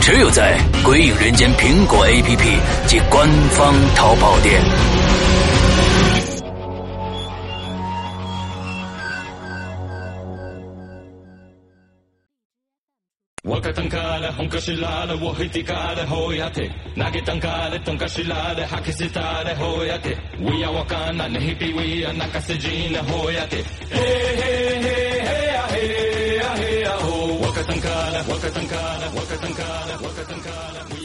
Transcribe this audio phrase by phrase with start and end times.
[0.00, 4.60] 只有在《鬼影人间》苹果 APP 及官方淘宝店。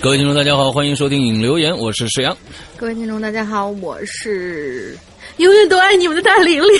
[0.02, 2.36] 各位听众，大家好，欢迎收听影留言，我是石阳。
[2.76, 4.98] 各位听众，大家好，我是
[5.38, 6.72] 永远都爱你们的大玲玲。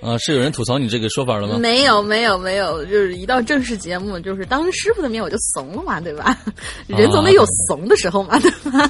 [0.00, 1.58] 啊，是有人吐槽你这个说法了吗？
[1.58, 6.38] 没有，没有，没有，就是一到正式节目，就是当师傅的面我就怂了嘛，对吧？
[6.86, 8.88] 人总得有怂的时候嘛，对吧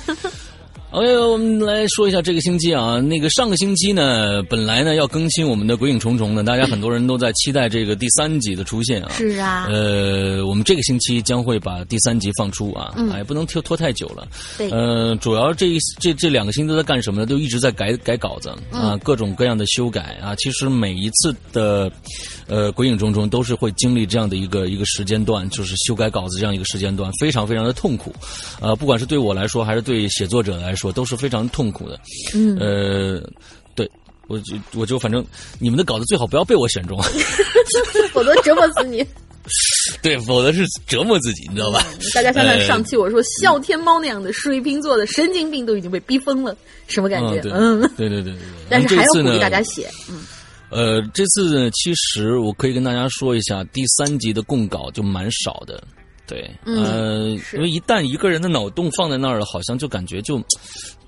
[0.92, 9.10] ？OK，我们来说一下这个星期啊，那个上个星期呢，本来呢要更新我们的《鬼影重重》的，大家很多人都在期待这个第三集的出现啊。
[9.14, 9.66] 是啊。
[9.70, 14.28] 呃，我们这个星期将会把第三集放出啊，哎不能拖拖太久了。
[14.58, 14.70] 对。
[14.70, 17.26] 呃，主要这这这两个星期都在干什么呢？
[17.26, 20.36] 都一直在改改稿子啊，各种各样的修改啊。
[20.36, 21.90] 其实每一次的
[22.46, 28.14] 呃《鬼影重重》都是会经历这样的一个一个时间段，就是修改稿子这样一个时间段，非常非常的痛苦。
[28.60, 30.81] 呃，不管是对我来说，还是对写作者来说。
[30.82, 31.98] 说都是非常痛苦的，
[32.34, 33.22] 嗯，呃，
[33.74, 33.88] 对
[34.26, 35.24] 我就我就反正
[35.60, 37.00] 你们的稿子最好不要被我选中，
[38.12, 39.06] 否则折磨死你。
[40.02, 41.84] 对，否则是折磨自己，你知道吧？
[42.14, 47.40] 大家想想上期我说笑天猫那样的水瓶座的神经病都已经被逼疯了，什么感觉？
[47.52, 48.42] 嗯，对对对对对。
[48.68, 50.20] 但是还要鼓励大家写，嗯。
[50.70, 55.82] 呃，这次呢，其实我可以跟大家说一下，第三集的供稿就蛮少的。
[56.32, 60.40] 对，呃，因为一旦一个人的脑洞放在那儿了，好像就感觉就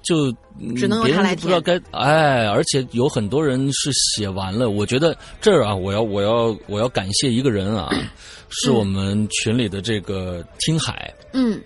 [0.03, 0.31] 就
[0.77, 4.69] 只能别人不知道该哎，而且有很多人是写完了。
[4.69, 7.89] 我觉得这儿啊，我要我要我要感谢一个人啊，
[8.51, 11.59] 是我们群里的这个听海，嗯，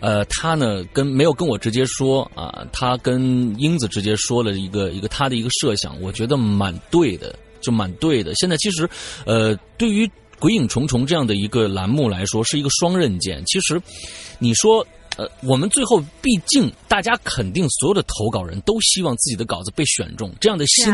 [0.00, 8.34] 呃，他呢跟没有跟我直接说啊，他跟英子直接说了一个一个他的一个设想，我觉得蛮对的，就蛮对的。
[8.34, 8.90] 现在其实
[9.24, 10.10] 呃，对于。
[10.40, 13.40] 鬼影重重这样的一个栏目来说，是一个双刃剑。
[13.46, 13.80] 其实，
[14.40, 14.84] 你说，
[15.16, 20.92] 呃，我们最后毕竟大家肯定所有的投稿人都希望自己的稿子被选中，这样的心。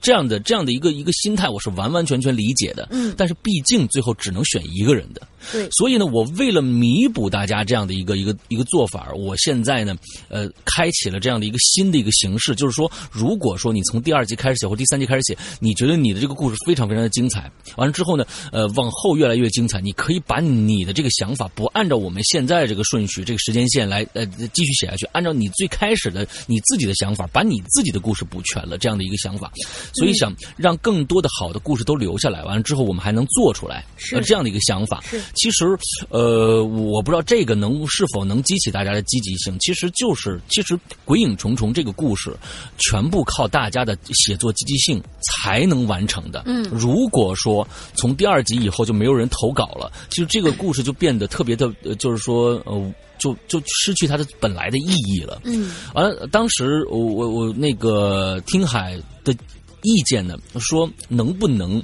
[0.00, 2.86] 这样的这样的一个一个心态，我是完完全全理解的。
[2.92, 5.20] 嗯，但是毕竟最后只能选一个人的。
[5.52, 9.96] 对，所以呢，我为了弥补大家这样的一个一个一个做法，我现在呢，
[10.28, 29.50] 呃，开启了这样的一个新的一个形式，就是说，如果说你从第二集开始写或第三集开始写，你觉得你的这个故事非常非常的精彩，完了之后呢，呃，往后越来越精彩，你可以把你的这个想法不按照我们现在这个顺序、这个时间线来呃继续写下去，按照你最开始的你自己的想法，把你自己的故事补全了，这样的一个想法。
[29.94, 35.02] 所以想让更多的好的故事都留下来，完了之后我们还能做出来，是这样的一个想法。
[35.02, 35.64] 是，其实，
[36.10, 39.56] 呃，我不知道这个能是否能激起大家的积极性。
[39.60, 40.74] 其实就是，其实
[41.04, 42.36] 《鬼影重重》这个故事，
[42.78, 46.42] 全部靠大家的写作积极性才能完成的。
[46.46, 55.40] 嗯，如果说从第二集以后就没有人投稿了，其实这个故事就变得特别的，就是说，呃，就就失去它的本来的意义了。
[55.44, 59.34] 嗯，而当时我我我那个听海的。
[59.84, 60.36] 意见呢？
[60.58, 61.80] 说能不能？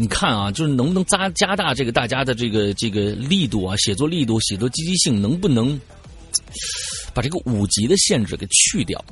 [0.00, 5.78] 你看啊，就是能不能加加大这个大家的这个这个力度啊，写作力度、写作积极性，能不能
[7.12, 9.04] 把这个五级的限制给去掉？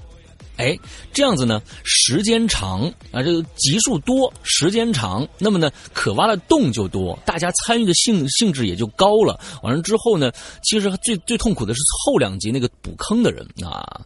[0.56, 0.74] 哎，
[1.12, 9.38] 这样子呢，时间长啊，这个级数多，时间长，那么呢，可挖的洞就多，大家参与的性性质也就高了。
[9.62, 10.32] 完了之后呢，
[10.62, 14.00] 其实最最痛苦的是后两集那个补坑的人啊。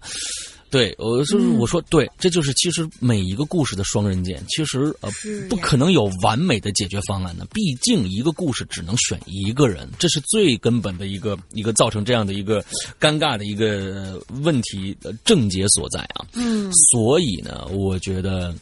[0.72, 4.42] 对，我就是我说对，这就是其实每一个故事的双刃剑。
[4.48, 5.10] 其实呃，
[5.50, 12.64] 不可能有完美的解决方案的，毕竟一个故事只能选一个人，这是最根本的一个一个造成这样的一个
[12.98, 16.24] 尴尬的一个问题的症结所在啊。
[16.32, 18.54] 嗯，所以呢，我觉得，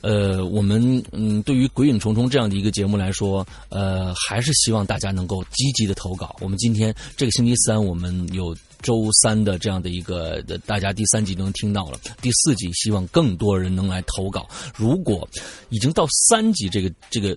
[0.00, 6.34] 呃，我们嗯，对于《鬼影重重》这样的一个节目来说，呃，还是希望大家能够积极的投稿。
[6.40, 8.56] 我们今天这个星期三，我们有。
[8.82, 14.48] 周三的这样的一个，大家第三集都能听到了，第四集希望更多人能来投稿。
[14.76, 15.28] 如果
[15.68, 17.36] 已经到三集这个这个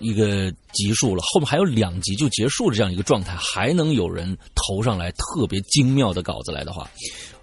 [0.00, 6.90] 一个集数了，后面还有两集就结束了这样一个状态，还能有人投上来特别精妙的稿子来的话，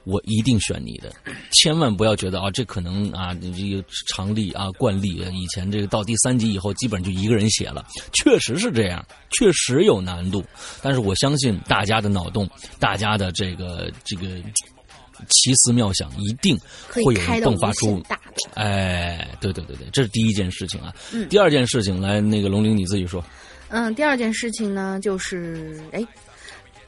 [0.05, 1.11] 我一定选你的，
[1.51, 10.43] 千万不要觉得啊，这可能啊，这个常例啊、惯例，以前这个到第三集以后，基本上就一个人写了，确实是这样，确实有难度。
[10.81, 14.27] 但是我相信大家的脑洞，大家的这个这个
[15.29, 16.59] 奇思妙想，一定
[16.89, 18.03] 会有人迸发出。
[18.55, 20.93] 哎，对对对对，这是第一件事情啊。
[21.13, 21.29] 嗯。
[21.29, 23.23] 第二件事情，来，那个龙玲你自己说。
[23.69, 26.05] 嗯，第二件事情呢，就是哎。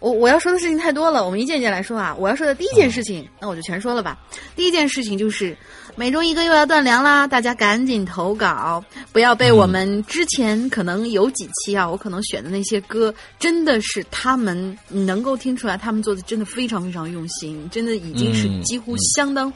[0.05, 2.15] 我我要说的事情太多了，我们一件件来说啊。
[2.19, 4.15] 我要说的第一件事情，那我就全说了吧。
[4.55, 5.57] 第一件事情就是
[5.95, 19.51] 每周一歌又要断粮啦，大家赶紧投稿，不要被我们之前可能有几期啊，我可能选的那些歌，真的是他们能够听出来，他们做的真的非常非常用心，真的已经是几乎相当。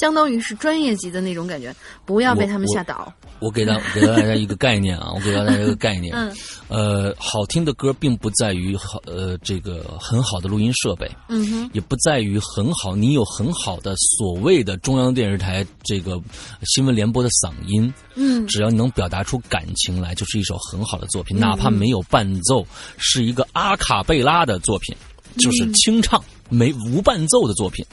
[0.00, 1.72] 相当于是专业级的那种感觉，
[2.04, 3.14] 不要被他们吓倒。
[3.38, 6.14] 我给大 给大家一个概念啊，我给大家一个概念。
[6.14, 6.34] 嗯。
[6.68, 16.20] 呃，好听的歌并不在于好呃这个很好的录音设备，嗯哼，也不在于很好你有很好的所谓的中央电视台这个
[16.64, 22.66] 新闻联播的嗓音，嗯，只要你能表达出感情来，就是一首很好的作品，哪怕没有伴奏，
[22.96, 24.96] 是一个阿卡贝拉的作品，
[25.38, 27.84] 就是清唱没无伴奏的作品。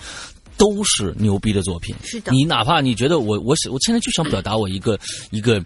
[0.61, 2.31] 都是牛逼的作品，是的。
[2.31, 4.95] 你哪怕你觉得我我我现在就想表达我一个
[5.31, 5.59] 一个，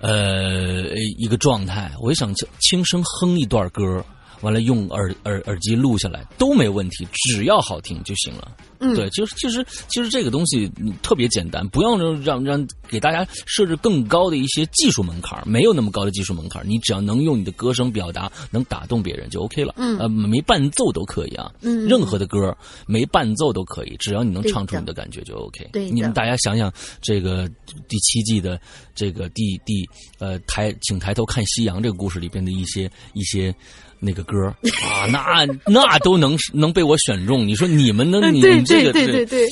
[0.00, 4.04] 呃，一个状态，我也想轻声哼一段歌。
[4.40, 8.56] 完了，用耳耳耳机录下来都没问题，只要好听就行了。
[8.78, 10.70] 嗯，对，就是其实其实这个东西
[11.02, 19.72] 特别简单，不要让让让给大家设置更高的一些技术门槛，没有那么高的技术门槛，你只要能用你的歌声表达，能打动别人就 OK 了。
[19.78, 21.50] 嗯，呃，没伴奏都可以啊。
[21.62, 22.54] 嗯，任何的歌
[22.86, 25.70] 没伴奏都可以，只要你能唱出你的感觉就 OK。
[25.72, 27.48] 对，你们大家想想，这个
[27.88, 28.60] 第七季的
[28.94, 29.88] 这个第第
[30.18, 33.54] 呃抬，请抬头看夕阳这个故事里边的一些一些。
[33.98, 34.46] 那个歌
[34.82, 37.46] 啊，那那都能能被我选中。
[37.46, 38.32] 你说你们能？
[38.32, 39.48] 你们这个对对对对，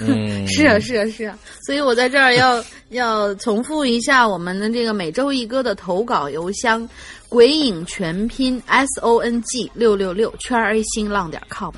[0.00, 1.38] 嗯， 是啊是啊是啊。
[1.66, 6.88] 所以我在这儿要要重复一下我们的这个每周一歌的投稿邮箱：
[7.28, 11.72] 鬼影全拼 S O N G 六六六圈 A 新浪点 com。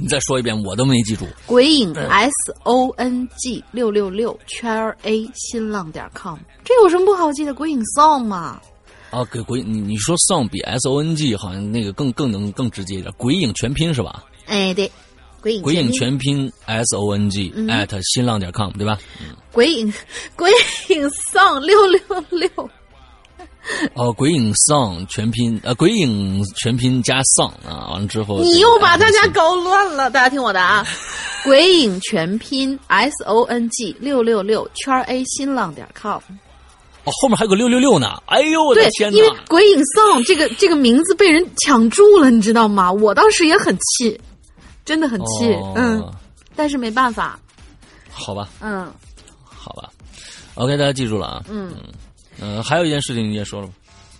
[0.00, 1.24] 你再说一遍，我都没记住。
[1.46, 2.32] 鬼影 S
[2.64, 7.54] O N G 六六六圈 A 新浪点 com，这有什么不好记的？
[7.54, 8.60] 鬼影 song 嘛。
[9.16, 14.24] 啊，给鬼你你说 song 比 S O N G 好像那个更更能更直接一点，鬼影全拼是吧？
[14.46, 14.90] 哎，对，
[15.40, 18.98] 鬼影鬼影全拼 S O N G at 新浪点 com 对吧？
[19.52, 19.90] 鬼影
[20.36, 20.50] 鬼
[20.88, 22.70] 影 song 六六六。
[23.94, 30.86] 哦，鬼影 song 全拼呃，鬼影全拼加 song 啊，完了之后你又把大家搞乱了，大家听我的啊，
[31.42, 36.20] 鬼影全拼 S O N G 六六六圈 A 新浪点 com。
[37.06, 38.20] 哦，后面还有个六六六呢！
[38.26, 39.16] 哎呦，我的天哪！
[39.16, 42.90] 因为《鬼影 song》这个这个名字被人抢注了，你知道吗？
[42.90, 44.20] 我当时也很气，
[44.84, 46.04] 真的很气，嗯，
[46.56, 47.38] 但是没办法。
[48.10, 48.48] 好吧。
[48.60, 48.92] 嗯。
[49.44, 49.88] 好吧。
[50.56, 51.44] OK，大家记住了啊。
[51.48, 51.72] 嗯。
[52.40, 53.72] 嗯，还有一件事情你也说了吧。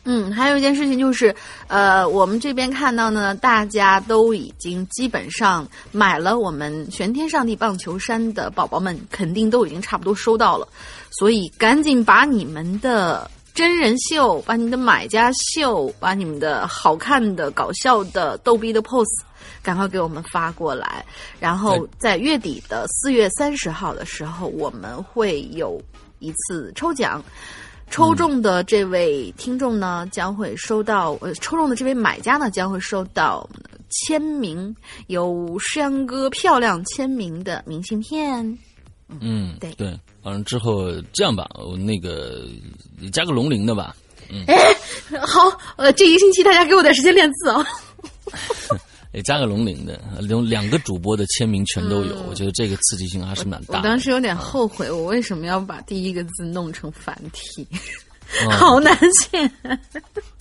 [0.08, 1.34] 嗯，还有一件事情就是，
[1.66, 10.68] 呃，我们这边看到呢，大家都已经基本上买了我们玄天上帝棒球衫的宝宝们，肯定都已经差不多收到了，
[11.10, 19.06] 所以赶紧把你们的真人秀、把你的买家秀、把你们的好看的、搞笑的、逗逼的 pose，
[19.60, 21.04] 赶快给我们发过来，
[21.40, 25.82] 然后在月底的四月三十号的时候，我们会有
[26.20, 27.20] 一次抽奖。
[27.90, 33.48] 抽中的这位听众呢，将会收到呃，抽中的这位买家呢，将会收到
[33.90, 34.74] 签名，
[35.06, 38.58] 有诗阳哥漂亮签名的明信片。
[39.20, 42.44] 嗯，对对，完了之后这样吧，我那个
[43.12, 43.94] 加个龙鳞的吧。
[44.28, 44.56] 嗯，哎，
[45.24, 45.40] 好，
[45.76, 47.64] 呃，这一个星期大家给我点时间练字啊。
[49.16, 53.78] 也加个龙鳞的，两两个主播的签名全都有，我觉得这个刺激性还是蛮大。
[53.78, 57.66] 我当时有点后悔，我为什么要把第一个字弄成繁体，
[58.52, 59.50] 好难写。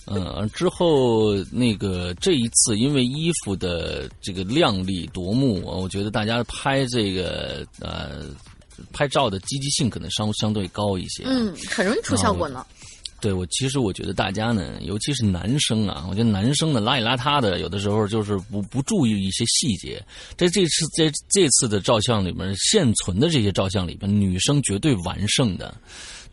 [0.06, 8.26] 嗯，之后那个这一次，因为衣服的这个亮丽夺目，我觉得大家拍这个呃
[8.92, 11.22] 拍照的积极性可能相相对高一些。
[11.24, 12.66] 嗯，很容易出效果呢。
[13.20, 20.02] 对我，其实我觉得大家呢，尤其是男生啊，我觉得男生呢邋里邋遢的，有的时候就是不不注意一些细节。
[20.36, 25.74] 在这次在这次的照相里面，现存的这些照相里面，女生绝对完胜的。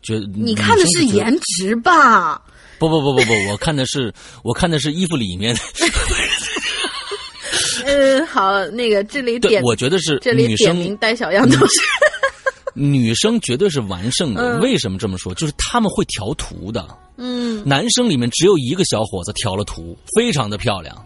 [0.02, 2.42] 觉你看的是颜值吧？
[2.78, 4.12] 不不不不不，我看的是
[4.42, 5.56] 我看的是衣服里面。
[7.86, 11.82] 嗯，好，那个这里点，我觉得是这里点名带小样同学。
[12.74, 15.34] 女生绝对是完胜的，为什么这么说？
[15.34, 16.86] 就是他们会调图的。
[17.16, 20.96] 嗯，男生里面只有一个小伙子调了图，非常的漂亮，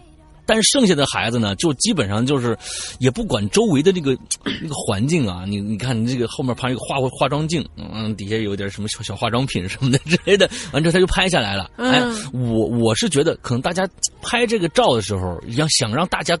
[0.45, 2.57] 但是剩下的孩子呢，就基本上就是
[2.99, 4.17] 也不管周围的这个
[4.61, 11.69] 那个环境啊，你你看你这个后面旁一个化化妆镜，嗯，底下有点什么小小化妆品什么的之类的， 完之后他就拍下来了。
[11.77, 12.01] 哎，
[12.33, 13.87] 我我是觉得可能大家
[14.21, 16.35] 拍这个照的时候，要想让大家。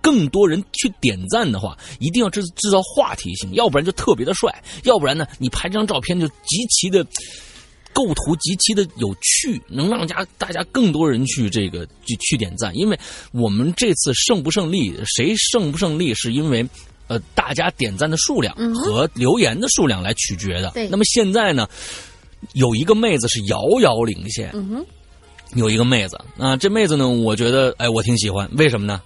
[0.00, 7.04] 更多人去点赞的话，一定要制制造话题性，要不然就特别的帅，要不然呢，你拍这张照片就极其的
[7.92, 12.76] 构图极其的有趣，能让家大家更多人去这个去去点赞。
[12.76, 12.98] 因为
[13.32, 16.64] 我们这次胜不胜利，谁胜不胜利，是因为
[17.08, 20.70] 呃大家点赞的数量和留言的数量来取决的。
[20.70, 21.68] 对，那么现在呢，
[22.52, 24.86] 有一个妹子是遥遥领先，嗯，
[25.56, 29.02] 有一个妹子啊，这妹子呢，我觉得哎，我挺喜欢，为什么呢？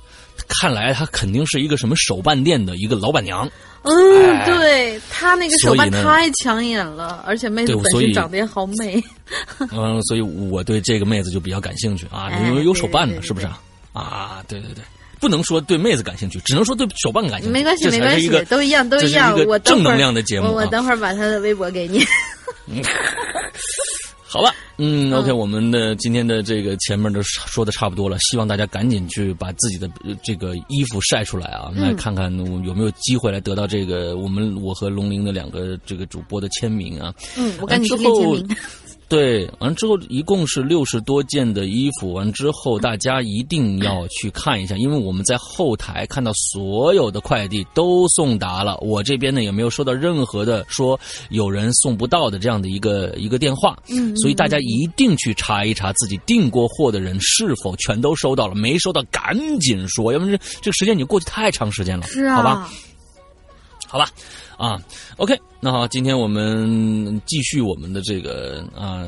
[0.49, 3.49] 看来她肯定是一个什么手办店的一个老板娘。
[3.83, 9.03] 嗯，对她那个手办太抢眼了，而且妹子本身长得也好美。
[9.73, 13.61] 嗯，所以我对这个妹子就比较感兴趣啊，因为有手办呢，是不是啊？
[13.93, 14.83] 啊，对对对，
[15.21, 17.53] 不能说对妹子感兴趣，只能说对手办感兴趣。
[17.53, 19.39] 没关系，没关系，都一样，都一样。
[19.47, 22.03] 我正能量的节目，我等会儿把她的微博给你。
[24.27, 29.89] 好吧，嗯，OK，我们的今天的这个前面都说的差不多了，希望大家赶紧去把自己的
[30.23, 37.15] 这个衣服晒出来啊，来看看我有没有机会来得到这个我们我和龙鳞的两个这个主播的签名啊。
[37.37, 38.57] 嗯，我赶紧去签名。
[39.09, 62.71] 对，完之后一共是六十多件的衣服，完之后大家一定要去看一下，因为我们在后台看到所有的快递都送达了，我这边呢也没有收到任何的说有人送不到的这样的一个一个电话，嗯，所以大家一定去查一查自己订过货的人是否全都收到了，没收到赶紧说，要不然这个时间已经过去太长时间了，是啊，好吧，
[63.95, 64.11] 好吧。
[64.57, 64.83] 啊
[65.19, 69.07] ，OK，那好，今天我们继续我们的这个啊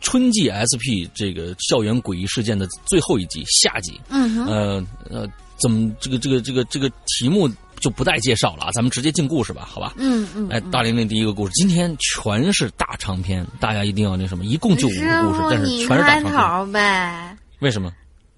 [0.00, 4.00] 春季 SP 这个校园诡异事件的最后一集下集。
[4.08, 5.28] 嗯呃呃，
[5.60, 7.46] 怎么这个这个这个这个题目
[7.78, 8.70] 就不再介绍了啊？
[8.72, 9.92] 咱们直接进故事吧，好吧？
[9.98, 10.48] 嗯嗯。
[10.48, 16.72] 哎，大玲玲第一个故事，今天全是大长篇，大家一定要那什么，一共就五个故事，但是全是大长篇。
[16.72, 17.36] 呗？
[17.58, 17.92] 为什么？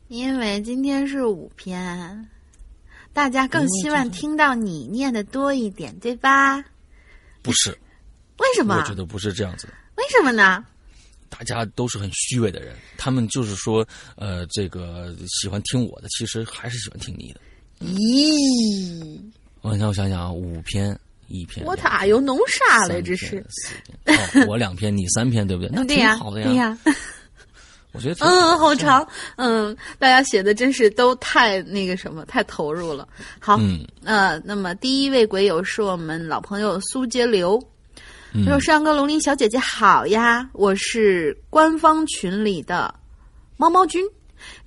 [0.09, 2.29] 因为今天是五篇。
[3.19, 6.65] 大家更希望听到你念的多一点，对吧？
[7.43, 7.77] 不是，
[8.37, 8.77] 为什么？
[8.77, 9.69] 我觉得不是这样子。
[9.97, 10.65] 为什么呢？
[11.29, 13.85] 大家都是很虚伪的人，他们就是说，
[14.15, 17.41] 呃，这个喜欢听我的，其实还是喜欢听你的。
[17.85, 19.21] 咦？
[19.63, 20.97] 我让我想想啊，五篇
[21.27, 23.03] 一篇，我他又弄啥了？
[23.03, 23.45] 这是？
[24.47, 25.71] 我两篇，你三篇，对不对？
[25.75, 26.47] 那挺好的呀。
[26.47, 26.79] 对呀。
[27.93, 33.09] 我觉得嗯，好长，嗯，大家写的真是都太那个什么，太投入了。
[33.41, 37.59] 好，嗯，呃，那么第一位鬼友是我们老朋友苏杰流，
[38.45, 42.95] 他说：“山哥龙鳞小姐姐好呀，我是官方群里的
[43.57, 44.05] 猫猫君。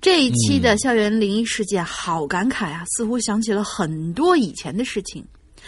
[0.01, 5.23] 这一期的校园灵异事件好感慨啊，似乎想起了很多以前的事情。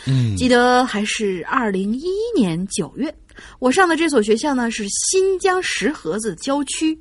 [0.06, 3.14] 嗯，记得还是二零一一年九月，
[3.60, 7.00] 我上的这所学校呢是新疆石河子郊区。”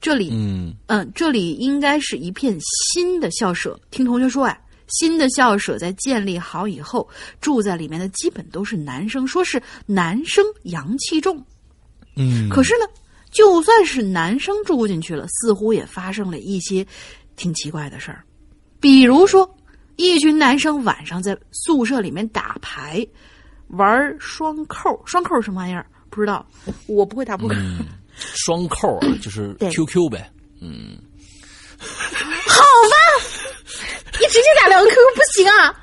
[0.00, 2.56] 这里，嗯嗯，这里应该是一片
[2.94, 3.78] 新的校舍。
[3.90, 7.08] 听同学说啊，新的校舍在建立好以后，
[7.40, 11.44] 住在里面的基本都是男生，说是男生阳气重。
[12.16, 12.86] 嗯，可是呢，
[13.30, 16.86] 就算是男生住进去了，似乎也发生了一些
[17.36, 18.22] 挺奇怪的事儿。
[18.80, 19.48] 比如说，
[19.96, 23.06] 一群男生晚上在宿舍里面打牌，
[23.68, 25.00] 玩双扣。
[25.06, 25.86] 双扣什么玩意儿？
[26.10, 26.46] 不知道，
[26.86, 27.54] 我不会打扑克。
[28.16, 30.96] 双扣啊，就是 QQ 呗，嗯，
[31.78, 32.96] 好吧，
[34.20, 35.74] 你直接打两个 QQ 不行啊？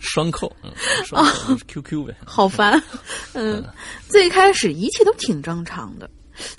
[0.00, 0.72] 双扣，嗯，
[1.04, 2.80] 双扣 QQ 呗，好烦，
[3.34, 3.64] 嗯，
[4.08, 6.08] 最开始一切都挺正常的，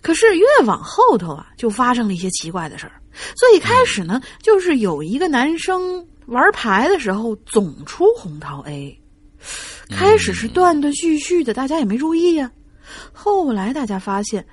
[0.01, 3.01] 可是越往后头啊，就发生了一些奇怪的事儿。
[3.35, 8.99] 最开始呢，就是有一个男生玩牌的时候总出红桃 A，
[9.89, 12.51] 开始是断断续续的，大家也没注意呀。
[13.11, 14.45] 后来大家发现。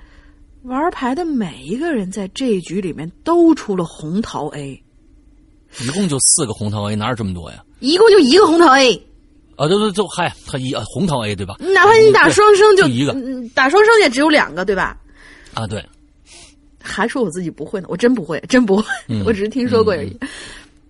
[0.67, 4.83] 玩牌的每一个人在这一局里面都出了红桃 A，
[5.79, 7.63] 一共就四个红桃 A，哪有这么多呀？
[7.79, 8.93] 一共就一个红桃 A，
[9.55, 11.55] 啊，对对，就嗨，他一红桃 A 对吧？
[11.59, 13.15] 哪怕你打双生就一个，
[13.55, 14.99] 打双生也只有两个对吧？
[15.53, 15.81] 啊，对，
[16.81, 18.83] 还说我自己不会呢，我真不会，真不会，
[19.25, 20.17] 我只是听说过而已。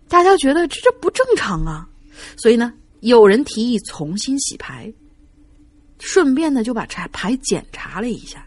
[0.10, 1.88] 大家觉得这这不正常啊，
[2.36, 4.92] 所以呢，有人提议重新洗牌，
[6.00, 8.44] 顺便呢就把牌牌检查了一下。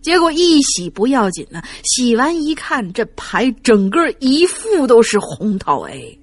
[0.00, 6.18] 结果一洗不要紧呢，洗完一看，这牌整个一副都是红桃 A。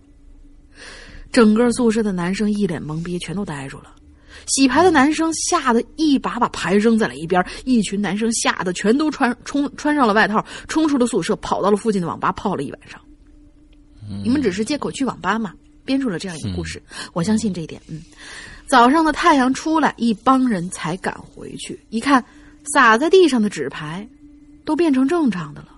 [1.31, 3.93] 整个宿舍的男生一脸懵逼，全都呆住了。
[4.47, 12.99] 洗牌的男生吓得一把把牌扔在了一边，一群男生吓得全都穿冲穿上了外套，冲出了宿舍，跑到了附近的网吧泡了一晚上。
[14.23, 15.51] 你们只是借口去网吧嘛，
[15.83, 16.81] 编出了这样一个故事。
[17.13, 17.81] 我相信这一点。
[17.87, 18.03] 嗯，
[18.67, 21.79] 早上的太阳出来，一帮人才敢回去。
[21.89, 22.23] 一看，
[22.73, 24.07] 洒在地上的纸牌
[24.63, 25.69] 都变成正常的了。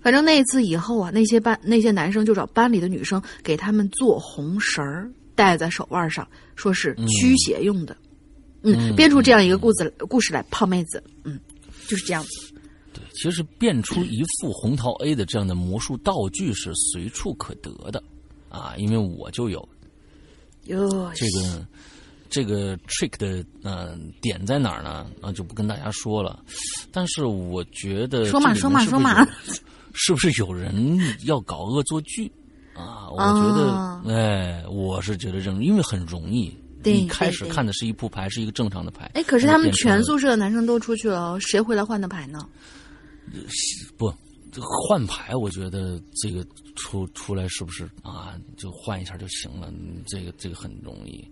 [0.00, 7.96] 反正那次以后啊，那些班那些男生就找班里的女生给他们做红绳儿，戴在手腕上，说是驱邪用的。
[8.62, 11.02] 嗯，编出这样一个故事故事来泡妹子。
[11.24, 11.38] 嗯，
[11.86, 12.54] 就是这样子。
[12.92, 18.02] 对，其实变出一副红桃 A 的这样的魔术道具是随处可得的
[18.48, 19.68] 啊，因为我就有。
[20.64, 21.66] 哟，这个
[22.28, 25.06] 这个 trick 的呃点在哪儿呢？
[25.20, 26.42] 啊，就不跟大家说了。
[26.92, 29.26] 但是我觉得说嘛说嘛说嘛，
[29.94, 32.30] 是不是有人要搞恶作剧
[32.74, 33.08] 啊？
[33.10, 36.56] 我觉得，哎，我是觉得这，因为很容易。
[36.84, 39.10] 一开始看的是一副牌，是一个正常的牌。
[39.14, 42.38] 哎，可是他们全宿舍的男生都出去了，谁回来换的牌呢？
[43.98, 44.10] 不，
[44.88, 46.46] 换牌，我觉得这个
[46.78, 48.34] 出出来是不是啊？
[48.56, 49.70] 就换一下就行了。
[50.06, 51.22] 这个这个很容易。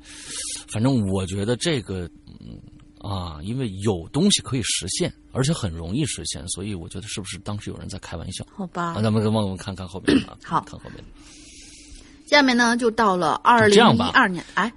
[0.69, 2.11] 反正我觉得这个，
[2.41, 2.61] 嗯
[2.99, 8.45] 啊，因为有东西可以实现，而且很容易实现，所以我觉得是不是当时有人在开玩笑？
[8.55, 9.01] 好吧。
[9.01, 10.37] 咱们往我们看看后面啊。
[10.45, 11.03] 好，看后面。
[12.27, 14.73] 下面呢，就到了二零一二年，哎。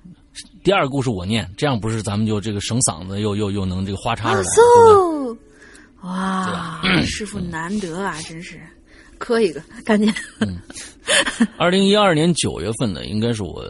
[0.64, 5.38] 第二个故事我念，这样不是咱们就这个省嗓子，又又又能这个花叉出来，对
[6.02, 8.62] 哇，师傅难得啊，真是
[9.20, 10.12] 磕一个，赶紧。
[11.58, 13.64] 二零一二年九月份呢，应该是我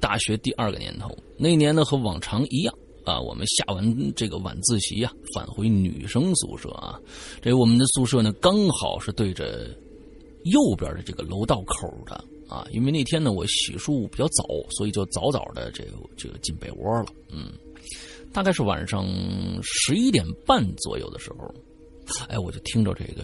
[0.00, 1.14] 大学第二个年头。
[1.36, 6.98] 那年呢，和往常一样啊，我们下完这个晚自习呀，返回女生宿舍啊。
[7.42, 9.68] 这我们的宿舍呢，刚好是对着
[10.44, 12.24] 右边的这个楼道口的。
[12.48, 17.06] 啊，因为那天呢，我洗漱比较早，所以就早早的这个这个进被窝了。
[17.30, 17.52] 嗯，
[18.32, 19.06] 大概是晚上
[19.62, 21.54] 十一点半左右的时候，
[22.28, 23.22] 哎，我就听着这个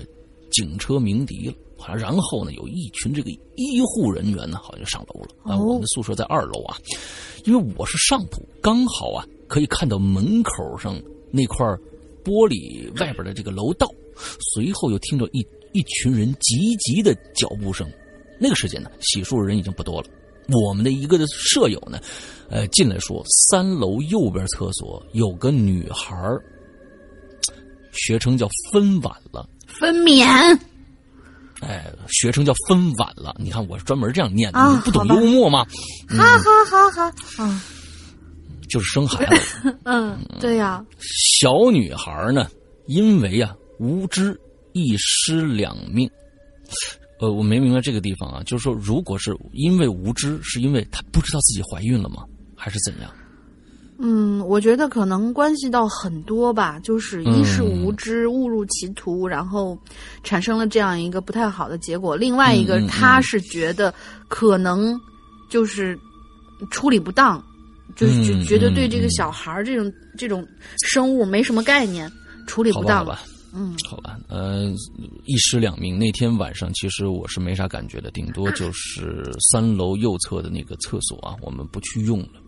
[0.55, 1.55] 警车鸣笛了。
[1.95, 5.29] 然后呢，有一群这个医护人员呢，好像上楼了。
[5.45, 6.79] 啊，我们的宿舍在二楼啊，
[7.45, 10.99] 因为我是上铺，刚好啊可以看到门口上
[11.31, 11.67] 那块
[12.25, 13.87] 玻璃外边的这个楼道。
[14.55, 17.87] 随后又听着一一群人急急的脚步声。
[18.41, 20.09] 那个时间呢，洗漱的人已经不多了。
[20.67, 22.01] 我们的一个舍友呢，
[22.49, 26.17] 呃，进来说，三楼右边厕所有个女孩
[27.93, 29.47] 学称叫分娩了。
[29.79, 30.59] 分娩。
[31.61, 33.35] 哎，学成叫分娩了。
[33.39, 35.65] 你看，我是专门这样念的，你不懂幽默吗？
[36.11, 37.61] 好好好好，嗯，
[38.69, 39.79] 就是生孩子。
[39.85, 40.85] 嗯，对呀。
[41.01, 42.49] 小女孩呢，
[42.87, 44.39] 因为啊无知，
[44.73, 46.11] 一尸两命。
[47.21, 52.25] 呃，我没明白这个地方啊，就是说，如果是因为无知，是因为她不知道自己怀孕了吗，
[52.57, 53.11] 还是怎样？
[53.97, 59.79] 嗯，我觉得可能关系到很多吧，就是一是无知误入歧途，然后
[60.25, 63.95] 产生了这样一个不太好的结果；另外一个，他是觉得
[64.27, 65.01] 可能
[65.49, 65.97] 就是
[66.71, 67.41] 处理不当，
[67.95, 70.45] 就是觉觉得对这个小孩这种这种
[70.83, 72.11] 生物没什么概念，
[72.49, 73.07] 处理不当。
[73.57, 74.65] 嗯，好吧，呃，
[75.27, 75.97] 一尸两命。
[75.97, 82.43] 那天晚上其实我是没啥感觉的，顶多就是三楼右侧的那个厕所啊，我们不去用了。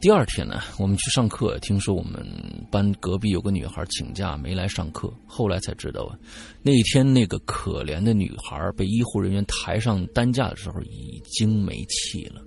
[0.00, 2.24] 第二天呢，我们去上课，听说我们
[2.70, 6.16] 班隔壁有个女孩请假没来上课，后来才知道啊，
[6.62, 12.40] 那天那个可怜的女孩被医护人员抬上担架的时候已经没气了，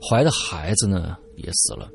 [0.00, 1.90] 怀的孩子呢也死了。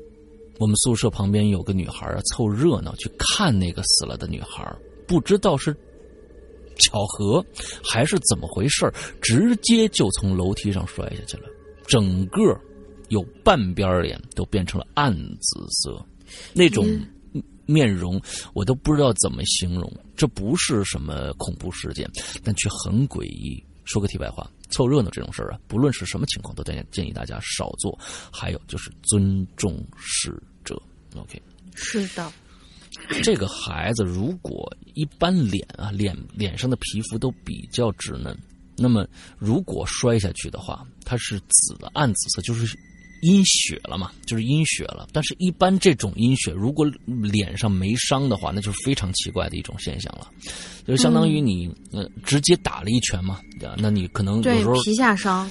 [0.60, 4.64] 我们宿舍旁边有个女孩啊，凑热闹去看那个死了的女孩，
[5.08, 5.76] 不知道是
[6.78, 7.44] 巧合
[7.82, 8.88] 还是怎么回事
[9.20, 11.48] 直接就从楼梯上摔下去了，
[11.88, 12.56] 整个
[13.14, 16.04] 有半边脸都变成了暗紫色，
[16.52, 16.84] 那种
[17.64, 18.20] 面容
[18.52, 19.90] 我都不知道怎么形容。
[20.16, 22.10] 这不是什么恐怖事件，
[22.42, 23.64] 但却很诡异。
[23.84, 24.50] 说个题外话。
[24.70, 27.96] 凑热闹这种事儿啊，不论是什么情况，都建建议大家少做。
[28.32, 30.74] 还有就是尊重逝者。
[31.14, 31.40] OK，
[31.76, 32.32] 是的。
[33.22, 38.36] 这个孩子如果一般脸啊，脸脸上的皮肤都比较稚嫩，
[38.76, 39.06] 那么
[39.38, 42.76] 如果摔下去的话，它是紫的，暗紫色，就是。
[43.24, 45.08] 阴血了嘛，就是阴血了。
[45.12, 50.28] 但是，一般这种阴血，如果脸上没伤的话，那就是非常奇怪的一种现象了。
[50.86, 53.40] 就相当于你呃直接打了一拳嘛，
[53.78, 55.50] 那你可能有时候皮下伤，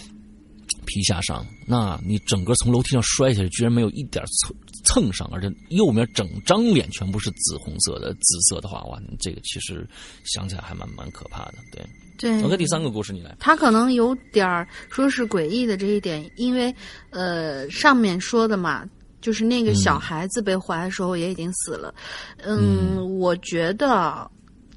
[0.85, 4.55] 皮下伤，那你整个从楼梯上摔下去，居然没有一点蹭
[4.93, 9.87] 蹭上，而且右面整张脸全部是紫红色的紫色的话，哇，这个其实
[10.23, 11.83] 想起来还蛮蛮可怕的，对。
[12.15, 13.35] 对，OK，第三个故事你来。
[13.39, 16.73] 他可能有点儿说是诡异的这一点，因为
[17.09, 18.87] 呃上面说的嘛，
[19.19, 21.93] 就是那个小孩子被怀的时候也已经死了。
[22.37, 24.29] 嗯，我觉得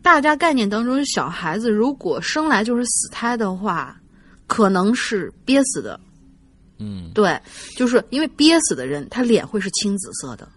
[0.02, 4.00] 大家概念当中，小孩子如果生来就是死胎的话，
[4.46, 6.00] 可能是憋死的。
[6.78, 7.40] 嗯对，
[7.76, 10.48] 就是因为憋死的人，他脸会是青紫色的，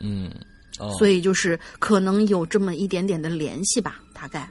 [0.00, 0.30] 嗯，
[0.78, 4.48] 哦，所以就是可能有这么一点点的联系吧，大概。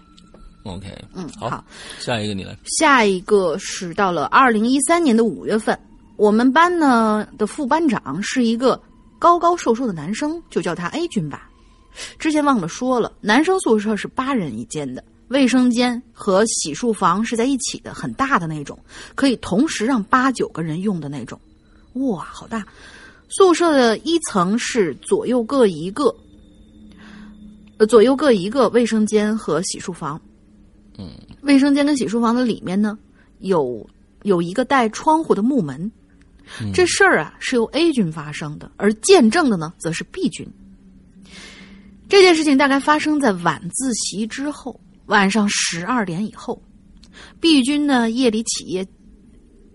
[0.63, 1.63] OK，嗯，好好。
[1.97, 2.57] 下一个你来。
[2.79, 5.79] 下一个是到了二零一三年的五月份，
[6.17, 8.77] 我们班呢的副班长是一个
[9.17, 11.49] 高高瘦瘦的男生，就叫他 A 君吧。
[12.19, 18.77] 之前忘了说了，男生宿舍是八人一间的，卫生间和洗漱房是在一起的，很大的那种，
[19.15, 21.39] 可以同时让八九个人用的那种。
[21.93, 22.65] 哇，好大！
[23.29, 26.15] 宿舍的一层是左右各一个，
[27.77, 30.19] 呃，左右各一个卫生间和洗漱房。
[30.97, 31.09] 嗯
[31.41, 32.97] 卫生间跟洗漱房的里面呢，
[33.39, 33.87] 有
[34.23, 35.91] 有一个带窗户的木门。
[36.73, 40.47] 这事儿啊是由 A 军发生的，而见证的呢则是 B 军。
[42.07, 46.61] 这件事情大概发生在晚自习之后，晚上十二点以后。
[47.41, 48.87] B 君呢夜里起夜，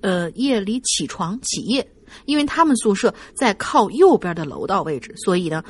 [0.01, 1.87] 呃夜里起床起夜，
[2.25, 5.63] 因为他们宿舍在靠右边的楼道位置，所以呢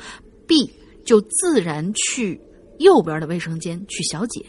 [0.45, 0.71] ，B
[1.03, 2.39] 就自然去
[2.77, 4.45] 右边的卫生间去小解。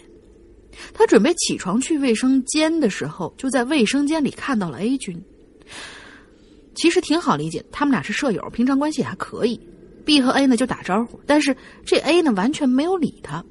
[0.92, 5.18] 他准备起床去卫生间的时候，就在卫生间里看到了 A 君。
[6.74, 9.58] 其实挺好理解，他们俩是舍友，平常关系也还可以。
[10.04, 13.42] B 和 A 呢就打招呼，但是这 A 呢完全没有理他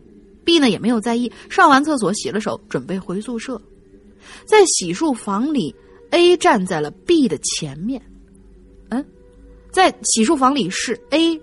[0.43, 1.31] ，B 呢也没有在意。
[1.49, 3.61] 上完厕所洗了手，准备回宿舍。
[4.45, 5.73] 在洗漱房里
[6.11, 8.01] ，A 站在了 B 的前面。
[8.89, 9.03] 嗯，
[9.71, 11.39] 在洗漱房里是 A，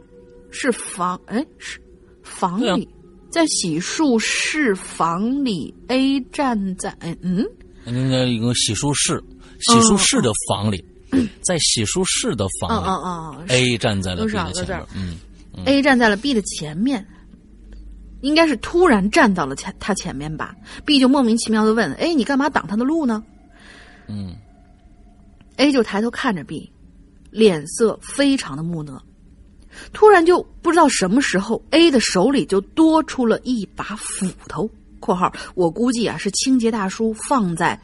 [0.51, 1.81] 是房哎是
[2.23, 2.89] 房里，
[3.31, 7.47] 在洗漱室房里，A 站在哎嗯
[7.87, 9.23] 应该一个洗漱室，
[9.61, 10.85] 洗漱室的房里，
[11.43, 14.87] 在洗漱室的嗯房里、嗯嗯 a 站在了都 B 的前面。
[14.95, 17.07] 嗯，A 站在了 B 的前面，
[18.21, 20.55] 应该是突然站到了前他前面吧。
[20.85, 23.23] B 就莫名其妙的问：“哎，你干嘛挡他的路呢
[24.09, 24.35] 嗯
[25.57, 26.71] ？”A 就抬头看着 B，
[27.31, 29.03] 脸色非常的木讷。
[29.93, 37.81] 突然就不知道什么时候，A 的手里就多出了一把斧头（括号我估计啊是清洁大叔放在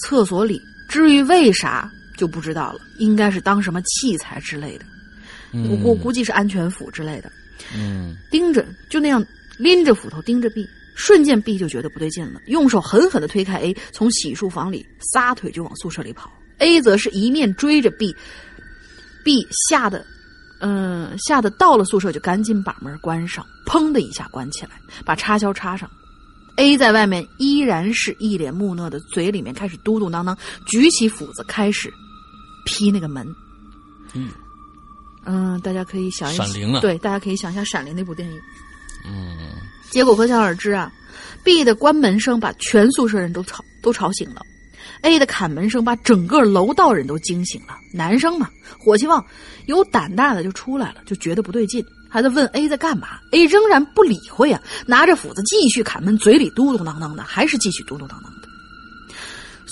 [0.00, 4.84] 厕所里，至于为啥就不知道了，应该是当什么器材之类的。
[5.52, 7.30] 我我估计是安全斧之类的。
[7.74, 9.24] 嗯盯着，就那样
[9.58, 16.30] 拎着斧头盯着 B，瞬间 B 就觉得不对劲了，用手狠狠的推开 A，从洗漱房里撒腿就往宿舍里跑。
[16.58, 20.04] A 则是一面追着 B，B 吓得，
[20.60, 24.72] 嗯、吓得到了宿舍就赶紧把门关上，砰的一下关起来，
[25.04, 25.90] 把插销插上。
[26.56, 30.34] A 在外面依然是一脸木讷的，嘴里面开始嘟嘟囔囔，
[30.66, 31.92] 举起斧子开始
[32.64, 33.26] 劈那个门。
[34.14, 34.30] 嗯
[35.26, 38.40] 嗯，大家可以想一闪灵啊对，大家可以想一下《闪灵》那部电影。
[39.08, 39.36] 嗯
[39.90, 40.92] 结果可想而知啊
[41.44, 44.42] ，B 的关门声把全宿舍人都吵都吵醒了
[45.02, 47.74] ，A 的砍门声把整个楼道人都惊醒了。
[47.94, 49.24] 男生嘛，火气旺，
[49.66, 53.20] 有胆大的就出来了，就觉得不对劲，还在问 A 在干嘛。
[53.32, 58.48] A 仍然不理会啊，拿着斧子继续砍门，嘴里嘟嘟囔囔的，还是继续嘟嘟囔囔的。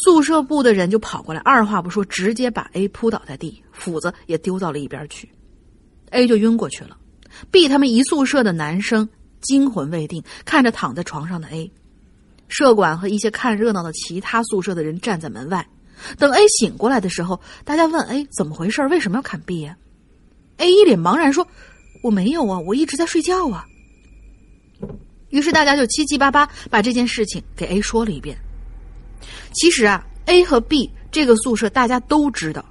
[0.05, 5.29] 宿舍部的人就跑过来，二话不说，直接把 A 扑倒在地，斧子也丢到了一边去
[6.11, 6.97] ，A 就晕过去了。
[7.51, 9.09] B 他们一宿舍的男生
[9.45, 11.71] 惊魂未定，看着躺在床上的 A。
[12.49, 15.67] 舍管和一些看热闹的其他宿舍的人站在门外。
[16.19, 19.77] 等 A 醒过来的时候，大家问 A 怎么回事，为什么要砍 B 呀、
[20.59, 21.47] a 一脸茫然说
[22.03, 23.65] ：“我没有啊，我一直在睡觉啊。”
[25.31, 28.37] 于是大家就七七八八把这件事情给 A 说了一遍。
[29.53, 32.65] 其实啊，A 和 B 这个宿舍大家都知道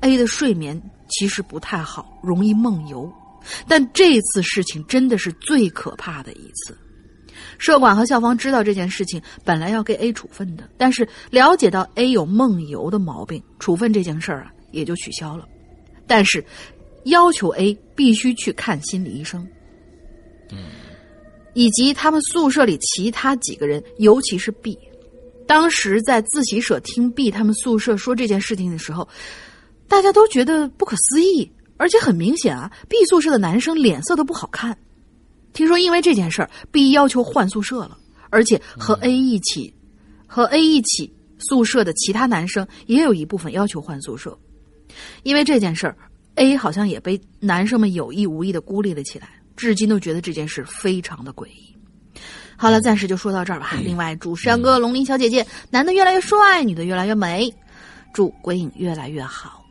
[0.00, 3.10] ，A 的睡眠其实不太好，容易梦游。
[3.68, 6.76] 但这次事情真的是最可怕的一次。
[7.58, 15.46] 社管和校方知道这件事情，本来要给 A 处分的，但是了解到 A 有梦游的毛病，处分这件事儿啊也就取消了。
[16.06, 16.44] 但是
[17.04, 19.46] 要求 A 必须去看心理医生，
[21.52, 24.78] 以及他们宿舍里其他几个人，尤其是 B。
[25.46, 29.06] 当时在自习室听 B 他们宿舍说这件事情的时候，
[29.86, 31.50] 大家都觉得不可思议，
[31.80, 34.76] 而且很明显啊，B 宿舍的男生脸色都不好看。
[35.54, 37.96] 听说因为这件事儿，B 要求换宿舍了，
[38.28, 39.74] 而且和 A 一起，
[40.26, 44.38] 和 A 一起宿舍的其他男生也有一部分要求换宿舍。
[45.22, 45.96] 因为这件事儿
[46.34, 51.74] ，A 好像也被男生们有意无意的孤立了起来，至今都觉得这件事非常的诡异。
[52.58, 53.70] 好了，暂时就说到这儿吧。
[53.82, 57.50] 另外，祝山哥、龙鳞小姐姐，男的越来越帅，女的越来越美，
[58.12, 59.64] 祝鬼影越来越好。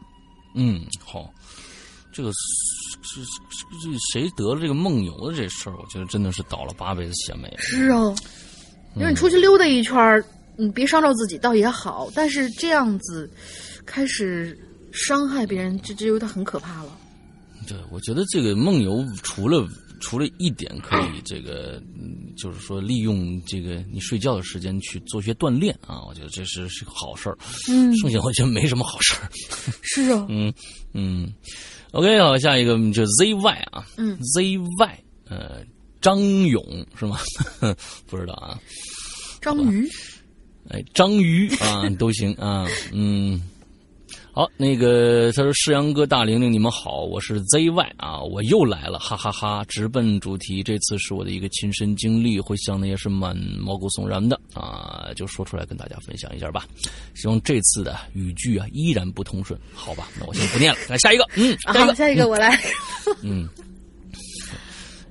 [0.55, 1.31] 嗯，好，
[2.11, 2.31] 这个
[3.03, 3.39] 是是
[3.81, 7.53] 这谁得了这个梦游的这事儿，我觉得真的是倒了八辈子血霉。
[7.57, 8.13] 是啊，
[8.95, 10.23] 因为你出去溜达一圈儿，
[10.57, 13.29] 你别伤着自己倒也好，但是这样子
[13.85, 14.57] 开始
[14.91, 16.97] 伤害别人，这这有点很可怕了。
[17.67, 19.67] 对，我觉得这个梦游除了
[20.01, 27.37] 除了一点可以这个，嗯，就是说利用这个你睡觉的时间去做些锻炼啊，我觉得这是是个好事儿。
[27.69, 29.29] 嗯，剩下我觉得没什么好事儿。
[29.83, 30.51] 是啊， 嗯
[30.93, 31.31] 嗯
[31.91, 34.89] ，OK，好，下一个就 ZY 啊，嗯，ZY，
[35.29, 35.61] 呃，
[36.01, 36.63] 张勇
[36.97, 37.17] 是吗？
[38.07, 38.59] 不知道啊，
[39.41, 39.87] 章鱼，
[40.69, 43.41] 哎，章鱼啊都行啊，嗯。
[44.39, 56.65] 好，那个他说：“世阳哥、大玲玲，你们好，我是 ZY 啊，我又来了，哈哈哈直奔主题，这次是我的一个亲身经历，回想的也是蛮毛骨悚然的啊，就说出来跟大家分享一下吧。
[57.15, 60.07] 希望这次的语句啊依然不通顺，好吧？
[60.17, 62.57] 那我先不念了，来下一个，嗯，下一，个，下一个我来。
[63.21, 63.45] 嗯，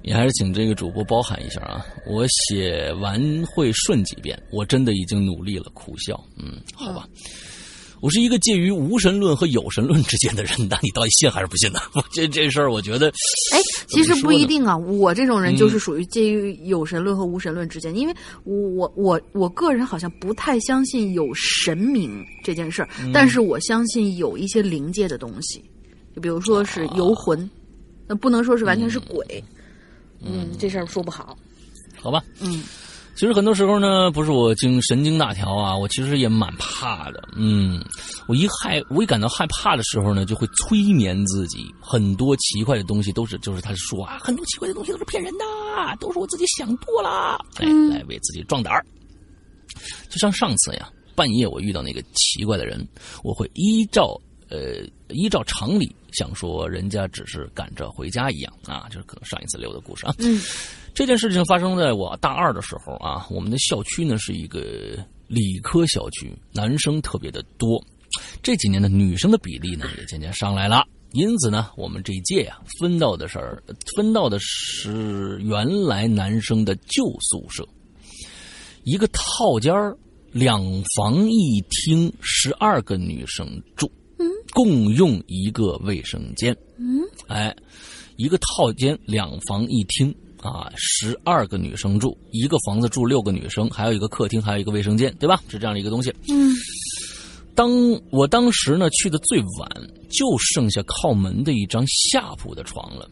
[0.02, 1.84] 你还是请这个主播包涵一下啊！
[2.06, 6.18] 我写完会顺几遍，我真的已经努力了，苦笑。
[6.38, 7.06] 嗯，好吧。
[8.00, 11.80] 我是一个介于无神论和有神论之间的人，那你到底信还是不信呢？
[11.94, 13.08] 我这这事儿，我觉得，
[13.52, 13.58] 哎，
[13.88, 14.76] 其实不一定啊。
[14.76, 25.64] 我这种人嗯就是属于介于有神论和无神论之间，因为我我我我个人好像不太相信有神明这件事儿，嗯但是我相信有一些灵界的东西，
[26.14, 27.48] 就比如说是游魂，
[28.06, 29.42] 那不能说是完全是鬼。
[30.20, 31.36] 嗯，这事儿说不好。
[32.00, 32.22] 好吧。
[32.40, 32.62] 嗯
[33.18, 37.28] 其实很多时候呢，不是我经神经大条啊，我其实也蛮怕的。
[37.34, 37.84] 嗯，
[38.28, 45.44] 我一害，我一感到害怕的时候呢，就会催眠自己，很多奇怪的东西都是，就是他说啊，很多奇怪的东西都是骗人的，
[45.98, 48.86] 都是我自己想多了，哎，来为自己壮胆儿。
[50.08, 52.86] 就像上次呀，半夜我遇到那个奇怪的人，
[53.24, 54.16] 我会依照
[54.48, 60.14] 呃依照常理想说，人家只是赶着回家一样啊，就是可能上一次留的故事啊。
[60.20, 60.40] 嗯
[60.98, 67.80] 这件事情发生在我大二的时候啊，我们的校区呢是一个理科校区，男生特别的多，
[68.42, 70.84] 这几年的女生的比例呢也渐渐上来了。
[71.12, 73.38] 因此呢，我们这一届啊、分到的是
[73.94, 77.64] 分到的是原来男生的旧宿舍，
[78.82, 79.96] 一个套间儿
[80.32, 80.60] 两
[80.96, 83.88] 房一厅，十二个女生住，
[84.52, 86.52] 共用一个卫生间。
[86.76, 87.54] 嗯哎，
[88.16, 95.42] 一个套间两房一厅啊，十二个女生住，一个房子住六个女生，还有一个客厅，还有一个卫生间，对吧？
[95.48, 96.14] 是这样的一个东西。
[96.28, 96.54] 嗯
[97.54, 97.68] 当
[98.12, 99.68] 我当时呢去的最晚，
[100.08, 103.10] 就剩下靠门的一张下铺的床了。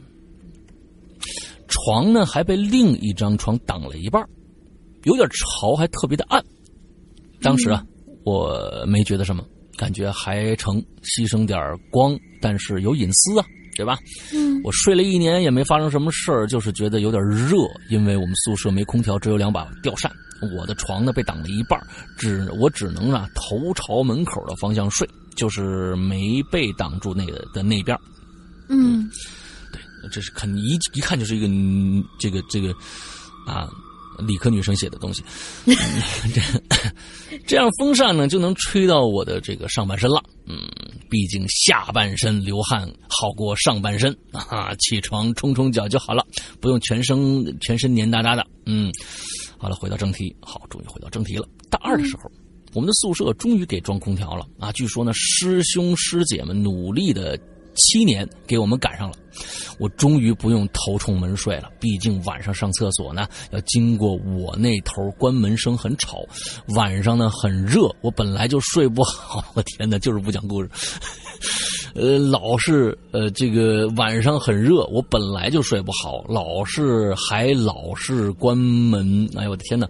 [1.66, 4.24] 床呢还被另一张床挡了一半
[5.02, 6.40] 有点潮，还特别的暗。
[7.42, 7.84] 当时啊，
[8.24, 9.44] 我没觉得什么，
[9.76, 11.58] 感觉还成，牺牲点
[11.90, 13.44] 光，但是有隐私啊，
[13.76, 13.98] 对吧？
[14.34, 17.56] 嗯我睡了一年也没发生什么事儿，就是觉得有点热，
[17.90, 20.10] 因为我们宿舍没空调，只有两把吊扇。
[20.58, 21.86] 我的床呢被挡了一半儿，
[22.18, 27.98] 只我只能啊头朝门口的方向睡，就是没被挡住那个的那边
[28.68, 29.08] 嗯，
[29.72, 32.70] 对这是肯一一看就是一个嗯这个这个
[33.46, 33.66] 啊
[34.18, 35.22] 理科女生写的东西。
[36.34, 36.40] 这
[37.46, 40.22] 这样风扇呢就能吹到我的这个上半身了。
[40.46, 40.68] 嗯，
[41.10, 46.24] 毕竟下半身流汗好过上半身啊，起床冲冲脚就好了，
[46.60, 48.46] 不用全身全身黏哒哒的。
[48.64, 48.92] 嗯，
[49.58, 51.48] 好了，回到正题，好，终于回到正题了。
[51.70, 52.30] 大二的时候。
[52.74, 54.70] 我们的宿舍终于给装空调了啊！
[54.72, 57.38] 据说呢，师兄师姐们努力的
[57.76, 59.16] 七年给我们赶上了，
[59.78, 61.70] 我终于不用头冲门睡了。
[61.78, 66.24] 毕竟晚上上厕所呢，要经过我那头，关门声很吵。
[66.68, 69.44] 晚上呢很热，我本来就睡不好。
[69.54, 70.70] 我天呐，就是不讲故事。
[71.96, 79.28] 呃，老是呃，这个晚上很热，我本来就睡不好，老是还老是关门。
[79.34, 79.88] 哎呦我的天哪！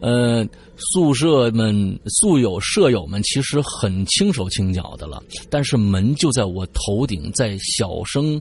[0.00, 8.40] 呃，宿舍们、宿友、舍友们其实很轻手轻脚的了，但是门就在我头顶，在小声，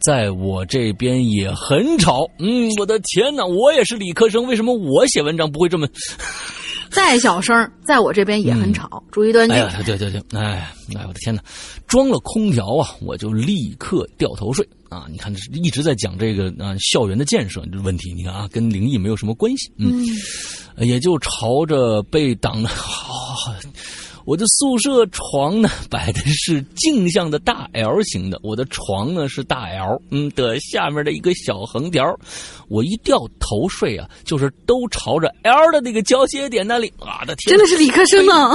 [0.00, 2.30] 在我这边也很吵。
[2.38, 3.44] 嗯，我的天哪！
[3.44, 5.88] 我也是理科生，为什么我写文章不会这么？
[6.92, 9.56] 再小声，在我这边也很吵，注意端静。
[9.56, 11.42] 哎呀，对对对，哎，哎，我的天哪！
[11.88, 15.06] 装了空调啊，我就立刻掉头睡啊！
[15.10, 19.72] 你看，这一直在讲这个啊校园的建设问题，你看啊，跟灵异没有什么关系。
[19.78, 20.04] 嗯，
[20.78, 22.68] 也就朝着被挡的。
[22.68, 23.54] 哦
[24.24, 32.04] 我的宿舍床呢摆的是镜像的大 L 型的，我的床呢是大 L，嗯的下面的一个小横条，
[32.68, 38.50] 我一掉头睡啊，就是都朝着 L 的那个交接点那里，我的天真，的是理科生呢。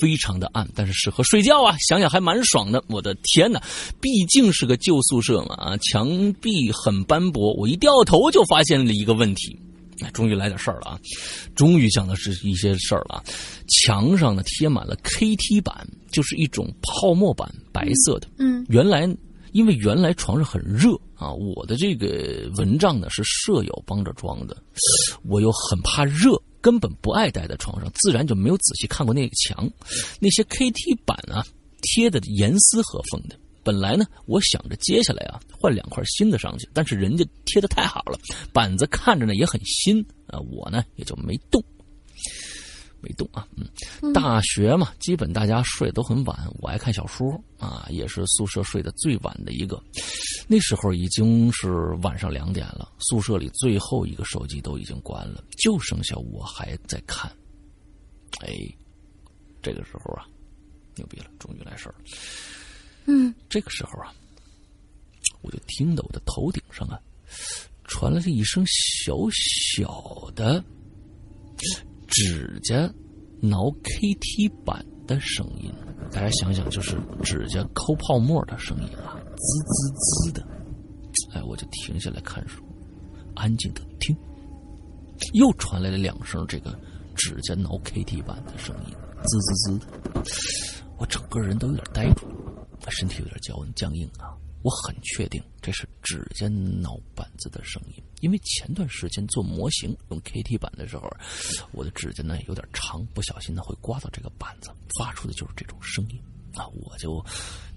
[0.00, 2.82] 非常的暗，但是适合睡觉啊，想想还蛮爽的。
[2.88, 3.62] 我的天哪，
[4.00, 9.58] 毕竟是个旧宿舍嘛啊，墙壁很斑驳，我一掉头就发现了一个问题。
[10.12, 11.00] 终于来点事儿了啊！
[11.54, 13.22] 终于想的是一些事儿了。
[13.68, 18.28] 墙上呢贴满了 KT 板，就是一种泡沫板，白色的。
[18.38, 19.08] 嗯，原来
[19.52, 24.56] 因为原来床上很热啊，我的这个蚊帐呢是舍友帮着装的，
[25.24, 29.70] 我又很怕热，根本不爱待在床上，自然就没有仔细看过那个墙。
[30.20, 31.44] 那些 KT 板啊，
[31.82, 33.38] 贴的严丝合缝的。
[33.64, 38.18] 本来呢，我想着接下来啊换两块新的上去，但是人家贴的太好了，
[38.52, 41.62] 板子看着呢也很新啊，我呢也就没动，
[43.00, 43.48] 没动啊。
[43.56, 49.82] 嗯，大学嘛，基本大家睡都很晚，我爱看小说啊，也是宿舍睡得最晚的一个。
[50.46, 51.70] 那时候已经是
[52.02, 57.32] 晚上两点了，宿舍里最后一个手机都已经关了，就剩下我还在看。
[58.40, 58.54] 哎，
[59.62, 60.26] 这个时候啊，
[60.96, 62.04] 牛逼了，终于来事儿了。
[63.06, 64.12] 嗯，这个时候啊，
[65.42, 66.98] 我就听到我的头顶上啊，
[67.84, 70.62] 传来了一声小小的
[72.08, 72.76] 指甲
[73.40, 75.72] 挠 KT 板的声音。
[76.10, 80.46] 大家想想，就是指甲抠泡沫的声音啊，滋滋滋的。
[81.32, 82.62] 哎，我就停下来看书，
[83.34, 84.16] 安静的听。
[85.32, 86.78] 又传来了两声这个
[87.14, 89.86] 指甲挠 KT 板的声音，滋滋滋的。
[90.98, 92.33] 我整个人都有点呆住了。
[92.90, 94.36] 身体有点僵僵硬啊！
[94.62, 101.10] 我很确定这是指甲挠板子的声音，因为前段时间做模型用 KT 板的时候，
[101.72, 106.18] 我的指甲呢有点长，不小心呢会刮到这个板子，发出的就是这种声音
[106.54, 106.66] 啊！
[106.68, 107.22] 我就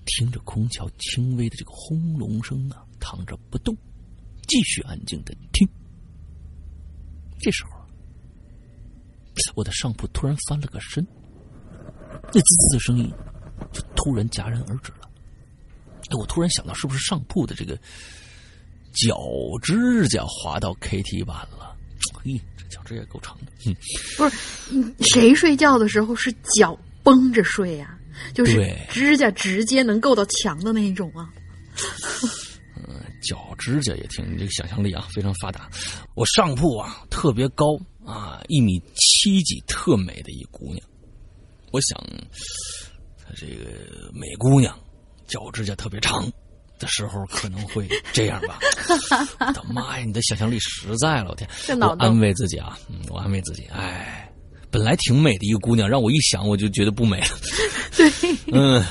[0.06, 3.76] 听着空调轻微的这个轰隆声啊，躺着不动，
[4.48, 5.68] 继续安静的听。
[7.38, 7.72] 这时候，
[9.56, 11.06] 我的上铺突然翻了个身，
[12.34, 13.14] 那滋滋的声音。
[13.72, 15.10] 就突然戛然而止了。
[16.10, 17.76] 哎，我突然想到，是不是上铺的这个
[18.94, 19.18] 脚
[19.62, 21.76] 指甲划到 KT 板了？
[22.24, 23.52] 嘿，这脚趾甲够长的。
[23.66, 23.76] 嗯，
[24.18, 28.00] 不是，谁睡觉的时候是脚绷着睡呀？
[28.34, 31.30] 就是指甲直接能够到墙的那一种啊。
[32.88, 35.70] 嗯，脚指甲也挺，你这个想象力啊非常发达。
[36.16, 37.66] 我上铺啊特别高
[38.06, 40.80] 啊，一米七几，特美的一姑娘。
[41.72, 42.02] 我想。
[43.36, 44.78] 这个美姑娘
[45.28, 46.32] 脚指甲特别长
[46.80, 48.60] 的时候，可能会这样吧。
[49.40, 51.50] 我的妈呀，你的想象力实在了，我天！
[51.80, 54.32] 我安慰自己啊，嗯，我安慰自己，哎，
[54.70, 57.28] 本来挺美的一个姑娘，让我一想我就觉得不美了。
[57.98, 58.12] 对，
[58.54, 58.84] 嗯，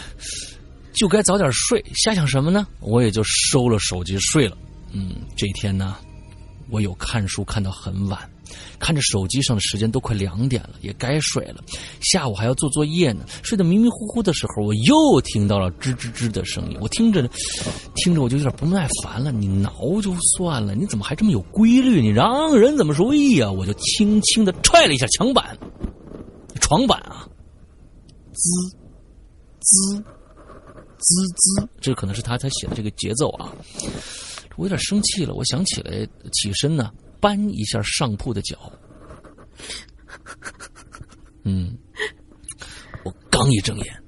[0.92, 1.84] 就该早点睡。
[1.94, 2.66] 瞎想什么呢？
[2.80, 4.56] 我也就收了手机睡了。
[4.92, 5.96] 嗯，这一天呢，
[6.70, 8.28] 我有看书看到很晚。
[8.78, 11.62] 看着手机上的时间都快两点了，也该睡了。
[12.00, 16.78] 下午还要做作业呢，睡得迷迷糊糊的时候，我又听到了吱吱吱的声音。
[16.80, 17.28] 我听着，
[17.96, 19.32] 听着我就有点不耐烦了。
[19.32, 22.00] 你挠就算了，你怎么还这么有规律？
[22.00, 23.50] 你让人怎么睡呀？
[23.50, 25.56] 我就轻轻的踹了一下墙板、
[26.60, 27.28] 床板啊，
[28.32, 28.50] 滋
[29.60, 30.04] 滋
[30.98, 33.52] 滋滋，这可能是他他写的这个节奏啊。
[34.56, 36.90] 我有点生气了，我想起来起身呢。
[37.26, 38.56] 搬一下上铺的脚，
[41.42, 41.76] 嗯，
[43.04, 44.04] 我刚一睁眼，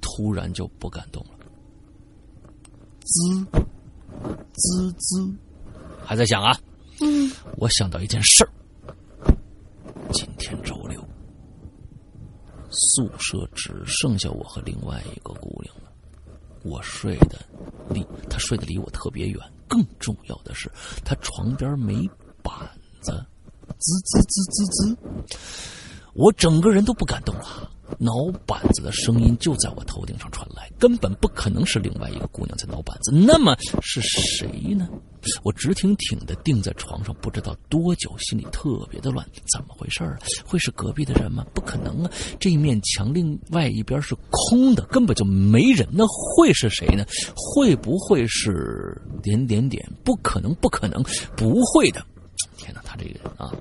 [0.00, 1.38] 突然就不敢动了，
[3.04, 3.46] 滋
[4.54, 5.30] 滋滋，
[6.02, 6.58] 还在想啊，
[7.02, 8.50] 嗯，我想到一件事儿，
[10.10, 11.06] 今天周六，
[12.70, 15.92] 宿舍只剩下我和另外一个姑娘了，
[16.64, 17.38] 我睡的
[17.90, 19.38] 离她睡得离我特别远。
[19.68, 20.70] 更重要的是，
[21.04, 22.08] 他床边没
[22.42, 22.52] 板
[23.00, 23.12] 子，
[23.78, 24.96] 滋滋滋滋滋，
[26.14, 27.70] 我整个人都不敢动了。
[27.98, 33.12] 挠板子的声音就在我头顶上传来，根本不可能是另外一个姑娘在挠板子。
[33.12, 34.88] 那么是谁呢？
[35.42, 39.26] 我直挺挺的定在床上，不知道多久，心里特别的乱。
[39.52, 40.16] 怎么回事啊？
[40.46, 41.44] 会是隔壁的人吗？
[41.52, 42.10] 不可能啊！
[42.38, 45.86] 这一面墙另外一边是空的，根本就没人。
[45.90, 47.04] 那会是谁呢？
[47.34, 49.84] 会不会是点点点？
[50.04, 51.02] 不可能，不可能，
[51.36, 52.04] 不会的。
[52.84, 53.52] 他这个啊，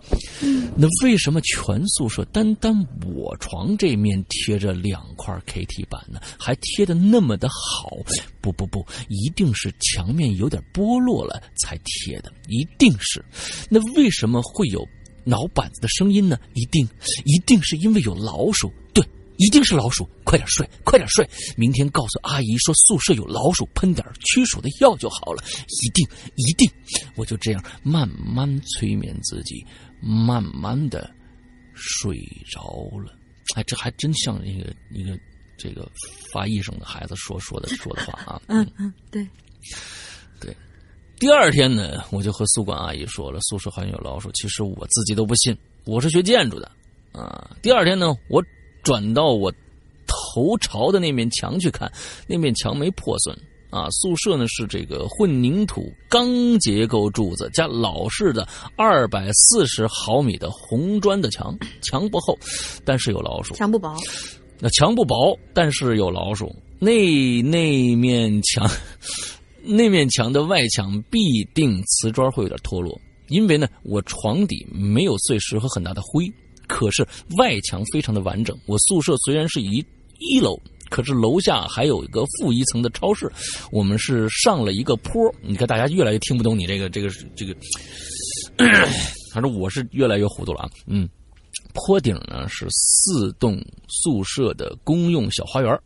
[0.76, 2.73] 那为什么全宿舍单单
[3.06, 6.19] 我床这面贴着两块 KT 板呢？
[6.40, 7.92] 还贴的那么的好？
[8.42, 13.23] 不不不，一定是墙面有点剥落了才贴的，一定是。
[13.69, 14.86] 那为什么会有
[15.23, 16.38] 挠板子的声音呢？
[16.54, 16.88] 一定，
[17.25, 18.71] 一定是因为有老鼠。
[19.38, 19.46] 对。
[19.46, 21.27] 一定是老鼠，快点睡，快点睡！
[21.56, 25.44] 明天告诉阿姨说宿舍有老鼠，喷点驱鼠的药就好了。
[25.83, 26.67] 一定，一定！
[27.15, 29.63] 我就这样慢慢催眠自己，
[30.02, 31.10] 慢慢的
[31.75, 32.17] 睡
[32.52, 32.62] 着
[32.98, 33.13] 了。
[33.56, 35.17] 哎，这还真像一个一个
[35.56, 35.88] 这个
[36.33, 38.42] 发医生的孩子说说的说的话啊。
[38.50, 39.27] 嗯嗯，对。
[40.42, 40.56] 对，
[41.19, 44.31] 第二天呢，我就和宿管阿姨说了，宿舍好像有老鼠。
[44.31, 46.71] 其实我自己都不信，我是学建筑的
[47.12, 47.56] 啊。
[47.62, 48.44] 第二天呢，我
[48.88, 49.52] 转到我
[50.08, 51.92] 头朝的那面墙去看，
[52.25, 53.38] 那面墙没破损
[53.69, 53.90] 啊。
[53.90, 62.40] 宿舍呢是这个混凝土钢结构柱子加老式的二百四十毫米的红砖的墙，墙不厚，
[62.85, 63.54] 但是有老鼠。
[63.56, 63.94] 墙不薄，
[64.58, 66.56] 那墙不薄，但是有老鼠。
[66.79, 68.65] 那那面墙。
[69.69, 76.25] 那面墙的外墙必定瓷砖会有点脱落，因为呢，我床底没有碎石和很大的灰，
[76.68, 77.06] 可是
[77.38, 78.58] 外墙非常的完整。
[78.65, 79.84] 我宿舍虽然是一
[80.20, 80.60] 一楼，
[80.90, 83.32] 可是楼下还有一个负一层的超市，
[83.72, 85.34] 我们是上了一个坡。
[85.42, 87.56] 你看，大家越来越听不懂你这个这个这个，
[89.34, 91.08] 反正我是越来越糊涂了啊，嗯。
[91.78, 95.80] 坡顶呢是四栋宿舍的公用小花园，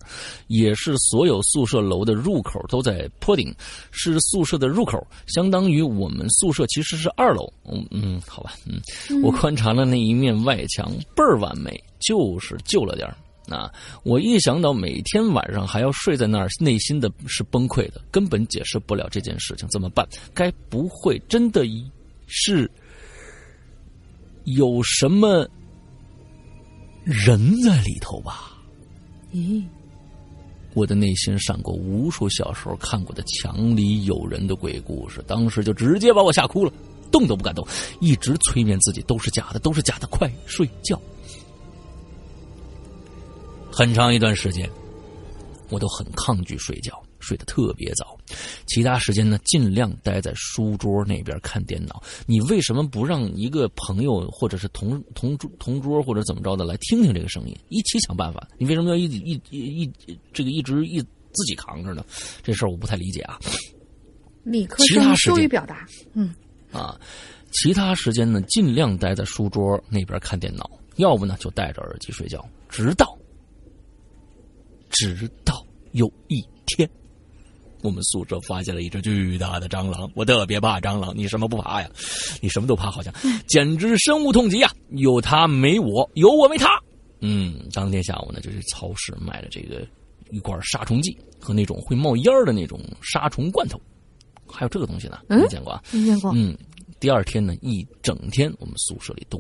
[0.48, 3.54] 也是所有宿舍楼的入口都在坡顶，
[3.92, 7.52] 是宿舍的入口，相当于我们宿舍其实是二楼。
[7.66, 7.86] 嗯。
[7.92, 8.82] 嗯，好吧，嗯，
[9.22, 13.08] 我观察了那一面外墙，倍儿完美，就是旧了点
[13.50, 13.70] 啊，
[14.04, 20.08] 我一想到每天晚上还要睡在那儿，内心的是崩溃的，根本解释不了这件事情，怎么办？
[20.34, 21.66] 该不会真的
[22.28, 22.72] 是
[24.46, 25.46] 有什么？
[27.12, 28.58] 人在里头吧？
[29.34, 29.64] 咦，
[30.74, 36.72] 我的内心闪过无数小时候看过的墙里有人的鬼故事，当时就直接把我吓哭了，
[37.12, 37.68] 动都不敢动，
[38.00, 41.00] 一直催眠自己都是假的，都是假的，快睡觉。
[43.72, 44.70] 很长一段时间，
[45.70, 46.94] 我都很抗拒睡觉。
[47.22, 48.18] 睡得特别早，
[48.68, 52.02] 其他时间呢尽量待在书桌那边看电脑。
[52.26, 58.48] 你为什么不让一个朋友或者是同同桌同桌或者怎么着的来听听这个声音，一起想办法？
[58.58, 62.04] 你为什么要一一一一这个一直一自己扛着呢？
[62.44, 63.40] 这事儿我不太理解啊。
[64.44, 66.34] 理科生羞于表达，嗯
[66.72, 67.00] 啊，
[67.54, 73.18] 其他时间呢尽量待在书桌那边看电脑，要不呢就戴着耳机睡觉，直到
[74.90, 76.90] 直到有一天。
[77.84, 81.12] 我们宿舍发现了一只巨大的蟑螂，我特别怕蟑螂。
[81.16, 81.90] 你什么不怕呀？
[82.42, 83.14] 你什么都怕，好像
[83.48, 84.72] 简直深恶痛疾呀！
[84.92, 86.80] 有他没我，有我没他。
[87.20, 89.86] 嗯，当天下午呢，就去超市买了这个
[90.30, 93.80] 一罐杀虫剂和那种会冒烟的那种杀虫罐头，
[94.48, 95.82] 还有这个东西呢，没见过啊？
[95.92, 96.32] 没见过。
[96.36, 96.58] 嗯，
[97.00, 99.40] 第二天呢，一整天我们宿舍里都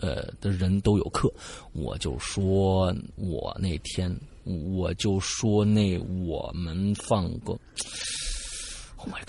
[0.00, 1.32] 呃的人都有课，
[1.72, 4.14] 我就说我那天。
[4.44, 7.56] 我就说那我们放个，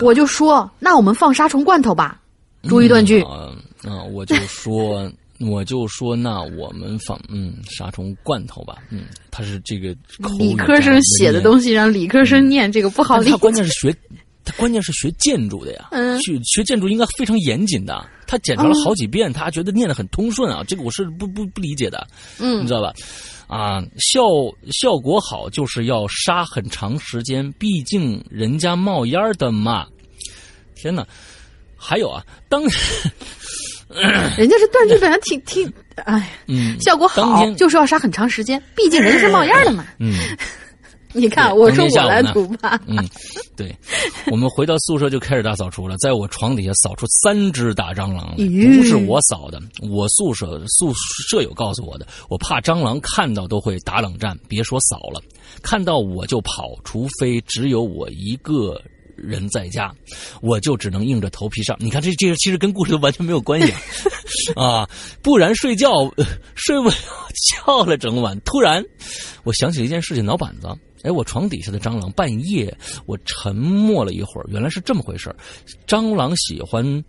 [0.00, 2.20] 我就说那我们放杀虫罐头吧，
[2.68, 3.22] 注意断句。
[3.22, 5.10] 嗯嗯，我就说
[5.40, 8.76] 我就说那我们放嗯杀虫罐头吧。
[8.90, 9.94] 嗯，他是这个
[10.38, 13.94] 理科生写的东西让理科生念这个不好理他关键是学
[14.44, 18.06] 他关键是学建筑的呀，嗯学学建筑应该非常严谨的。
[18.28, 22.04] 他检查了好几遍，他觉得念的很通顺啊，这个我是不不不理解的。
[22.40, 22.92] 嗯，你知道吧？
[23.46, 24.22] 啊，效
[24.72, 29.86] 效果好就是要杀很长时间，毕竟人家冒烟的嘛。
[30.74, 31.06] 天哪，
[31.76, 32.62] 还有啊，当
[34.36, 39.86] 人家是断句，本来挺挺，哎，嗯，效果好就是要杀很长时间，毕竟人家是冒烟的嘛。
[39.98, 40.14] 嗯。
[41.18, 42.78] 你看，我说我来读吧。
[42.86, 42.96] 嗯，
[43.56, 43.74] 对，
[44.30, 49.58] 我们回到宿舍就开始大扫除了，在我床底下扫出三只大蟑螂来，不是我扫的，
[49.90, 50.92] 我宿舍宿
[51.28, 52.06] 舍友告诉我的。
[52.28, 55.20] 我怕蟑螂看到都会打冷战，别说扫了，
[55.62, 58.78] 看到我就跑，除非只有我一个
[59.16, 59.90] 人在家，
[60.42, 61.74] 我就只能硬着头皮上。
[61.80, 63.72] 你看，这这其实跟故事都完全没有关系
[64.54, 64.86] 啊，
[65.22, 65.88] 不然睡觉
[66.54, 66.94] 睡不了
[67.64, 68.38] 觉了，整晚。
[68.40, 68.84] 突然，
[69.44, 70.68] 我想起了一件事情，脑板子。
[71.06, 72.76] 哎，我床底下的蟑螂，半夜
[73.06, 75.34] 我沉默了一会儿，原来是这么回事
[75.86, 77.04] 蟑螂喜欢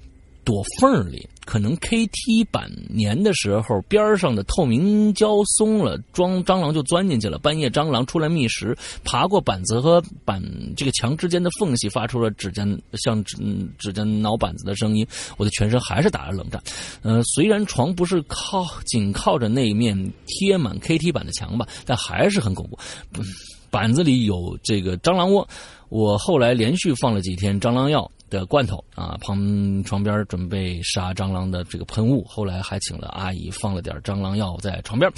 [0.45, 7.37] 躲缝里，可能 KT 板粘的时候边上的透明胶松了，装蟑螂就钻进去了。
[7.37, 8.73] 半夜蟑螂出来觅食，
[9.03, 10.41] 爬过板子和板
[10.77, 13.35] 这个墙之间的缝隙，发出了指尖像指
[13.77, 15.05] 指尖挠板子的声音。
[15.35, 16.63] 我的全身还是打了冷战。
[17.01, 22.79] 呃，虽然床不是靠紧靠着那面贴满 KT 板的墙吧，但还是很恐怖。
[23.17, 23.25] 嗯
[23.69, 25.47] 板子里有这个蟑螂窝，
[25.89, 32.23] 我后来连续放了几天蟑螂药的罐头啊，旁床边准备杀蟑螂的这个喷雾。
[32.25, 35.11] 后来还请了阿姨放了点蟑螂药在床边，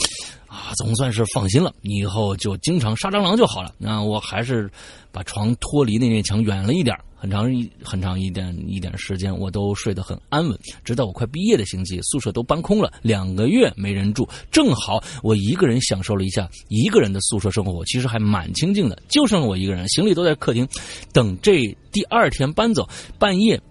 [0.50, 3.72] 啊，总算是放心了，你以后就经常杀蟑螂就好了。
[3.78, 4.70] 那我还是
[5.12, 10.58] 把床脱离那面墙远了一点，很长一很长一点一点时间，我都睡得很安稳。
[10.84, 20.68] 直到我快毕业的星期，宿舍都搬空了，两个月没人住，正好我一个人享受了一下一个人的宿舍生活，其实还蛮清静的，就剩我一个人，行李都在客厅，
[21.14, 22.90] 等这第二天搬走，
[23.20, 23.62] 半夜。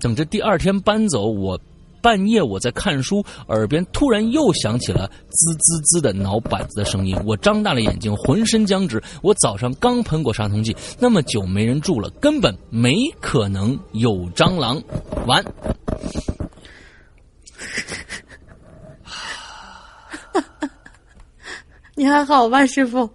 [0.00, 1.56] 等着第二天搬走，我
[2.02, 7.16] 半夜我在看书，耳边突然又响起了滋滋滋的挠板子的声音。
[7.24, 9.00] 我张大了眼睛，浑身僵直。
[9.22, 14.82] 我早上刚喷过杀虫剂，那么久没人住了，根本没可能有蟑螂。
[15.26, 15.42] 完。
[21.94, 23.06] 你还好吧，师傅？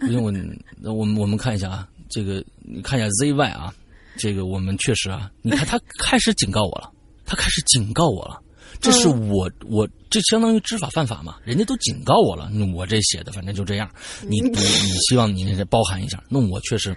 [0.00, 1.86] 不行，我我们我们看一下啊。
[2.08, 3.74] 这个你看一下 ZY 啊，
[4.16, 6.90] 这个我们确实啊，你看他开始警告我了，
[7.24, 8.40] 他开始警告我了，
[8.80, 13.90] 这是我我这相当于知法犯法嘛，人家都警告我了，我这写的反正就这样，
[14.22, 16.96] 你你你希望你那包含一下，那我确实，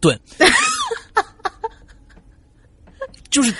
[0.00, 0.18] 对，
[3.30, 3.54] 就是。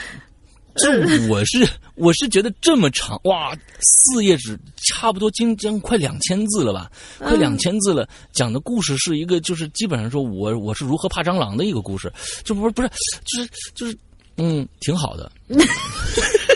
[0.81, 8.09] 这我是我是觉得这么长哇，四页纸差不多将将快两千字了吧，快两千字了。
[8.33, 12.13] 讲的故事是一个就是基本上说我我是如何怕蟑螂的一个故事，
[12.45, 12.89] 就不是不是
[13.25, 13.97] 就是就是
[14.37, 15.31] 嗯挺好的。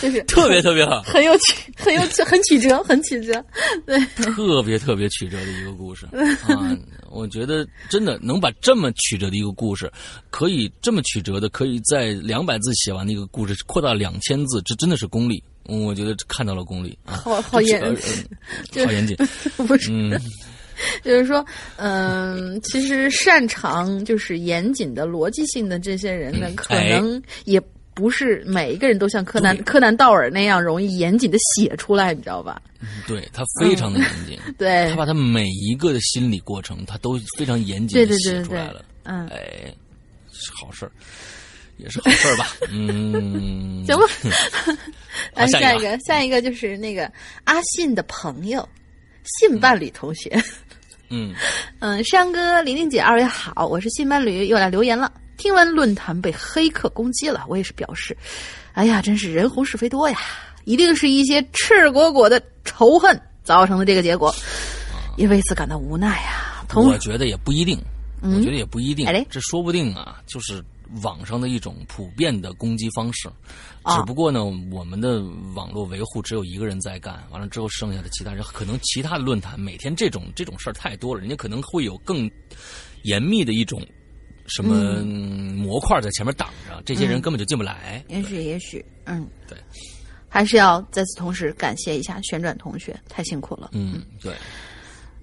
[0.00, 3.44] 就是特别特别好，很有曲，很有很曲折，很曲折，
[3.86, 6.06] 对，特别特别曲折的一个故事
[6.46, 6.76] 啊！
[7.10, 9.90] 我觉得真的能把这么曲折的一个故事，
[10.30, 15.42] 可以这么曲折的，可以在两百字写完的一个故事，扩大两千字，这真的是功力。
[15.64, 19.16] 我觉得看到了功力啊，好好严，好严谨，
[19.66, 20.20] 不是，
[21.02, 21.44] 就是说，
[21.76, 27.60] 嗯，其实擅长就是严谨的逻辑性的这些人呢，可能也。
[27.96, 32.60] 不是每一个人都像柯南柯南道尔那样容易严谨的写出来，你知道吧？
[33.08, 38.84] 对他非常的严谨， 对他把他每一个的心理过程，他都非常严谨的写出来了。
[39.04, 39.74] 嗯，哎，
[40.30, 40.92] 是好事儿，
[41.78, 42.48] 也是好事儿吧？
[42.70, 44.76] 嗯，行吧。
[45.34, 47.10] 来下一个，下一个就是那个
[47.44, 48.68] 阿信的朋友，
[49.24, 50.30] 信伴侣同学。
[51.08, 51.32] 嗯
[51.78, 55.10] 嗯，山哥、玲玲姐，二位好，我是信伴侣，又来留言了。
[55.36, 58.16] 听闻论坛被黑客攻击了，我也是表示，
[58.72, 60.18] 哎呀，真是人红是非多呀！
[60.64, 64.34] 一定是一些赤果果的仇恨造成的这个结果，
[65.16, 66.64] 也为此感到无奈呀。
[66.74, 67.80] 我觉得也不一定，
[68.20, 70.60] 我觉得也不一定，这说不定啊，就是
[71.02, 73.28] 网上的一种普遍的攻击方式。
[73.88, 75.22] 只不过呢，我们的
[75.54, 82.28] 网络维护只有一个人在干，完了之后剩下的其他人，可能其他的论坛每天这种这种事儿太多了，人家可能会有更
[83.04, 83.80] 严密的一种。
[84.48, 85.02] 什么
[85.54, 88.04] 模块在前面挡着，这些人根本就进不来。
[88.08, 89.56] 也许，也许，嗯，对，
[90.28, 93.70] 还是要在此同时感谢一下旋转同学，太辛苦了。
[93.72, 94.32] 嗯，对。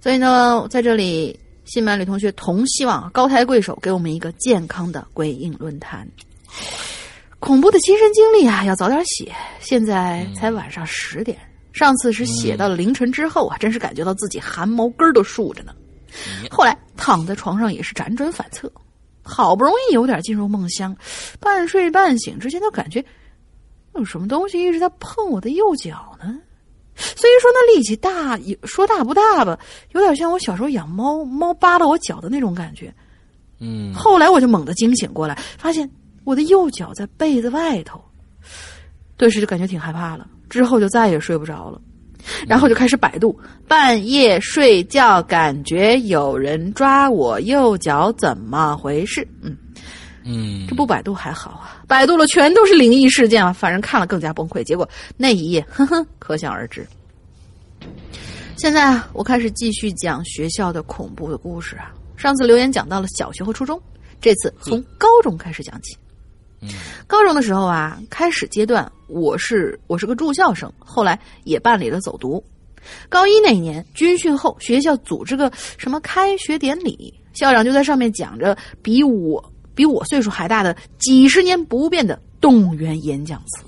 [0.02, 6.08] 所以呢，在这里，新满旅同学同希望高抬贵手，给我们一个健康的鬼影论坛。
[7.40, 9.34] 恐怖的亲身经历啊，要早点写。
[9.60, 11.38] 现在才晚上十点，
[11.72, 15.74] 上次是写到了凌晨之后啊，真是感觉到自己汗毛根都竖着呢。
[16.52, 18.72] 后来躺在床上也是辗转反侧。
[19.24, 20.96] 好不容易有点进入梦乡，
[21.40, 23.04] 半睡半醒之间，都感觉
[23.96, 26.38] 有什么东西一直在碰我的右脚呢。
[26.96, 29.58] 虽然说那力气大，说大不大吧，
[29.94, 32.94] 有点像我小时候养猫，猫扒拉我脚的那种感觉。
[33.60, 33.94] 嗯。
[33.94, 35.90] 后来我就猛地惊醒过来，发现
[36.24, 38.00] 我的右脚在被子外头，
[39.18, 40.28] 顿时就感觉挺害怕了。
[40.50, 41.82] 之后就再也睡不着了。
[42.48, 49.28] 然后就开始百度，半夜睡觉感觉有人抓我右脚，怎么回事？
[49.42, 49.58] 嗯
[50.26, 54.64] 嗯，这不百度还好啊，百度了全都是灵异事件啊，反正看了更加崩溃。
[54.64, 56.88] 结果那一页，哼哼，可想而知。
[58.56, 61.92] 现在啊，我开始继续讲学校的恐怖的故事啊。
[62.16, 63.82] 上次留言讲到了小学和初中，
[64.22, 65.98] 这次从高中开始讲起。
[67.08, 72.44] 高中的时候啊，开始阶段我是我是个住校生，后来也办理了走读。
[73.08, 79.44] 高一那年军训后，学校组织个什么开学典礼，校长就在上面讲着比我
[79.74, 83.64] 比我岁数还大的几十年不变的动员演讲词。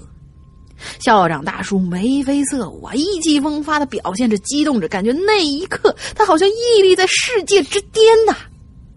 [1.00, 8.36] 校长大叔眉飞色舞啊，意气风发的表现着，激动着，感觉那一刻他好像屹立在世界之巅呐。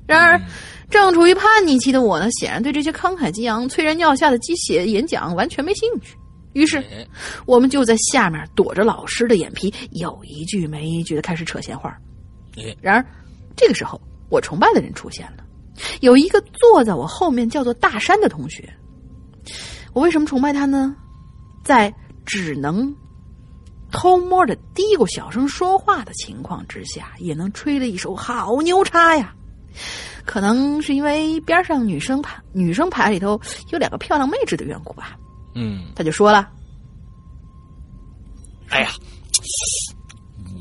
[0.06, 0.40] 然而。
[0.90, 6.16] 正处于叛逆期的我呢，显然对这些慷慨激昂、催人尿下的鸡血演讲完全没兴趣。
[6.54, 6.82] 于是，
[7.46, 11.96] 我们就在下面躲着老师的眼皮，有一句没一句的开始扯闲话。
[12.80, 13.04] 然而，
[13.54, 15.44] 这个时候，我崇拜的人出现了，
[16.00, 18.68] 有一个坐在我后面叫做大山的同学。
[19.92, 20.96] 我为什么崇拜他呢？
[21.64, 21.92] 在
[22.24, 22.92] 只能
[23.92, 29.34] 偷摸的嘀咕、小声说话的情况之下，也能吹了一手好牛叉呀。
[30.24, 33.40] 可能是因为边上女生排女生排里头
[33.70, 35.16] 有两个漂亮妹纸的缘故吧。
[35.54, 36.48] 嗯，他就说了。
[38.68, 38.90] 哎呀，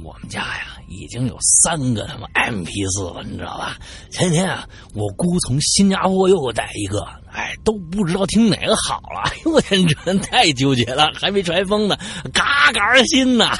[0.03, 3.75] 我们家呀已经有三个他妈 M P 四了，你知道吧？
[4.09, 9.23] 前天啊，我姑从新加坡又给我带一个，哎，都不知道听哪个好了。
[9.29, 11.97] 哎呦我天，这太纠结了，还没揣风呢，
[12.33, 13.57] 嘎嘎心呐。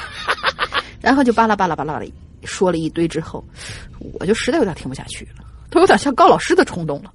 [1.02, 2.10] 然后就巴拉巴拉巴拉的
[2.44, 3.44] 说了一堆之后，
[4.18, 7.12] 我就实在有点听不下去了，都有点像高老师的冲动了。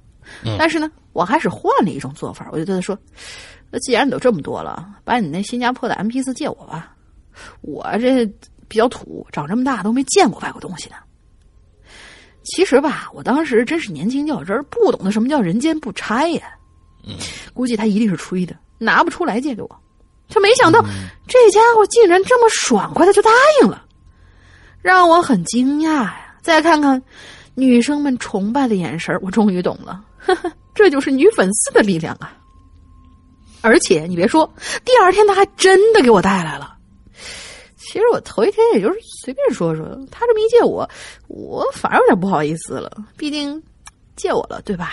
[0.57, 2.97] 但是呢，我还是换了一种做法，我就对他说
[3.69, 6.95] ：“那既然你都这么多了，把你那新加坡的 M P 四借我吧。”
[7.61, 8.25] 我这
[8.67, 10.95] 比较土，长这么大都没见过外国东西呢。
[12.43, 16.43] 其实吧，我当时真是年轻较真儿，不懂得什么叫人间不拆呀。
[17.05, 17.15] 嗯，
[17.53, 19.79] 估计他一定是吹的，拿不出来借给我。
[20.29, 20.79] 却没想到
[21.27, 23.29] 这家伙竟然这么爽快的就答
[23.61, 23.85] 应了，
[24.83, 26.35] 让我很惊讶呀。
[26.41, 27.01] 再看看
[27.55, 32.37] 女生们崇拜的眼神，我终于懂了，呵呵，这就是女粉丝的力量啊！
[33.61, 34.53] 而且你别说，
[34.83, 36.75] 第二天他还真的给我带来了。
[37.77, 40.89] 其实我头一天也就是随便说说，他这么一借我，
[41.27, 42.91] 我反而有点不好意思了。
[43.15, 43.61] 毕竟
[44.15, 44.91] 借我了，对吧？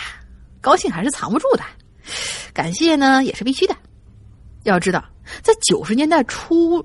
[0.61, 1.65] 高兴还是藏不住的，
[2.53, 3.75] 感谢呢也是必须的。
[4.65, 5.03] 要知道，
[5.43, 6.85] 在九十年代初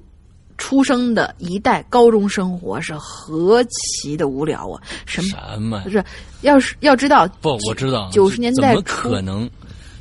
[0.57, 4.81] 出生的一代高中生活是何其的无聊啊！
[5.05, 5.81] 什么什么？
[5.81, 6.03] 不是，
[6.41, 9.49] 要是要知道，不，我知道九十年代怎么可能？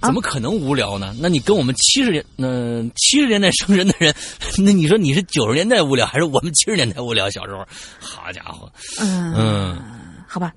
[0.01, 1.15] 怎么可能无聊呢？
[1.19, 4.15] 那你跟我们七十年，嗯，七十年代生人的人，
[4.59, 7.31] 那你说你是九十年代无聊，还是我们七十年代无聊？
[7.31, 7.65] 小时候，
[7.99, 9.83] 好家伙，嗯嗯，
[10.29, 10.53] 好吧，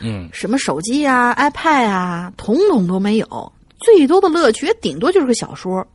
[0.00, 5.86] 嗯，什么手机啊、iPad 啊，统统都没有，最多的乐趣也顶多就是个小说。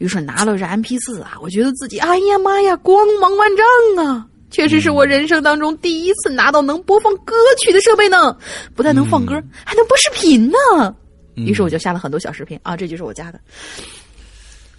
[0.00, 4.26] 于是拿了这 MP 四啊，我觉得自己，哎呀妈呀，光芒万丈啊！
[4.50, 8.34] 确实是我人生当中第一次拿到能播放歌曲的设备呢，
[8.74, 10.96] 不但能放歌，还能播视频呢。
[11.34, 13.38] 于是我就下了很多小视频啊，这就是我家的。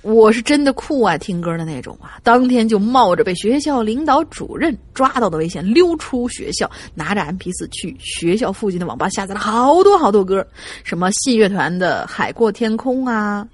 [0.02, 2.18] 我是真的酷爱听歌的那种啊！
[2.24, 10.44] 当天就冒着被学校领导主任抓到的危险，溜出学校，拿着 M P 四去学校附近的网吧下载了好多好多歌，
[10.84, 13.48] 什么信乐团的《海阔天空》啊！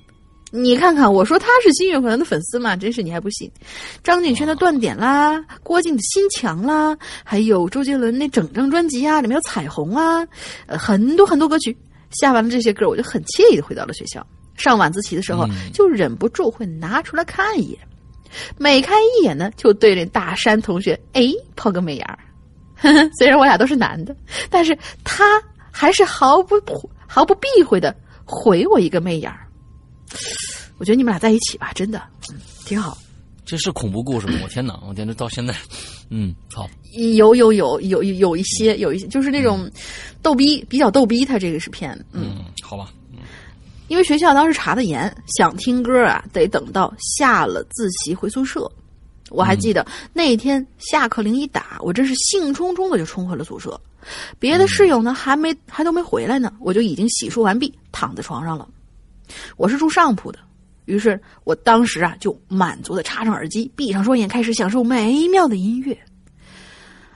[0.51, 3.51] 你看看，我说他是信乐团的粉丝嘛，真是你还不信？
[4.03, 10.25] 张敬轩的《断点》啦，郭靖的心墙啦，还有周杰伦那整张专辑啊，里面有彩虹啊，
[10.67, 11.75] 呃，很多很多歌曲。
[12.11, 14.25] 下完了这些歌，我就很惬意的回到了学校。
[14.55, 17.79] 上晚自习的时候，就忍不住会拿出来看一眼。
[18.57, 22.17] 每看一眼呢，就对着大山同学哎抛个媚眼儿。
[23.17, 24.15] 虽然我俩都是男的，
[24.49, 25.41] 但是他
[25.71, 26.55] 还是毫不
[27.05, 27.93] 毫不避讳的
[28.23, 29.46] 回我一个媚眼儿。
[30.78, 32.01] 我觉得你们俩在一起吧，真的
[32.65, 32.97] 挺好。
[33.45, 34.39] 这是恐怖故事吗？
[34.43, 34.78] 我天哪！
[34.86, 35.55] 我天，这到现在，
[36.09, 36.70] 嗯，好，
[37.15, 39.72] 有有有有有一些有一些，就是那种
[40.22, 41.24] 逗逼，比较逗逼。
[41.24, 43.20] 他这个是骗，嗯，好吧，嗯，
[43.88, 48.70] 因为学校当时查的严，想听歌啊，得等到下了自习回宿舍。
[49.30, 53.80] 我还记得那天下课铃一打，我真是兴冲冲的就冲回了宿舍。
[54.39, 58.68] 别的室友呢，还没还都没回来呢，我就已经洗漱完毕，躺在床上了。
[59.55, 60.39] 我是住上铺的。
[60.86, 65.97] 于是我当时啊，就满足的插上耳机，闭上双眼，开始享受美妙的音乐。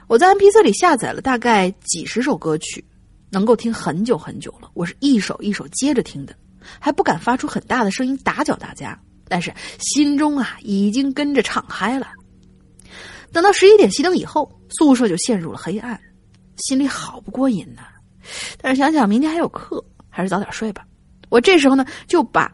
[0.08, 2.84] 我在 MP 四里下载了大概几十首歌曲，
[3.30, 4.70] 能够听很久很久了。
[4.74, 6.34] 我是一首一首接着听的，
[6.78, 12.08] 还不敢发出很大的声音打搅大家，但是心中啊已经跟着唱嗨了。
[13.32, 15.98] 等到十一点熄灯以后，宿舍就陷入了黑暗，
[16.58, 17.84] 心里好不过瘾呐。
[18.60, 20.84] 但是想想明天还有课，还是早点睡吧。
[21.32, 22.52] 我这时候呢，就把。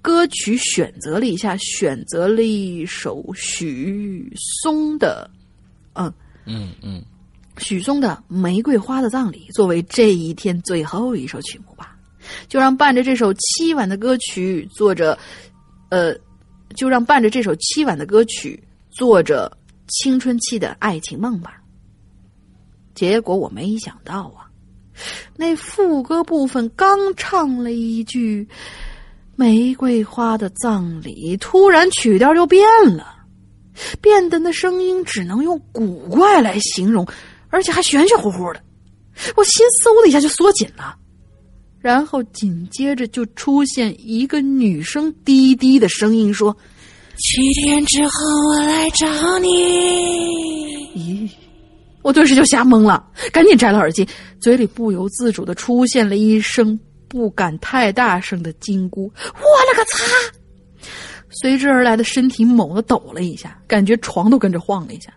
[0.00, 5.28] 歌曲选择了一下，选择了一首许嵩的，
[5.94, 6.10] 嗯
[6.46, 7.04] 嗯嗯，
[7.58, 11.98] 许嵩的《玫瑰花的葬礼》作为这一天最后一首曲目吧。
[12.48, 15.18] 就让伴着这首凄婉的歌曲，做着，
[15.90, 16.14] 呃，
[16.74, 19.54] 就让伴着这首凄婉的歌曲，做着
[19.88, 21.60] 青春期的爱情梦吧。
[22.94, 24.47] 结果我没想到啊，
[25.36, 28.46] 那副歌部分刚唱了一句。
[29.40, 33.06] 玫瑰花的葬礼，突然曲调就变了，
[34.00, 37.06] 变得那声音只能用古怪来形容，
[37.48, 38.60] 而且还玄玄乎乎的。
[39.36, 40.96] 我心嗖的一下就缩紧了，
[41.78, 46.56] 然后紧接着就出现一个女生低低的声音说
[47.16, 48.10] ：“七天之后
[48.50, 49.48] 我来找你。”
[50.98, 51.30] 咦，
[52.08, 54.08] 我顿时就吓懵了，赶紧摘了耳机，
[54.40, 56.78] 嘴里不由自主的出现了一声。
[57.06, 60.06] 不敢太大声的惊呼：“我勒个擦！”
[61.30, 65.12] 随之而来的身体猛地抖了一下，感觉床都跟着晃了一下。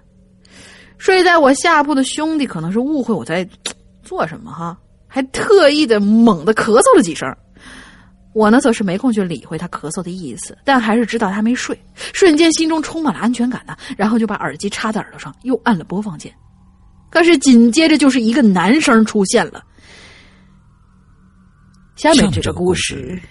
[0.98, 3.48] 睡在我下铺的兄弟可能是误会我在
[4.04, 4.78] 做什么哈，
[5.08, 7.34] 还特意的猛地咳嗽了几声。
[8.34, 11.78] 我呢，则是没空去理会他咳嗽的意思，但还是知道他没睡，
[12.14, 13.76] 瞬间心中充满了安全感呢。
[13.98, 16.34] 然后就把耳机插在耳朵上，又按了播放键。
[17.12, 19.64] 可是紧接着就是一个男声出现了。
[21.96, 23.22] 下面这个故事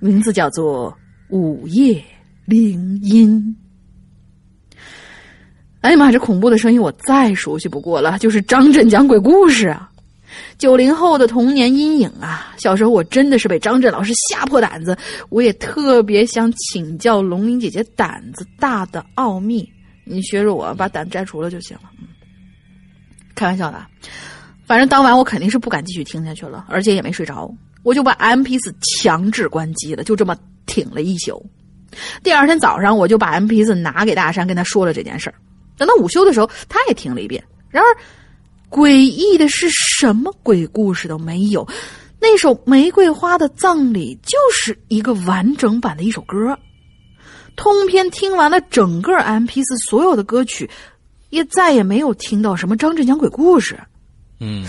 [0.00, 0.90] 名字叫做
[1.28, 2.02] 《午夜
[2.46, 3.56] 铃音》。
[5.82, 9.88] 哎呀妈，这恐怖的声音我再熟悉不过了，就是张震讲鬼故事啊。
[10.58, 12.52] 九零后的童年阴影啊！
[12.58, 14.96] 小时候我真的是被张震老师吓破胆子，
[15.28, 19.66] 我也特别想请教龙玲姐姐胆子大的奥秘。
[20.04, 21.82] 你学着我把胆摘除了就行了。
[23.36, 23.86] 开玩笑的，
[24.66, 27.48] 反正当晚我肯定是不敢继续听下去了，而且也没睡着，
[27.84, 31.48] 我就把 M P 四强制关机了，就这么挺了一宿。
[32.24, 35.34] 第二天早上我就把 M P 四拿给大山，跟他说了这件事儿。
[35.78, 37.40] 等到午休的时候，他也听了一遍。
[37.70, 37.86] 然而。
[38.68, 41.66] 诡异的是，什么鬼故事都没有。
[42.20, 46.58] 那首《玫瑰花的葬礼》就是一个完整版的一首歌。
[47.54, 50.68] 通篇听完了整个 M P 四所有的歌曲，
[51.36, 53.78] 也再也没有听到什么张震讲鬼故事。
[54.40, 54.64] 嗯，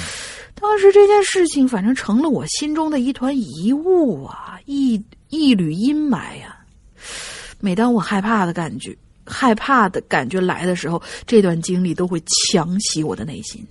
[0.54, 6.58] 当时这件事情反正成了我心中的一团疑雾啊，一一缕阴霾呀。
[7.62, 8.96] 每当我害怕的感觉、
[9.26, 13.66] 害怕的感觉来的时候，这段经历都会强袭我的内心。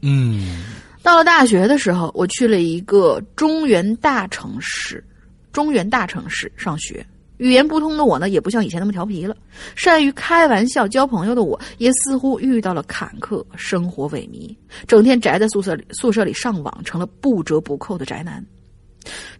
[0.00, 0.64] 嗯，
[1.02, 5.04] 到了大学的时候，我去了一个中原大城市，
[5.52, 7.06] 中原大城市上学。
[7.38, 9.36] 语言不通的我呢，也不像以前那么调皮了。
[9.74, 14.54] 善于开玩笑、交朋友的我，也似乎遇到了坎坷，生活萎靡，
[14.86, 18.44] 整天宅在宿舍里，宿舍里上网，成了不折不扣的宅男。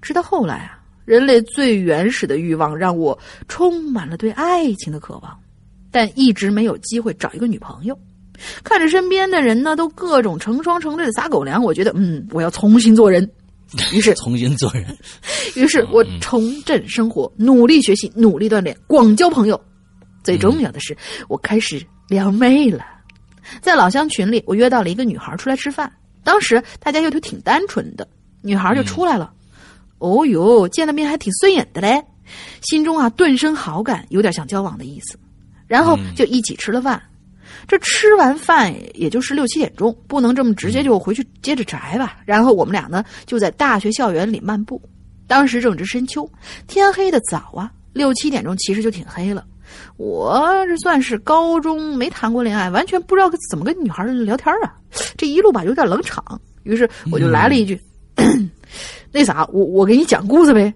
[0.01, 3.19] 直到后来啊，人类最原始的欲望让我
[3.49, 5.39] 充满了对爱情的渴望，
[5.91, 7.99] 但一直没有机会找一个女朋友。
[8.63, 13.29] 看着身边的人呢，都各种成双成对的撒狗粮，我觉得，嗯，我要重新做人。
[13.93, 14.97] 于是重新做人，
[15.55, 19.61] 于是我重振生活，努力学习，努力锻炼，广交朋友。
[20.25, 20.97] 最重要的是，
[21.29, 22.85] 我开始撩妹了。
[23.61, 25.91] 在老乡群里，我约到了一个女孩出来吃饭。
[26.25, 28.07] 当时大家又都挺单纯的，
[28.43, 29.33] 女孩就出来了。
[29.99, 32.03] 哦哟，见了面还挺顺眼的嘞，
[32.63, 35.19] 心中啊顿生好感，有点想交往的意思。
[35.67, 37.01] 然后就一起吃了饭。
[37.69, 42.19] 这吃完饭也就是六七点钟，不能这么直接就回去接着宅吧。
[42.25, 44.83] 然后我们俩呢就在大学校园里漫步。
[45.27, 46.29] 当时正值深秋，
[46.67, 49.45] 天黑的早啊，六七点钟其实就挺黑了。
[49.99, 54.75] 我这算是高中没谈过恋爱，完全不知道怎么跟女孩聊天啊。
[55.19, 57.79] 这一路吧有点冷场，于是我就来了一句
[59.13, 60.73] ：“那啥，我我给你讲故事呗。”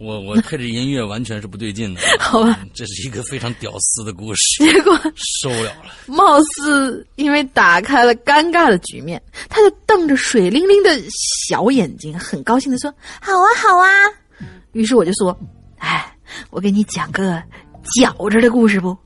[0.00, 2.58] 我我配这音乐完全是不对劲的， 好吧？
[2.72, 5.92] 这是一个非常屌丝的故事，结果受不了了。
[6.08, 10.98] 貌似因为打开了尴尬的局面，他就瞪着水灵灵的
[11.46, 12.90] 小眼睛，很高兴的说
[13.20, 13.86] ：“好啊，好啊。”
[14.72, 15.38] 于是我就说
[15.76, 16.16] ：“哎，
[16.48, 17.42] 我给你讲个
[18.00, 18.96] 饺子的故事不？”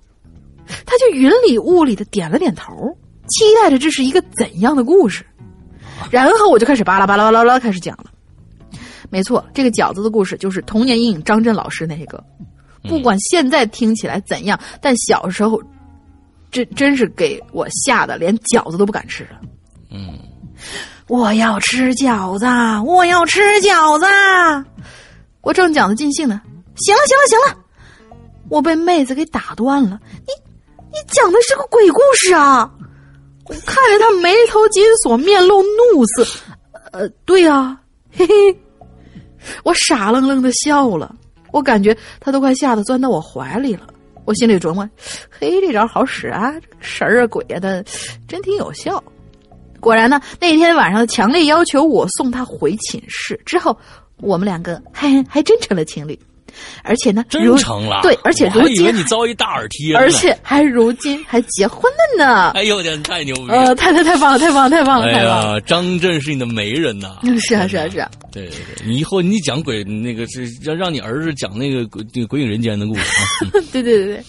[0.87, 2.97] 他就云里雾里的点了点头，
[3.29, 5.27] 期待着这是一个怎样的故事。
[6.11, 8.05] 然后我就开始巴拉巴拉巴拉巴拉开始讲了。
[9.15, 12.21] 没错，这个饺子的故事就是童年阴影张震老师那个。
[12.89, 15.62] 不管现在听起来怎样，但小时候，
[16.51, 19.41] 真真是给我吓得连饺子都不敢吃了。
[19.93, 20.19] 嗯，
[21.07, 22.45] 我要吃饺子，
[22.85, 24.05] 我要吃饺子。
[25.43, 26.43] 我正讲的尽兴呢，
[26.75, 27.65] 行了行了行了，
[28.49, 30.01] 我被妹子给打断了。
[30.27, 30.33] 你
[30.91, 32.69] 你讲的是个鬼故事啊！
[33.45, 36.27] 我看着他眉头紧锁，面露怒色。
[36.91, 38.61] 呃，对啊，嘿嘿。
[39.63, 41.15] 我傻愣愣的笑了，
[41.53, 43.87] 我感觉他都快吓得钻到我怀里了。
[44.25, 44.89] 我心里琢磨：
[45.31, 47.85] 嘿，这招好使啊，神儿啊鬼啊的，
[48.27, 49.03] 真挺有效。
[49.81, 53.79] 果然呢，那天晚上强烈要求我送他回寝室之后，
[54.23, 56.19] 我们两个还还真成了情侣。
[56.83, 62.51] 而且呢，真成了对，而且如今你遭一大耳贴，而且还如今还结婚了呢。
[62.51, 63.49] 哎呦我天，太牛逼！
[63.51, 65.07] 呃，太太太棒了，太棒了，太棒了！
[65.07, 67.19] 哎呀，张震是你的媒人呐！
[67.41, 68.11] 是啊，是啊，是啊。
[68.33, 73.51] 对对对，你以后你讲鬼那个是让让你儿子讲那个鬼鬼影人间的故事啊！
[73.73, 74.25] 对对对对，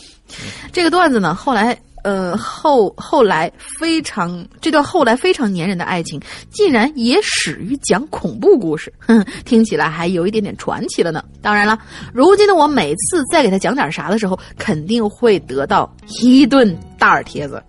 [0.72, 1.78] 这个段子呢，后来。
[2.06, 11.24] 呃，后后来非常这段后来非常粘人的爱情，竟然也始于讲恐怖故事，哼， 听起来还有一点点传奇了呢。
[11.42, 11.76] 当然了，
[12.14, 15.92] 如今的我每次再给他讲点啥的时候，肯定会得到
[16.22, 17.60] 一顿大耳贴子。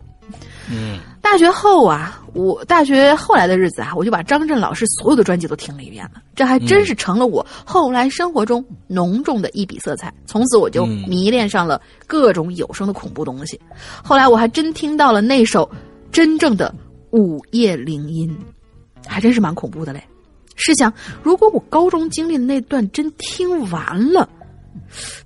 [0.71, 0.99] 嗯，
[1.29, 10.15] 大学后啊，我大学后来的日子啊，我就把张震老师所有的专辑都听了一遍了，这还真是成了我后来生活中浓重的一笔色彩。
[10.25, 13.61] 从此我就迷恋上了各种有声的恐怖东西。
[14.05, 15.69] 后来我还真听到了那首
[16.13, 16.73] 真正的
[17.11, 18.35] 午夜铃音，
[19.05, 20.01] 还真是蛮恐怖的嘞。
[20.55, 20.91] 试想，
[21.25, 24.27] 如果我高中经历的那段真听完了，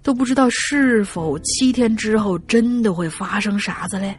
[0.02, 4.18] 都不知道是否七天之后真的会发生啥子嘞。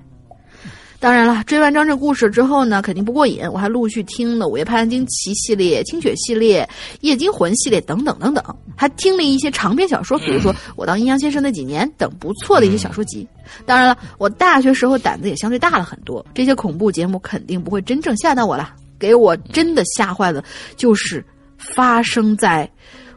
[1.01, 6.63] 当然了，追完张震故事之后呢，肯定不过瘾，我还陆续听了《午夜拍案惊奇》系列、《清雪》系列、
[7.01, 13.27] 《夜惊魂》系列等等等等，还听了一些长篇小说，比如说《我当阴阳先生那几年》等不错的一些小说集。
[13.65, 18.75] 当然了，我大学时候胆子也相对大了很多，这些恐怖节目肯定不会真正吓到我了。
[18.99, 20.43] 给我真的吓坏了，
[20.77, 21.25] 就是
[21.57, 22.69] 发生在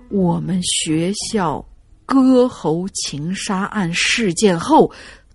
[0.09, 1.62] 我们学校
[2.07, 4.91] 割喉情杀案事件后。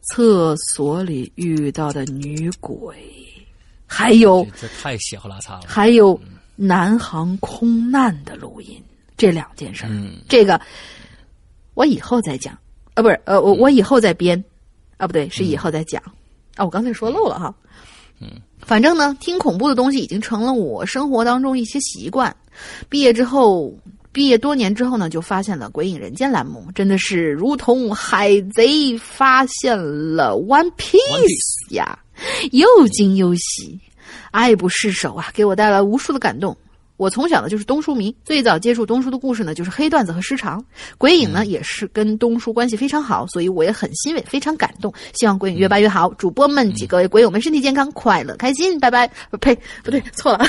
[0.10, 2.96] 厕所里遇到的女鬼，
[3.86, 5.62] 还有这太血呼啦擦了。
[5.68, 6.20] 还有
[6.56, 8.82] 南航空难的录音，
[9.18, 10.60] 这两件事儿，嗯这个
[11.74, 12.58] 我以后再讲
[12.96, 14.44] 啊，不是呃，我我以后再编
[14.98, 16.02] 啊，不对，是以后再讲
[16.56, 17.54] 啊，我刚才说漏了哈。
[18.20, 18.30] 嗯，
[18.60, 22.36] 反正呢，听恐怖的东西已经成了我生活当中一些习惯。
[22.90, 23.74] 毕业之后。
[24.12, 32.00] 毕业多年之后呢，就发现了《鬼影人间》栏目，真的是如同海贼发现了 One Piece 呀，
[32.52, 33.80] 又惊又喜，
[34.32, 36.58] 爱不释手啊，给我带来无数的感动。
[36.98, 40.62] 我从小呢就是东叔迷，最早接触东叔的故事呢就是黑段子和失常，
[40.98, 44.94] 鬼影呢也是跟东叔关系非常好，所以我也很欣慰，非常感动。
[45.14, 49.08] 希望鬼影越办越好，主播们几个鬼友们身体健康，快乐开心，拜拜。
[49.40, 50.46] 呸，不对，错了，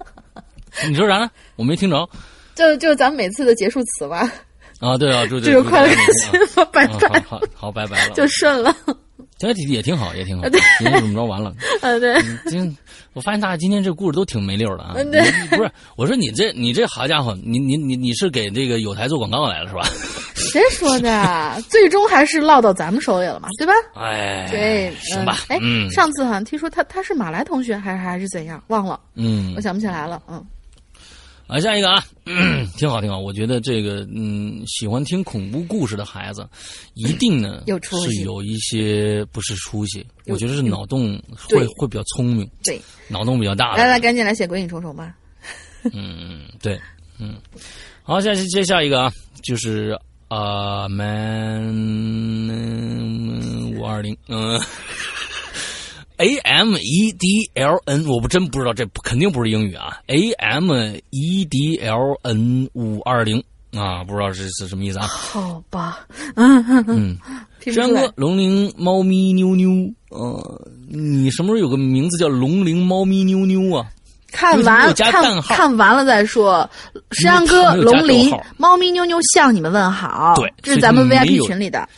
[0.88, 1.28] 你说啥呢？
[1.56, 2.08] 我没听着。
[2.56, 4.32] 就就咱们每次的结束词吧。
[4.80, 7.20] 啊，对啊，祝这个快乐开心吧，拜拜。
[7.20, 8.74] 好好好，拜拜了，就顺了。
[9.38, 10.48] 这也挺好，也挺好。
[10.48, 11.50] 对，今天怎么着完了？
[11.82, 12.14] 啊，对。
[12.48, 12.76] 今
[13.12, 14.94] 我发现大家今天这故事都挺没溜的啊。
[14.94, 19.82] 对，不是，我说你这你这好家伙，你你你你是给这个有台做广告来了是吧？
[20.34, 21.62] 谁说的？
[21.68, 23.72] 最终还是落到咱们手里了嘛，对吧？
[23.94, 25.38] 哎，对，行吧。
[25.48, 28.62] 哎，嗯，上次好像听说他他是马来同学，还是还是怎样？
[28.68, 28.98] 忘了。
[29.14, 30.20] 嗯，我想不起来了。
[30.28, 30.44] 嗯。
[31.46, 32.04] 啊，下一个啊，
[32.76, 36.48] 挺好挺好，我觉得这个嗯，喜欢听恐怖故事的孩子，
[36.94, 41.16] 一定呢 有出是有一些不是出息，我觉得是脑洞
[41.48, 43.76] 会会比较聪明，对，脑洞比较大。
[43.76, 45.14] 来来，赶紧来写鬼影重重吧。
[45.94, 46.80] 嗯，对，
[47.20, 47.36] 嗯，
[48.02, 49.12] 好，下接下一个啊，
[49.44, 51.62] 就是啊，man
[53.78, 54.60] 五二零，嗯。
[56.18, 59.98] A M E D L N，我不真不知道，这肯定不是英语啊。
[60.06, 60.72] A M
[61.10, 63.42] E D L N 五二零
[63.74, 65.06] 啊，不知道是是什么意思啊？
[65.06, 66.06] 好吧，
[66.36, 67.16] 嗯 嗯，
[67.72, 69.70] 山哥，龙鳞猫咪妞妞，
[70.10, 73.86] 呃，你什么时候有个名字叫龙鳞猫咪妞妞啊？
[74.32, 76.68] 看完看看完了再说。
[77.12, 80.34] 山哥，龙鳞猫咪妞妞向你们问好。
[80.36, 81.88] 对，这是咱们 VIP 群里的。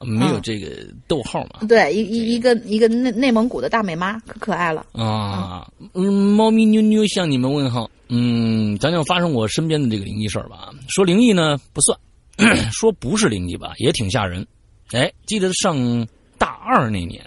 [0.00, 1.66] 没有这个逗号嘛？
[1.66, 5.66] 对，一一一个一个内内蒙古的大美妈，可可爱了啊！
[5.94, 7.90] 嗯，猫咪妞妞向你们问好。
[8.08, 10.70] 嗯，讲讲发生我身边的这个灵异事儿吧。
[10.88, 11.98] 说灵异呢不算，
[12.70, 14.46] 说不是灵异吧也挺吓人。
[14.92, 17.24] 哎，记得上大二那年，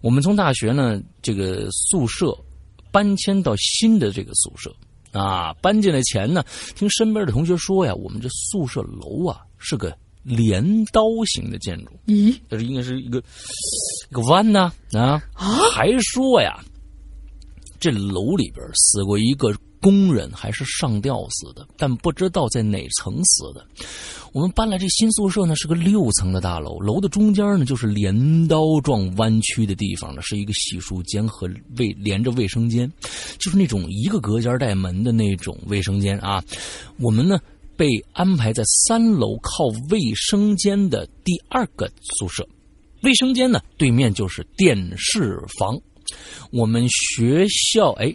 [0.00, 2.36] 我们从大学呢这个宿舍
[2.90, 4.74] 搬迁到新的这个宿舍
[5.12, 9.96] 啊，搬进来前呢，听身边的同学说呀，我们这宿舍楼啊是个。
[10.28, 13.18] 镰刀形的建筑，咦，这是应该是一个
[14.10, 15.22] 一个弯呢啊？
[15.34, 16.62] 还说呀，
[17.80, 19.50] 这楼里边死过一个
[19.80, 23.66] 工人，还是上吊死的，但不知道在哪层死的。
[24.32, 31.48] 我们搬来这新宿舍呢，是个六层的大楼，楼的中间呢就是镰刀状弯曲的地方呢，是一个洗漱间和
[31.78, 32.92] 卫连着卫生间，
[33.38, 36.44] 就是那种一个隔间带门的那种卫生间啊。
[36.98, 37.40] 我们呢。
[37.78, 42.46] 被安排在三楼靠卫生间的第二个宿舍，
[43.02, 45.78] 卫生间呢对面就是电视房。
[46.50, 48.12] 我们学校哎，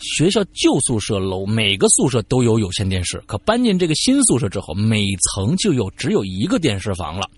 [0.00, 7.28] 学校旧宿舍楼每个宿舍都有有线电视，可搬进这个新宿舍之后，每层就有只有一个电视房了。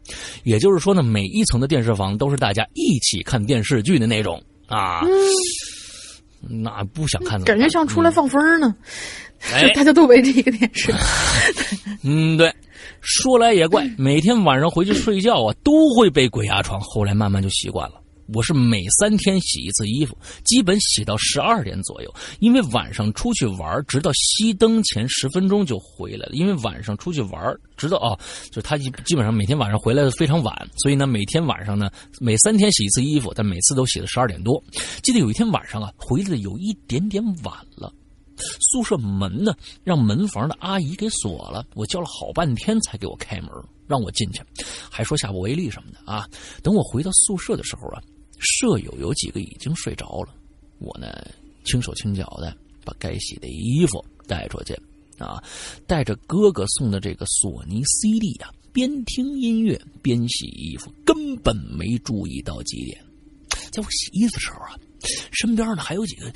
[0.45, 5.03] 也就是说呢，每一层的电视房都是大家一起看电视剧的那种啊。
[6.49, 8.75] 那不想看，感觉像出来放风呢。
[9.53, 10.93] 哎， 大家都围着一个电视。
[12.03, 12.53] 嗯，对。
[13.01, 16.81] 说来也怪，每天晚上回去睡觉啊，都会被鬼压床。
[16.81, 17.97] 后来慢慢就习惯了。
[18.33, 22.13] 我是每三天洗一次衣服，基本洗到十二点左右。
[22.41, 26.33] 因为晚上出去玩，直到熄灯前十分钟就回来了。
[26.33, 28.19] 因为晚上出去玩，直到哦，
[28.51, 34.63] 就他基基本上每天晚上回来的非常晚，所以呢，每天晚上呢，每三天洗一次衣服，但每次都洗到十二点多。
[35.03, 37.93] 记得有一天晚上啊，回来的有一点点晚了。
[38.71, 41.65] 宿舍门呢，让门房的阿姨给锁了。
[41.75, 43.51] 我叫了好半天才给我开门，
[43.87, 44.43] 让我进去，
[44.91, 46.29] 还说下不为例什么的啊。
[46.63, 48.03] 等我回到宿舍的时候啊，
[48.39, 50.35] 舍友有几个已经睡着了。
[50.79, 51.09] 我呢，
[51.65, 54.75] 轻手轻脚的把该洗的衣服带出去
[55.19, 55.43] 啊，
[55.87, 63.03] 带着哥哥送的这个索尼 CD 啊，边听音乐边洗衣服，根本没注意到几点。
[63.71, 64.77] 在我洗衣服的时候啊，
[65.33, 66.33] 身边呢还有几个。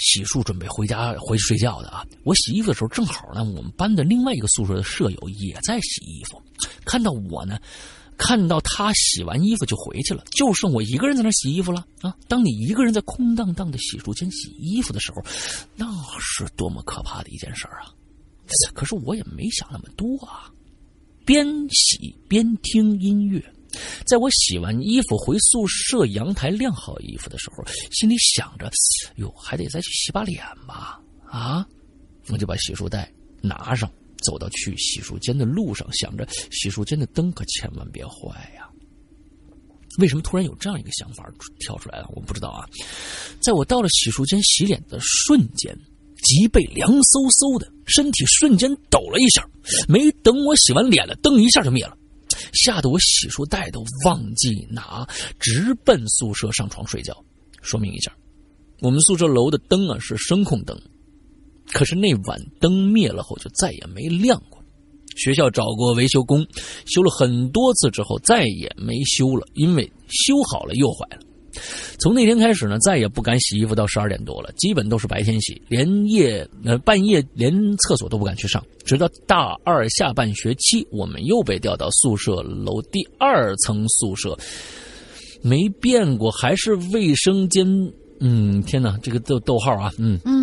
[0.00, 2.06] 洗漱准备回家回去睡觉的啊！
[2.22, 6.40] 我洗衣服的时候，正好呢，我们班的另外一个宿舍的舍友也在洗衣服，
[6.84, 7.58] 看到我呢，
[8.18, 12.14] 看到他洗完衣服就回去了，就剩我一个人在那洗衣服了啊！
[12.26, 15.22] 当你一个人在空荡荡的洗漱间洗衣服的时候，
[15.76, 15.86] 那
[16.18, 17.94] 是多么可怕的一件事啊！
[18.74, 20.50] 可是我也没想那么多啊，
[21.24, 23.42] 边洗边听音乐。
[24.06, 27.62] 在我洗完衣服回宿舍阳台晾好衣服的时候，
[27.92, 28.70] 心里想着
[29.16, 30.98] ：“哟，还得再去洗把脸吧？”
[31.28, 31.64] 啊，
[32.28, 33.12] 我就把洗漱袋
[33.42, 33.88] 拿上，
[34.24, 38.68] 走到去洗漱间的路上，想着洗漱间的灯可千万别坏呀。
[39.98, 42.08] 为什么突然有这样一个想法跳出来了？
[42.14, 42.64] 我不知道啊。
[43.40, 45.76] 在我到了洗漱间洗脸的瞬间，
[46.22, 49.44] 脊背凉飕飕的，身体瞬间抖了一下，
[49.88, 51.96] 没等我洗完脸了，灯一下就灭了。
[52.52, 55.04] 吓得我洗漱袋都忘记拿，
[55.40, 57.12] 直奔宿舍上床睡觉。
[57.60, 58.16] 说明一下，
[58.80, 60.80] 我们宿舍楼的灯啊是声控灯，
[61.72, 64.58] 可是那晚灯灭了后就再也没亮过。
[65.16, 66.46] 学校找过维修工，
[66.86, 71.22] 修了很多次之后再也没修了，因为修好了又坏了。
[71.98, 78.64] 从那天开始呢，再也不敢洗衣服到十二点多了，基本都是白天洗，连夜呃半夜连厕所都不敢去上。
[78.84, 84.38] 直到大二下半学期，我们又被调到宿舍楼第二层宿舍，
[85.42, 87.66] 没变过，还是卫生间。
[88.20, 90.37] 嗯，天哪，这个逗逗号啊，嗯嗯，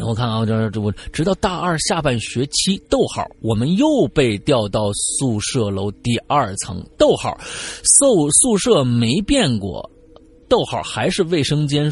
[0.00, 7.38] 我看啊，这这我直到大二下半学期，逗号，我们又被调到宿舍楼第二层，逗号，
[7.98, 9.90] 宿宿舍没变过。
[10.48, 11.90] 逗号还是卫生间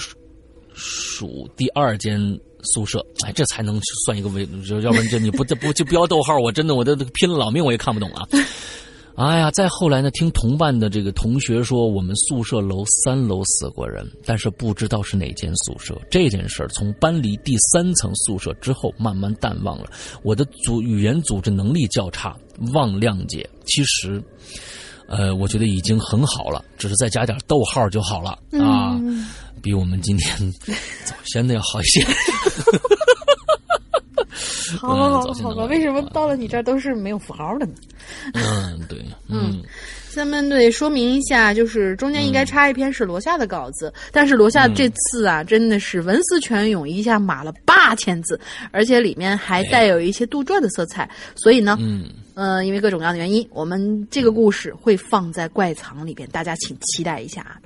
[0.72, 2.18] 属第二间
[2.62, 4.48] 宿舍，哎，这才能算一个卫，
[4.82, 8.26] 要不然这你不不就标逗号，我真的我都拼了老命我也看不懂啊！
[9.16, 15.98] 哎呀，再后来呢，听同伴的这个同学说，我们宿舍楼三楼死过人，但是不知道是哪间宿舍。
[16.10, 19.90] 这件事儿从搬离第三层宿舍之后慢慢淡忘了。
[20.22, 22.36] 我的组语言组织能力较差，
[22.74, 23.48] 望谅解。
[23.64, 24.22] 其实。
[25.08, 29.00] 呃，我觉得已经很好了，只是再加点逗号就好了啊，
[29.62, 30.52] 比我们今天
[31.04, 32.04] 早先的要好一些。
[34.78, 37.72] 好吧，好吧，好吧，为什么到了你这儿都是没有符号的呢？
[38.34, 39.62] 嗯，对，嗯。
[40.10, 57.60] 咱们得说明一下，就是中间应该插一篇是罗夏的稿子，但是罗夏这次啊，真的是文思泉涌，一下码了八千字，而且里面还带有一些杜撰的色彩，所以呢，嗯，呃，因为各种各样的原因，我们这个故事会放在怪藏里边，大家请期待一下啊。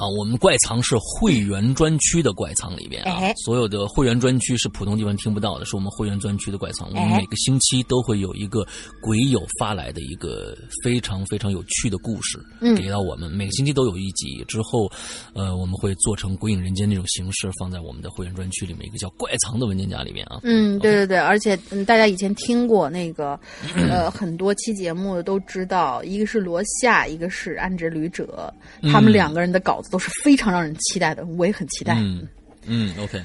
[0.00, 6.88] 啊，我们怪藏是会员专区的怪藏里边啊，所有的会员专区是普通地方听不到的，是我们会员专区的怪藏。
[6.88, 8.66] 我们每个星期都会有一个
[9.02, 12.38] 鬼友发来的一个非常非常有趣的故事，
[12.74, 13.30] 给到我们。
[13.30, 14.90] 每个星期都有一集，之后，
[15.34, 20.40] 呃，我们会做成《鬼影人间》那种形式，放在我们的会员专区里面一个叫怪藏的文件夹里面啊。
[20.44, 21.54] 嗯，对对对，而且
[21.86, 23.38] 大家以前听过那个
[23.74, 28.50] 呃很多期节目都知道，一个是罗夏，一个是安之旅者，
[28.90, 29.89] 他们两个人的稿子。
[29.90, 31.94] 都是非常让人期待的，我也很期待。
[31.98, 32.26] 嗯
[32.66, 33.20] 嗯，OK。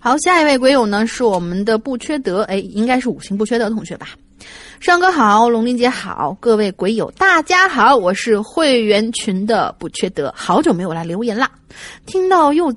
[0.00, 4.08] 好，下一位鬼友呢是我们的不缺德，哎，应该是五行不缺德同学吧？
[4.80, 11.50] 上哥好，龙玲姐好，各位鬼友大家好，我是会员群的不缺德，好久没有来留言啦。
[12.06, 12.74] 听到又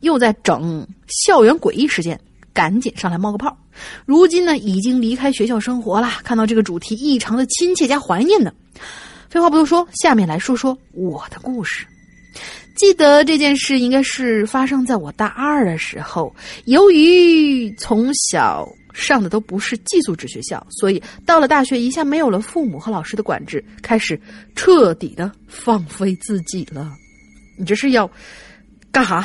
[0.00, 0.86] 又在整
[1.26, 2.18] 校园诡异事件，
[2.54, 3.54] 赶紧上来冒个泡。
[4.06, 8.50] 如今呢，已经离开学校生活了，看到这个主题异常的亲切加怀念呢。
[9.28, 11.86] 废话不多说，下面来说说我的故事。
[12.82, 16.34] 记得这件事应该是发生在我大二的时候。
[16.64, 24.20] 由于从小上的都不是寄宿制学校，所以到了大学一下没有了父母和老师的管制，开始
[24.56, 26.90] 彻底的放飞自己了。
[27.56, 28.10] 你这是要
[28.90, 29.24] 干哈？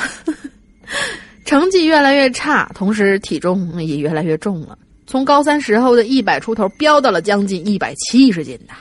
[1.44, 4.78] 成绩越来越差，同时体重也越来越重了，
[5.08, 8.76] 从高三时候的一百出头飙到了将近一百七十斤的。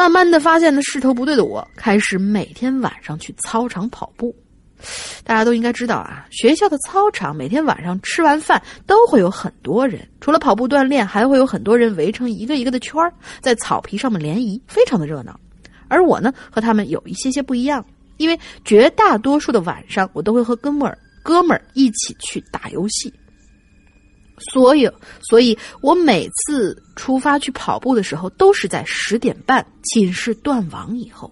[0.00, 4.34] 慢慢的发现了势头不对的我，开始每天晚上去操场跑步。
[5.24, 15.38] 大家都应该知道啊，学校的操场每天晚上吃完饭都会有很多人，除了跑步锻炼，还会有很多人围成一个一个的圈儿，在草皮上面联谊，非常的热闹。
[15.86, 17.84] 而我呢，和他们有一些些不一样，
[18.16, 23.12] 因为绝大多数的晚上，我都会和哥们儿哥们儿一起去打游戏。
[24.52, 24.90] 所以，
[25.28, 31.30] 所以我每次出发去跑步的时候，都是在十点半寝室断网以后。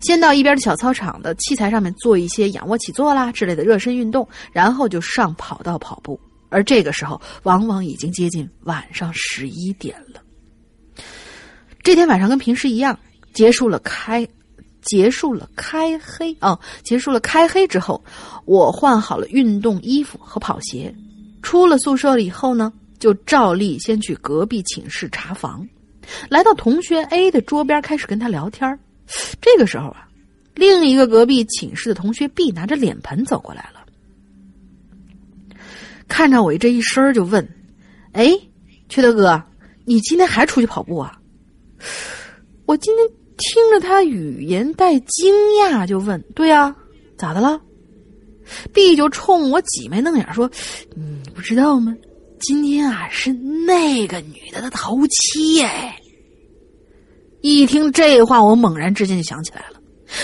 [0.00, 6.18] 先到一边的小操场的器材上面做一些仰卧起坐啦之类的热身运动，然后就上跑道跑步。
[6.48, 10.22] 而这个时候，往往已经接近晚上十一点了。
[11.82, 12.98] 这天晚上跟平时一样，
[13.34, 14.26] 结束了开，
[14.80, 18.02] 结束了开黑啊，结束了开黑之后，
[18.46, 20.94] 我换好了运动衣服和跑鞋，
[21.42, 25.66] 出了宿舍了以后呢，就照例先去隔壁寝室查房，
[26.28, 28.78] 来到同学 A 的桌边，开始跟他聊天。
[29.40, 30.08] 这个时候啊，
[30.54, 33.84] 另一个隔壁寝室的同学 B 拿着脸盆走过来了，
[36.06, 37.48] 看着我这一身就问
[38.12, 38.38] ：“哎，
[38.88, 39.42] 缺德哥，
[39.84, 41.18] 你今天还出去跑步啊？”
[42.66, 43.08] 我今天
[43.38, 46.74] 听着他语言带惊讶，就问：“对呀，
[47.16, 47.58] 咋的了
[48.74, 50.50] ？”B 就冲我挤眉弄眼说
[50.96, 51.94] ：“你不知道吗？
[52.40, 55.96] 今天啊是那个女的的头七哎。”
[57.42, 59.80] 一听这话，我猛然之间就想起来了，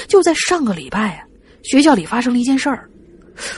[0.08, 1.24] 就在上个礼拜啊，
[1.62, 2.90] 学校里发生了一件事儿。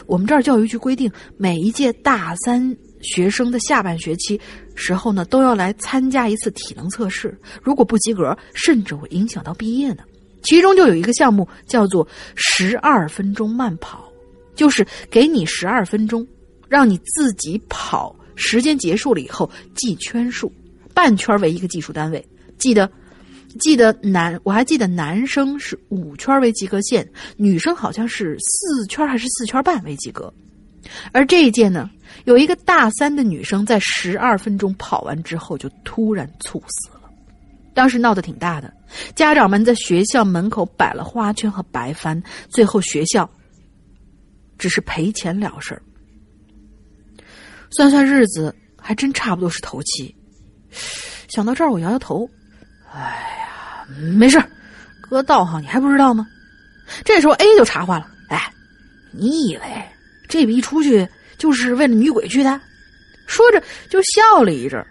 [0.05, 4.39] 我们这儿教育局规定，每一届大三学生的下半学期
[4.75, 10.03] 时候呢，都要来参加一次体能测试，如果不及格，甚至会影响到毕业呢。
[10.43, 14.13] 其中就有一个项目叫做十二分钟慢跑，
[14.55, 16.27] 就是给你十二分钟，
[16.69, 20.53] 让你自己跑，时间结束了以后计圈数，
[20.95, 22.27] 半圈为一个计数单位，
[22.59, 22.91] 记得。
[23.59, 27.09] 记得男，我还记得男生是五圈为及格线，
[27.39, 30.31] 女生好像是四圈还是四圈半为及格。
[31.11, 31.89] 而这一届呢，
[32.27, 37.09] 有一个大三的女生在十二分钟跑完之后就突然猝死了，
[37.73, 38.71] 当时闹得挺大的，
[39.15, 43.31] 家长们在学校门口摆了花圈和白帆，最后学校
[44.59, 45.81] 只是赔钱了事儿。
[47.77, 50.15] 算算日子，还真差不多是头七。
[51.29, 52.29] 想到这儿，我摇摇头，
[52.93, 53.43] 哎呀。
[54.17, 54.43] 没事，
[55.01, 56.27] 哥道行你还不知道吗？
[57.05, 58.53] 这时候 A 就插话了：“哎，
[59.13, 59.63] 你以为
[60.29, 61.09] 这一出去
[61.39, 62.61] 就是为了女鬼去的？”
[63.29, 64.85] 说着就笑了一阵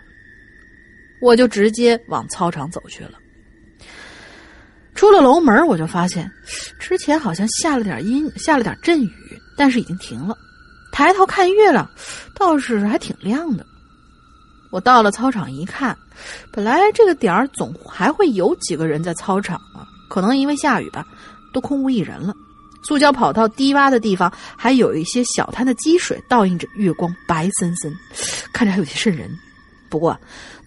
[1.21, 3.19] 我就直接往操场走去了。
[4.93, 6.31] 出了楼门，我就发现
[6.79, 9.11] 之前好像下了点阴，下了点阵雨，
[9.57, 10.37] 但是已经停了。
[10.95, 11.85] 抬头看月亮，
[12.33, 13.65] 倒是还挺亮的。
[14.71, 15.95] 我到了操场一看，
[16.53, 21.05] 本来这个点儿总还会有几个人在操场啊，可能因为下雨吧，
[21.53, 22.33] 都空无一人了。
[22.81, 27.93] 塑胶跑道低洼的地方还有一些小滩的积水，倒映着月光，白森森，
[28.53, 29.29] 看着还有些瘆人。
[29.89, 30.17] 不过，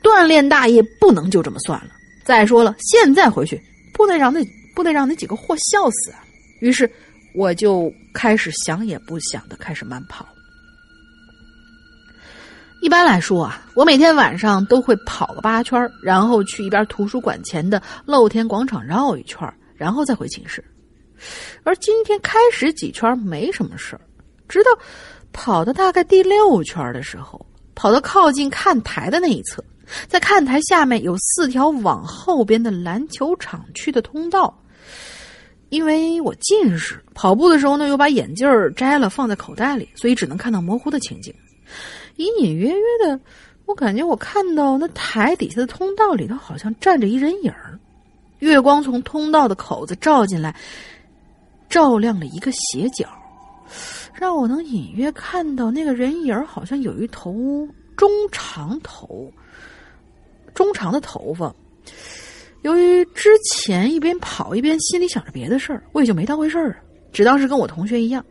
[0.02, 1.88] 锻炼大业不能就这么算了。
[2.22, 3.58] 再说了，现在回去
[3.94, 6.20] 不能让那不能让那几个货笑死啊！
[6.60, 6.90] 于是，
[7.34, 10.26] 我就开始想也不想的开始慢跑。
[12.80, 20.64] 一般来说啊，我每天晚上都会跑个八圈，然后去一边图书馆前的露天广场绕一圈，然后再回寝室。
[21.64, 24.00] 而今天开始几圈没什么事儿，
[24.48, 24.70] 直到
[25.32, 29.62] 跑到大概第六圈的时候，跑到靠近看台的那一侧，
[30.06, 34.56] 在看台下面有四条往后边的篮球场去的通道。
[35.70, 41.34] 因为我近视，跑步的时候呢又把眼镜摘了放在口袋里，所以只能看到模糊的情景。
[42.16, 43.20] 隐隐约约的，
[43.66, 47.78] 我感觉我看到那台底下的通道里头好像站着一人影儿，
[48.38, 50.56] 月光从通道的口子照进来，
[51.68, 53.06] 照亮了一个斜角，
[54.14, 57.34] 让我能隐约看到那个人影儿好像有一头
[57.94, 59.30] 中长头、
[60.54, 61.54] 中长的头发。
[62.62, 66.82] 由于之前一边跑一边心里想着别的事儿，我也就没当回事儿，
[67.12, 68.24] 只当是跟我同学一样，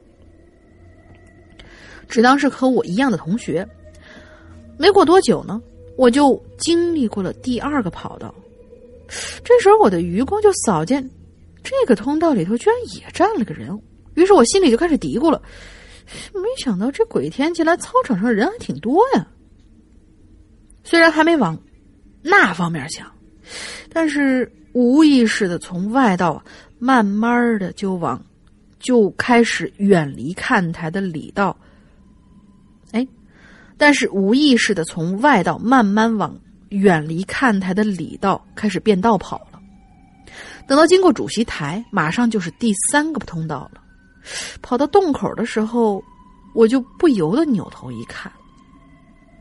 [2.07, 3.67] 只当是和我一样的同学。
[4.77, 5.61] 没过多久呢，
[5.97, 8.33] 我就经历过了第二个跑道。
[9.43, 11.09] 这时候我的余光就扫见，
[11.63, 13.69] 这个通道里头居然也站了个人。
[14.15, 15.41] 于是我心里就开始嘀咕了：
[16.33, 19.25] 没想到这鬼天气来操场上人还挺多呀。
[20.83, 21.57] 虽然还没往
[22.21, 23.09] 那方面想，
[23.91, 26.43] 但是无意识的从外道
[26.79, 28.23] 慢慢的就往
[28.79, 31.55] 就开始远离看台的里道。
[32.91, 33.07] 哎
[33.77, 36.35] 但是无意识的从外道慢慢往
[36.69, 39.59] 远离看台的里道开始变道跑了，
[40.67, 43.81] 等到经过主席台，马上就是第三个通道了。
[44.61, 46.03] 跑到洞口的时候，
[46.53, 48.31] 我就不由得扭头一看。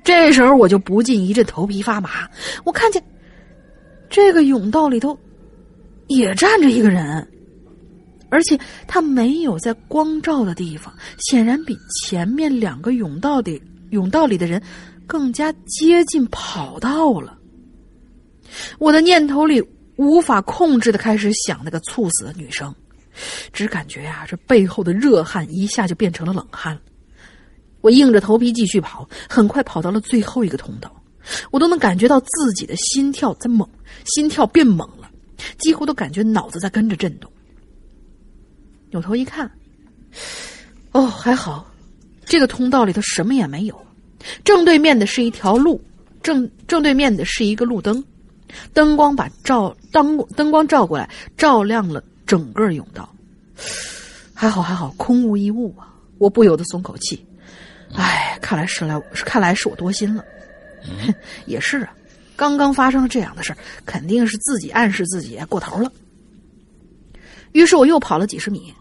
[0.05, 2.28] 这时候我就不禁一阵头皮发麻。
[2.64, 3.02] 我看见
[4.08, 5.18] 这个甬道里头
[6.06, 7.26] 也站着一个人，
[8.28, 13.60] 而且他没有在光照的地方，显然比前面两个甬道的
[13.90, 14.62] 甬道里的人
[15.06, 17.38] 更加接近跑道了。
[18.78, 19.62] 我的念头里
[19.96, 22.74] 无法控制的开始想那个猝死的女生，
[23.52, 26.78] 只感觉呀，这背后的热汗一下就变成了冷汗。
[27.80, 30.94] 我硬着头皮继续跑，很快跑到了最后一个通道，
[31.50, 33.68] 我都能感觉到自己的心跳在猛，
[34.04, 35.10] 心跳变猛了，
[35.58, 37.30] 几乎都感觉脑子在跟着震动。
[38.90, 39.50] 扭头一看，
[40.92, 41.70] 哦，还好，
[42.24, 43.86] 这个通道里头什么也没有，
[44.44, 45.80] 正对面的是一条路，
[46.22, 48.02] 正正对面的是一个路灯。
[48.72, 53.12] 灯光把照灯灯光照过来，照亮了整个甬道。
[54.32, 55.92] 还好还好，空无一物啊！
[56.18, 57.26] 我不由得松口气。
[57.94, 60.24] 唉，看来是来，看来是我多心了。
[61.46, 61.94] 也是啊，
[62.36, 65.92] 刚刚发生了这样的事儿，肯定是自己暗示自己过头了。
[67.52, 68.72] 于是我又跑了几十米，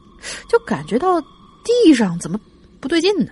[0.49, 1.21] 就感觉到
[1.63, 2.39] 地上怎么
[2.79, 3.31] 不对劲呢？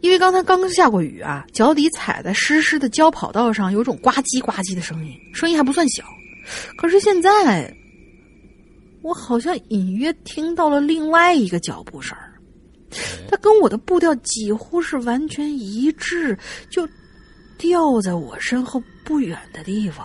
[0.00, 6.02] 因为刚才刚刚下过雨啊，脚底踩在湿湿的胶跑道上，有种呱唧呱唧的声音，声音还不算小。
[6.76, 7.72] 可是现在，
[9.02, 12.18] 我好像隐约听到了另外一个脚步声
[13.28, 16.36] 它跟我的步调几乎是完全一致，
[16.68, 16.84] 就
[17.62, 20.04] 掉在我身后不远的地方。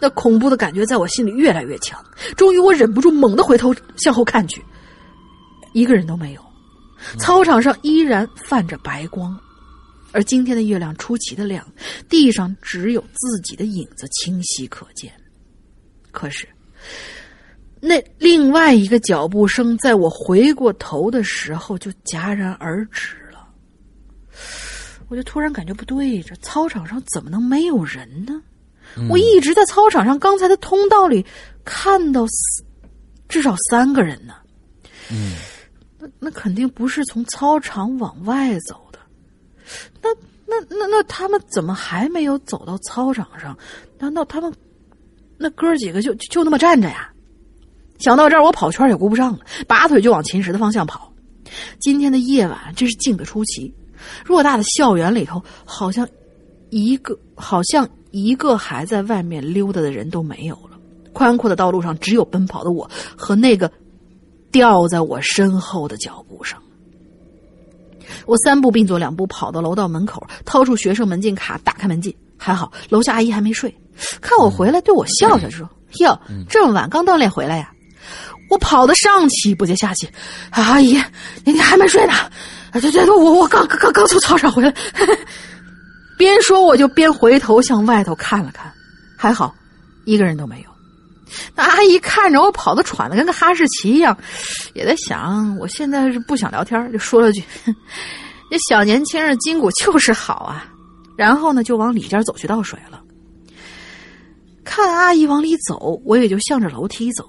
[0.00, 2.02] 那恐怖的感觉在我心里越来越强，
[2.34, 4.64] 终于我忍不住猛地回头向后看去，
[5.74, 6.42] 一个人都没有。
[7.18, 9.38] 操场上依然泛着白光，
[10.12, 11.62] 而今天的月亮出奇的亮，
[12.08, 15.12] 地上只有自己的影子清晰可见。
[16.10, 16.48] 可是，
[17.80, 23.16] 那另外一个脚步声在我回过头的时候就戛然而止。
[25.08, 28.40] 我就突然感觉不对，这操场上怎么能没有人呢？
[29.08, 31.24] 我一直在操场上刚才的通道里
[31.64, 32.26] 看到
[33.28, 34.34] 至少三个人呢。
[35.10, 35.34] 嗯。
[36.18, 38.98] 那肯定不是从操场往外走的，
[40.02, 40.10] 那
[40.44, 43.56] 那那那他们怎么还没有走到操场上？
[43.98, 44.52] 难道他们
[45.38, 47.10] 那哥几个就就那么站着呀？
[48.00, 51.10] 想到这儿，我跑圈也顾不上了，拔腿就往秦石的方向跑。
[51.80, 53.72] 今天的夜晚真是静得出奇，
[54.26, 56.08] 偌大的校园里头，好像
[56.70, 60.78] 一个好像一个还在外面溜达的人都没有了。
[61.12, 63.70] 宽阔的道路上，只有奔跑的我和那个。
[64.52, 66.56] 掉在我身后的脚步声，
[68.24, 72.14] 我三步并作两步跑到楼道门口，掏出学生门禁卡，打开门禁。
[72.38, 73.76] 还好楼下阿姨还没睡，
[74.20, 75.68] 看我回来，对我笑笑说
[75.98, 76.16] ：“哟，
[76.48, 77.72] 这么晚刚锻炼回来呀？”
[78.48, 80.08] 我跑得上气不接下气
[80.50, 81.02] ：“阿姨，
[81.44, 82.12] 你你还没睡呢
[82.80, 84.74] ？”“对对对，我我刚刚刚从操场回来。”
[86.16, 88.72] 边说我就边回头向外头看了看，
[89.16, 89.52] 还好，
[90.04, 90.70] 一个人都没有。
[91.56, 94.16] 那阿姨看着我跑的喘的跟个哈士奇一样，
[94.74, 97.42] 也在想我现在是不想聊天，就说了句
[98.48, 100.66] ：“这小年轻人筋骨就是好啊。”
[101.18, 103.02] 然后呢，就往里间走去倒水了。
[104.64, 107.28] 看阿姨往里走，我也就向着楼梯走。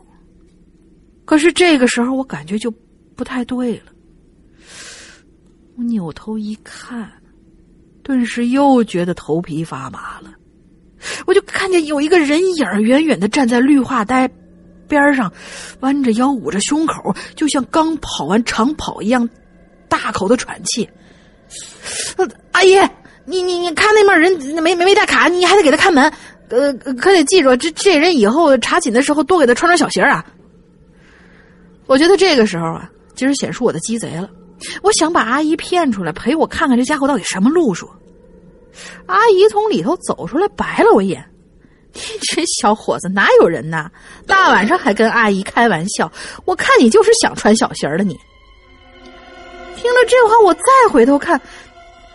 [1.25, 2.71] 可是这个时候，我感觉就
[3.15, 3.91] 不太对了。
[5.77, 7.11] 我扭头一看，
[8.01, 10.33] 顿时又觉得头皮发麻了。
[11.27, 14.29] 我就看见有一个人影远远的站在绿化带
[14.87, 15.31] 边上，
[15.81, 19.27] 弯着腰，捂着胸口，就像刚跑完长跑一样，
[19.89, 20.89] 大口的喘气。
[22.53, 22.77] 阿姨，
[23.25, 26.11] 你你你看那面人没没没带卡，你还得给他看门。
[26.47, 30.25] 呃，可得记住，这这人以后查寝的时候多给他穿双小鞋啊。
[31.85, 34.29] 我觉得这个时候啊，今儿显出我的鸡贼了。
[34.81, 37.89] 我想把阿姨骗出来，陪我看看这家伙到底什么路数。
[39.05, 41.23] 阿姨从里头走出来，白了我一眼
[41.93, 43.89] ：“这小伙子哪有人呐？
[44.27, 46.11] 大晚上还跟阿姨开玩笑？
[46.45, 48.13] 我看你就是想穿小鞋的。”你
[49.75, 50.61] 听了这话，我再
[50.91, 51.39] 回头看，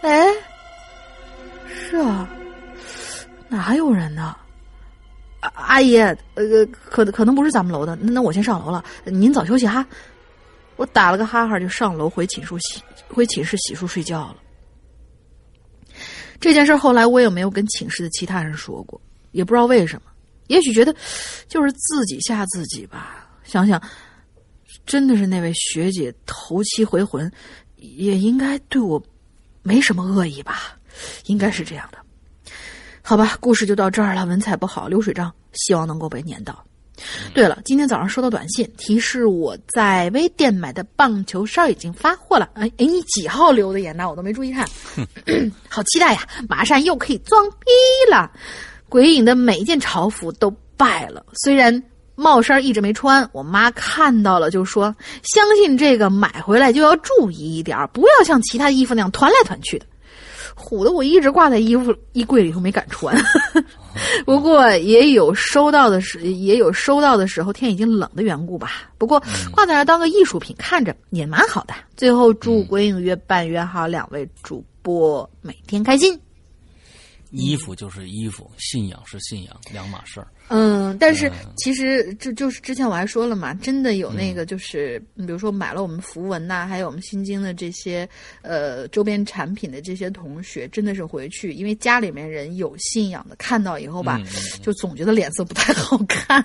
[0.03, 0.29] 哎，
[1.69, 2.29] 是啊，
[3.49, 4.37] 哪有人呢？
[5.41, 6.17] 阿姨，呃，
[6.85, 9.87] 可可能不是咱们楼的，那我先上楼了，您早休息哈。
[10.81, 14.37] 我打了个哈哈，就上楼回寝室洗，回寝室洗漱睡觉了。
[16.41, 18.99] 这件事后来我也没有跟寝室的其他人说过，
[19.33, 20.11] 也不知道为什么，
[20.47, 20.97] 也许觉得
[21.47, 23.29] 就是自己吓自己吧。
[23.45, 23.79] 想想，
[24.87, 27.31] 真的是那位学姐头七回魂，
[27.77, 29.03] 也应该对我
[29.63, 30.79] 没什么恶意吧？
[31.27, 31.99] 应该是这样的。
[33.03, 34.25] 好吧，故事就到这儿了。
[34.25, 36.65] 文采不好，流水账，希望能够被念到。
[37.35, 42.49] 对了，今天早上收到短信提示，我在微店买的棒球衫已经发货了。
[42.55, 44.09] 哎哎，你几号留的言呢？
[44.09, 44.69] 我都没注意看，
[45.69, 46.27] 好期待呀！
[46.49, 47.67] 马上又可以装逼
[48.11, 48.31] 了。
[48.89, 51.83] 鬼影的每一件潮服都败了，虽然
[52.17, 59.87] 帽衫一直没穿，我妈看到了就说：“相信这个买回来就要注意一点，不要像其他衣服那样团来团去的。”
[60.61, 63.17] 唬得我一直挂在衣服衣柜里头没敢穿。
[64.25, 68.91] 不过也有收到的时，也有收到的时候，天已经冷的缘故吧。
[68.99, 69.19] 不过
[69.51, 71.75] 挂在那当个艺术品，看着也蛮好的。
[71.97, 76.19] 最后祝鬼影越办越好，两位主播每天开心。
[77.31, 80.27] 衣服就是衣服，信仰是信仰，两码事儿。
[80.53, 88.09] 嗯，但是其实这就是之前我还说了嘛，真的有那个就是，比如说买了我们符文呐、还有我们心经的这些
[88.43, 94.21] 呃周边产品的这些同学，真的是回去，因为家里面人有信仰的，看到以后吧，
[94.61, 96.45] 就总觉得脸色不太好看，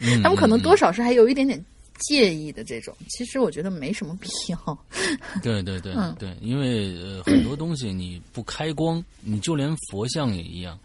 [0.00, 1.58] 嗯 他们可能多少是还有一点点
[2.00, 2.94] 介意的这种。
[3.08, 4.78] 其实我觉得没什么必要。
[5.42, 10.78] 对对对嗯对，因为呃很多东西你不开光，你就连佛像也一样，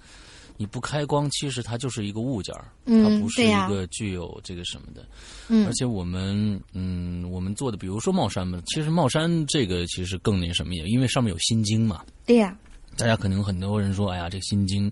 [0.62, 5.04] 你不开光，其实它就是一个物件儿，嗯它不是一个具有这个什么的。
[5.48, 12.06] 嗯而且我们嗯，我们做的，比如说帽衫嘛，其实帽衫这个其实更那什么一点，因为上面有心经嘛。
[12.28, 12.56] 对呀、
[12.96, 14.88] 大家可能很多人说，哎呀，这心经，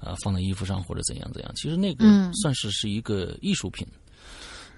[0.00, 3.86] 啊、放在衣服上或者怎样怎样，其实那个嗯算是是一个艺术品。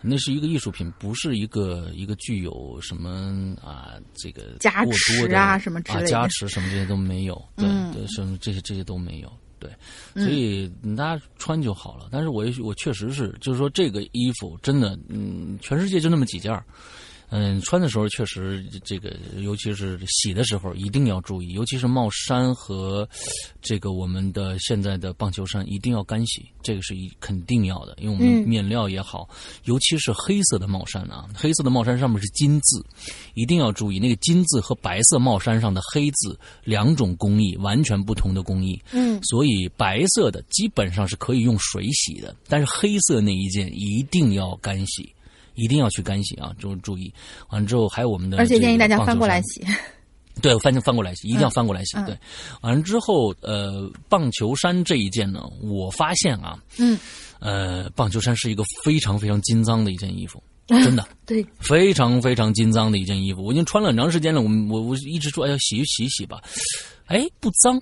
[0.06, 9.32] 那是一个艺术品，不是一个一个具有什么啊，这个加过持啊什么之类的啊，加持什么这些都没有，对、嗯对，什么这些这些都没有，
[9.64, 12.08] 对，所以大家穿就好了。
[12.12, 16.62] 但是我也我确实是，就是说这个衣服真的，嗯，全世界就那么几件儿
[17.36, 23.08] 嗯，穿的时候确实这个，尤其是洗的时候一定要注意，尤其是帽衫和
[23.60, 29.28] 这个我们的现在的棒球衫一定要干洗，这个是一肯定要的，因为我们嗯面料也好，
[29.64, 32.86] 尤其是黑色的帽衫啊，黑色的帽衫上面是金字，
[33.34, 45.12] 一定要注意那个金字和白色帽衫上的黑字两种工艺完全不同的工艺，嗯，所以白色的基本上是可以用水洗的，但是黑色那一件一定要干洗。
[45.54, 46.52] 一定要去干洗啊！
[46.58, 47.12] 注注意，
[47.50, 49.40] 完了之后还有我们的，而且建议大家翻过来。
[49.42, 49.64] 洗。
[50.42, 51.96] 对，翻翻过来洗，一定要翻过来洗。
[51.96, 52.18] 嗯对，
[52.60, 56.98] 完了之后，呃，棒球衫这一件呢，我发现啊，嗯，
[57.38, 63.44] 呃，棒球衫是一个非常非常金脏的一件衣服， 真的对，非常非常金脏的一件衣服。
[63.44, 66.42] 我已经穿了很长时间了，我我我一直说，哎呀，洗一洗洗吧，
[67.06, 67.80] 哎，不脏。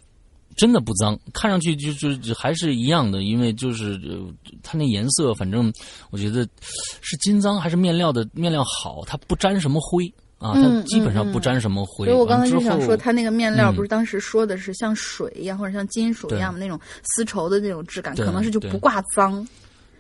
[0.57, 4.19] 真的不脏，看上去就就就还是一样的，因为就是呃，
[4.63, 5.73] 它那颜色，反正
[6.11, 6.47] 我觉得
[7.01, 10.07] 是金脏还是面料的面料好，它不沾什么灰
[10.39, 12.07] 啊，它嗯基本上不沾什么灰。
[12.07, 19.47] 所以我刚才就想说，它那个面料嗯不是当时说的是像水一样，或者像金属一样的那种丝绸的那种质感，可能是就不挂脏。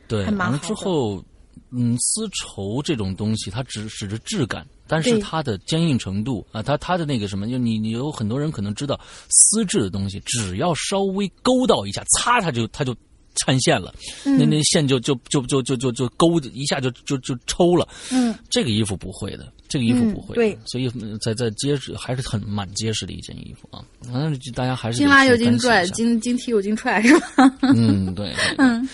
[0.08, 1.24] 对，还蛮完了好之后，
[1.70, 9.00] 嗯，丝绸这种东西，它只指着质感，但是它的坚硬程度啊，它它的那个什么，就你你有很多人可能知道，
[9.30, 12.94] 丝质的东西，只要稍微勾到一下，擦它就它就
[13.36, 13.94] 缠线了，
[14.26, 17.88] 嗯那那线就就就就就就就勾一下就就就抽了。
[18.10, 23.82] 嗯，这个衣服不会的，这个衣服嗯不会的，对所以嗯在在结实还是很蛮结实的一件衣服啊。
[24.02, 27.50] 反正大家还是得金拉又金拽，金金踢又金踹，是吧？
[27.62, 28.86] 嗯，对，对嗯。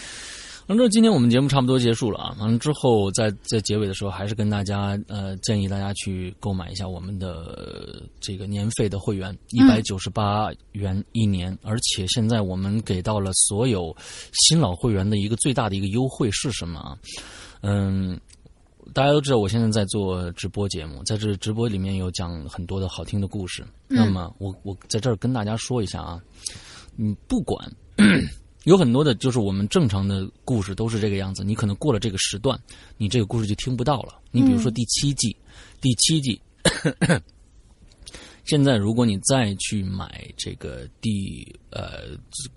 [0.68, 2.36] 完了之后，今天我们节目差不多结束了啊。
[2.38, 13.96] 完了之后，在在结尾的时候，还是跟大家呃建议大家去购买一下我们的、呃这个年费的会员，一百九十八元一年，而且现在我们给到了所有
[14.32, 16.98] 新老会员的一个最大的一个优惠是什么啊？
[17.62, 18.20] 嗯。
[18.94, 23.62] 大家都知道，我现在在做直播节目，在这直播里面有讲很多的好听的故事。
[23.86, 26.18] 那么，我我在这儿跟大家说一下啊，
[26.96, 27.70] 嗯，不管
[28.68, 31.42] 有很多的，就是我们正常的故事都是这个样子。
[31.42, 32.60] 你可能过了这个时段，
[32.98, 34.20] 你这个故事就听不到了。
[34.30, 35.34] 你比如说第七季，
[35.80, 36.38] 第七季，
[38.44, 42.08] 现在如果你再去买这个第呃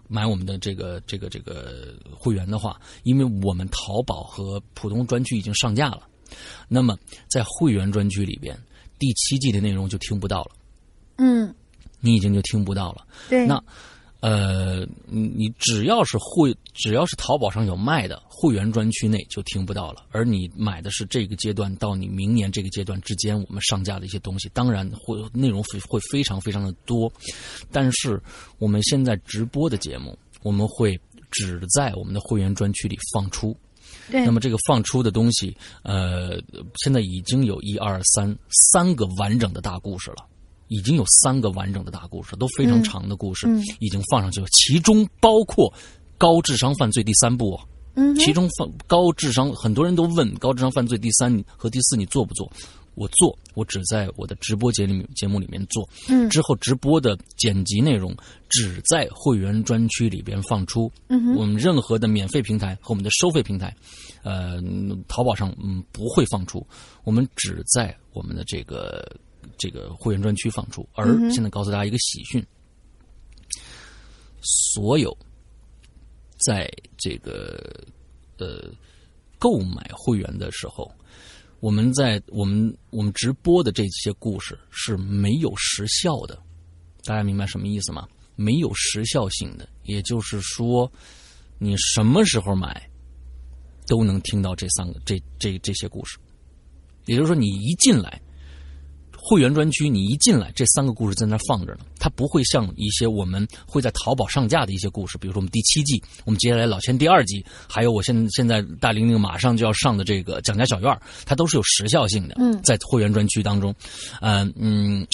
[0.09, 6.01] 买我们的这个这个这个会员的话，因为我们淘宝和普通专区已经上架了，
[6.67, 6.97] 那么
[7.29, 8.53] 在会员专区里边，
[8.99, 10.51] 第七季的内容就听不到了，
[11.19, 11.55] 嗯，
[12.01, 13.07] 你已经就听不到了。
[13.29, 13.47] 对。
[13.47, 13.63] 那
[14.22, 20.06] 呃，你你只要是会，只要是淘宝上有卖的会员专区内就听不到了。
[20.11, 27.11] 而你买的是这个阶段到你明年这个阶段之间我们上架的一些东西，当然会内容会会非常非常的多。
[27.72, 28.22] 但是
[28.60, 30.99] 我们现在直播的节目，我们会
[31.31, 33.57] 只在我们的会员专区里放出。
[34.10, 36.39] 对那么这个放出的东西，呃，
[36.84, 38.38] 现在已经有一二三
[38.72, 40.27] 三个完整的大故事了。
[40.72, 45.72] 已经有三个完整的大故事，都非常长的故事，嗯已经放上去了，其中包括
[46.18, 47.60] 高智商犯罪第三部哦。
[47.95, 52.49] 嗯其中放高智商，很多人都问高智商犯罪第三和第四你做不做？
[52.95, 55.88] 我做，我只在我的直播节里面节目里面做。
[56.07, 58.15] 嗯之后直播的剪辑内容
[58.48, 60.89] 只在会员专区里边放出。
[61.10, 63.76] 嗯我们任何的免费平台和我们的收费平台，
[64.23, 64.61] 呃，
[65.10, 66.65] 淘宝上嗯不会放出，
[67.03, 69.06] 我们只在我们的这个
[69.57, 70.88] 这个会员专区放出。
[70.93, 72.45] 而现在告诉大家一个喜讯，
[74.41, 75.15] 所有
[76.38, 77.85] 在这个
[78.38, 78.72] 呃
[79.38, 80.91] 购买会员的时候，
[81.59, 86.41] 我们在我们我们直播的这些故事是没有时效的，
[87.03, 88.07] 大家明白什么意思吗？
[88.35, 90.91] 没有时效性的，也就是说，
[91.59, 92.89] 你什么时候买
[93.85, 96.18] 都能听到这三个这这这些故事。
[97.05, 98.19] 也就是说，你一进来
[99.23, 112.35] 会员专区，你一进来这三个故事在那儿放着呢，它不会像一些我们会在淘宝上架的一些故事，比如说我们第七季，我们接下来老千第二季，还有我现现在大玲玲马上就要上的这个蒋家小院儿，它都是有时效性的。
[112.39, 113.73] 嗯在会员专区当中，
[114.22, 115.07] 嗯嗯。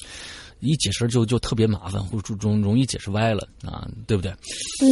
[0.60, 4.32] 一解释就就特别麻烦，或者容容易解释歪了啊，对不对？
[4.82, 4.90] 嗯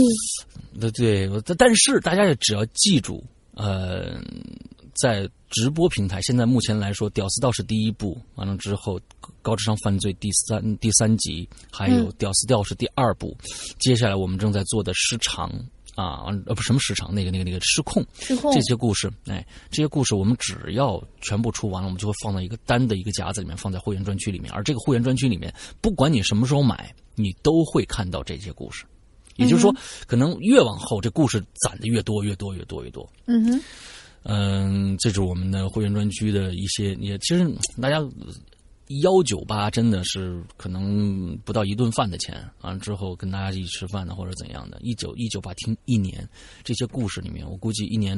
[0.79, 1.27] 对对，
[1.57, 3.23] 但是大家也只要记住，
[3.55, 4.21] 呃，
[4.95, 8.99] 在直播平台，现在目前来说，《屌丝道士》第一部完了之后，
[9.41, 13.35] 高智商犯罪第三第三集，还有嗯《屌丝道是》第二部，
[13.79, 15.49] 接下来我们正在做的失常
[15.95, 24.51] 啊，呃不什么失常，那个那个那个失控，失控这些故事，哎，这些故事我们只要全部出完了，我们就会放到一个单的一个夹子里面，放在会员专区里面。
[24.51, 28.85] 而这个会员专区里面，不管你什么时候买，你都会看到这些故事。
[29.37, 29.75] 也就是说，
[30.07, 33.05] 可能越往后，这故事攒的越多，越多，越多，越多。
[33.25, 33.61] 嗯哼
[34.27, 37.47] 嗯，这是我们的会员专区的一些，也其实
[37.79, 37.97] 大家
[39.01, 46.27] 幺九八真的是可能不到一顿饭的钱，完了之后跟大家一起吃饭的或者怎样的，一九一九八听一年
[46.63, 48.17] 这些故事里面，我估计一年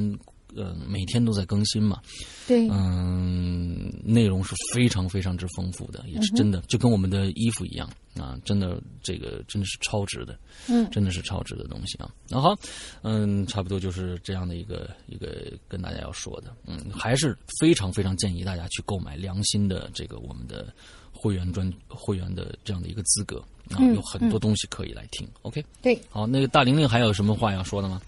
[0.56, 2.02] 呃每天都在更新嘛，
[2.48, 10.38] 对嗯，内容是非常非常之丰富的，也是真的，就跟我们的衣服一样啊，真的这个真的是超值的，
[10.68, 12.10] 嗯真的是超值的东西啊。
[12.30, 12.56] 那好，
[13.02, 20.74] 嗯，差不多就是这样的一个一个跟大家要说的，嗯，还是非常非常建议大家去购买良心的这个我们的
[21.12, 23.40] 会员专会员的这样的一个资格
[23.72, 25.28] 啊，嗯有很多东西可以来听。
[25.42, 26.00] OK，对。
[26.10, 28.02] 好，那个大玲玲还有什么话要说的吗？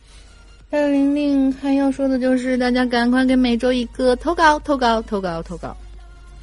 [0.71, 5.75] 大玲玲还要说的就是，大家赶快给每周一个投稿，投稿，投稿，投稿。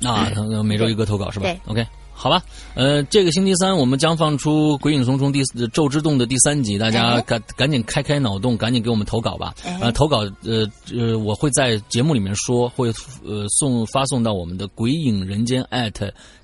[0.03, 1.87] 啊，呃每周一个投稿是吧对？OK，
[2.17, 2.43] 好吧。
[2.75, 9.55] 呃，这个星期三我们将放出《鬼影重重》第四《咒之洞》的第三集，大家哎赶赶紧开开脑洞，赶紧给我们投稿吧。
[9.65, 12.89] 哎呃，投稿呃呃，我会在节目里面说，会
[13.25, 15.65] 呃送发送到我们的鬼影人间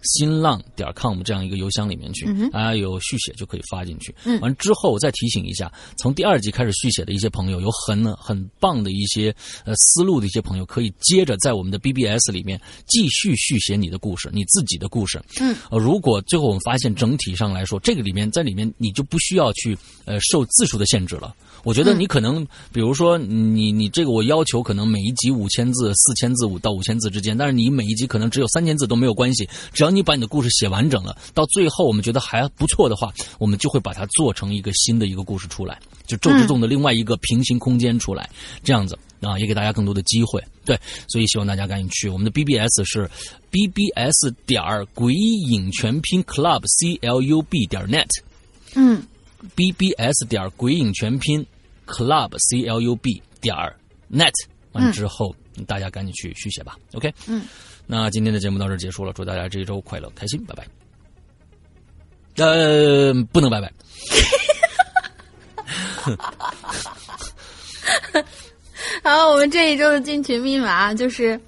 [0.03, 4.15] 新浪点 com 这样一个邮箱里面去，大家有续写就可以发进去。
[4.24, 9.35] 嗯完之后我再提醒一下，从第二集开始续写的一些朋友，有很很棒的一些
[9.65, 15.23] 呃思路的一些朋友，可以接着在我们的 BBS 里面继续续写你的故事，你自己的故事。
[15.40, 21.34] 嗯，呃，如果最后我们发现整体上来说，这个里面在里面你就不需要去呃受字数的限制了。
[21.64, 38.28] 我觉得你可能，比如说你你这个我要求可能每一集五千字、四千字五到五千字之间，但是你每一集可能只有三千字都没有关系，只要你把你的故事写完整了，到最后我们觉得还不错的话，我们就会把它做成一个新的一个故事出来，就咒之洞的另外一个平行空间出来，
[38.64, 40.43] 这样子啊，也给大家更多的机会。
[40.65, 40.78] 对，
[41.09, 43.11] 所以希望大家赶紧去我们的 BBS 是
[43.51, 48.09] BBS 点儿鬼影全拼 Club C L U B 点 net。
[48.74, 49.03] 嗯
[49.57, 51.44] bbs 点儿鬼影全拼
[51.85, 53.77] club c l u b 点儿
[54.09, 54.31] net，
[54.70, 55.35] 完之后、
[55.66, 56.77] 大家赶紧去续写吧。
[56.93, 57.43] OK，嗯，
[57.89, 60.65] 那今天的节目到这儿结束了，祝大家这一周快乐开心，拜拜。
[62.36, 63.73] 呃，不能拜拜。
[69.02, 71.38] 好，我们这一周的进群密码就是，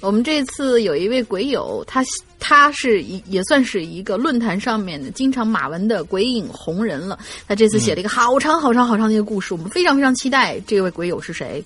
[0.00, 2.04] 我们这次有一位鬼友，他
[2.38, 7.18] 他是一也算是一个论坛上面的经常马文的鬼影红人了。
[7.48, 11.64] 他这次写了一个好长好长好长的一个故事，我们非常非常期待这位鬼友是谁，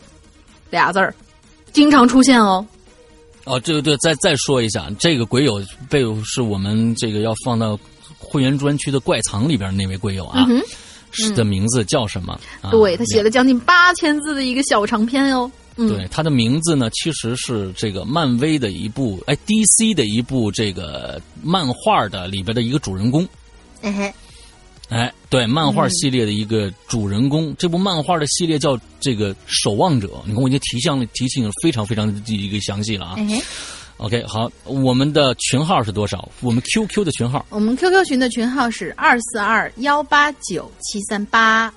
[0.71, 1.15] 俩字儿，
[1.73, 2.67] 经常出现哦。
[3.45, 7.79] 哦，这个对，再再说一下，这个鬼友被是我们这个要放到
[8.19, 10.47] 会员专区的怪藏里边那位鬼友啊，
[11.35, 12.39] 的名字叫什么？
[12.61, 15.51] 啊对他写了将近八千字的一个小长篇哦。
[15.81, 23.27] 嗯，对，他的名字呢，其实是这个漫威的一部，哎，DC 的一部这个漫画的里边的一个主人公。
[23.83, 24.15] 哎嘿，
[24.89, 30.09] 哎，对，漫画系列的一个主人公，这部漫画的系列叫这个《守望者》。
[30.27, 33.17] 你看，我已经提向了，提醒了非常非常的一个详细了啊。
[33.99, 36.29] OK，好，我们的群号是多少？
[36.41, 41.73] 我们 QQ 的群号，我们 QQ 群的群号是二四二幺八九七三八。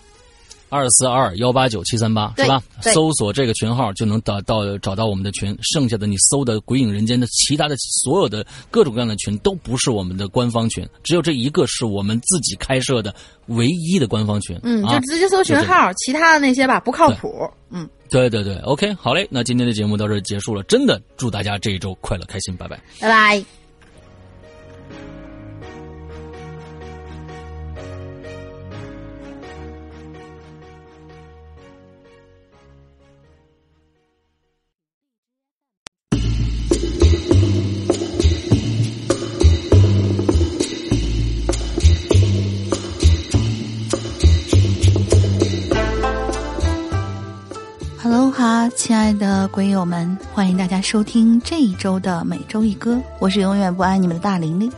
[0.71, 2.63] 二四二幺八九七三八是吧？
[2.81, 5.55] 搜索这个群号就能找到找到我们的群。
[5.61, 13.13] 剩下的你搜的《鬼影人间》的其他的所有的各种各样的群都不是我们的官方群，只有这一个是我们自己开设的
[13.47, 14.57] 唯一的官方群。
[14.63, 17.29] 嗯，啊就直接搜群号，其他的那些吧不靠谱。
[17.69, 20.63] 嗯，对对对，OK，好嘞，那今天的节目到这儿结束了。
[20.63, 22.79] 真的祝大家这一周快乐开心，拜拜。
[22.99, 23.60] 拜拜。
[48.31, 54.71] Hello 哈，亲爱的鬼友们，欢迎大家收听这一周的每周一歌，我是永远不爱你们的大玲玲。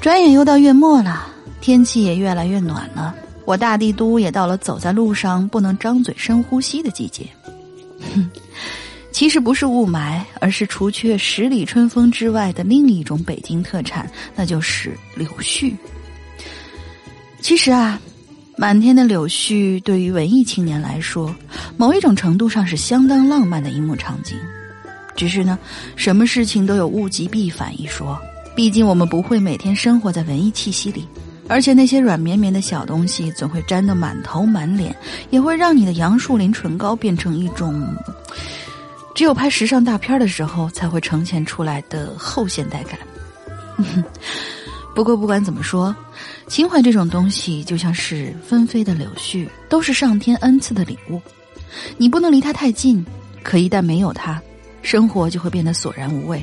[0.00, 1.26] 转眼又到月末了，
[1.60, 3.12] 天气也越来越暖了，
[3.44, 7.26] 我大帝都也到了走在路上不能张嘴深呼吸的季节。
[8.14, 8.30] 哼，
[9.10, 15.74] 其实不是雾霾，而是除却十里春风之外的另一种北京特产，那就是柳絮。
[17.40, 18.00] 其实啊，
[18.58, 21.34] 满天的柳絮对于文艺青年来说，
[21.76, 24.38] 某一种程度上是相当浪漫的一幕场景。
[25.14, 25.58] 只是呢，
[25.94, 28.18] 什么事情都有物极必反一说。
[28.54, 31.06] 毕竟我们不会每天生活在文艺气息里，
[31.48, 34.96] 而且那些软绵绵的小东西总会沾得满头满脸，
[35.28, 37.86] 也会让你的杨树林唇膏变成一种
[39.14, 42.98] 只有拍时尚大片的时候才会呈现出来的后现代感。
[44.94, 45.94] 不过不管怎么说，
[46.48, 51.20] 情怀这种东西就像是纷飞的柳絮，都是上天恩赐的礼物。
[51.96, 53.04] 你不能离它太近，
[53.42, 54.40] 可一旦没有它，
[54.80, 56.42] 生活就会变得索然无味。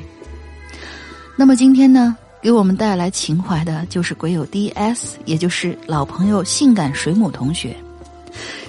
[1.36, 7.76] 那么今天呢，给我们带来情怀的就是鬼友 D.S，也就是老朋友性感水母同学。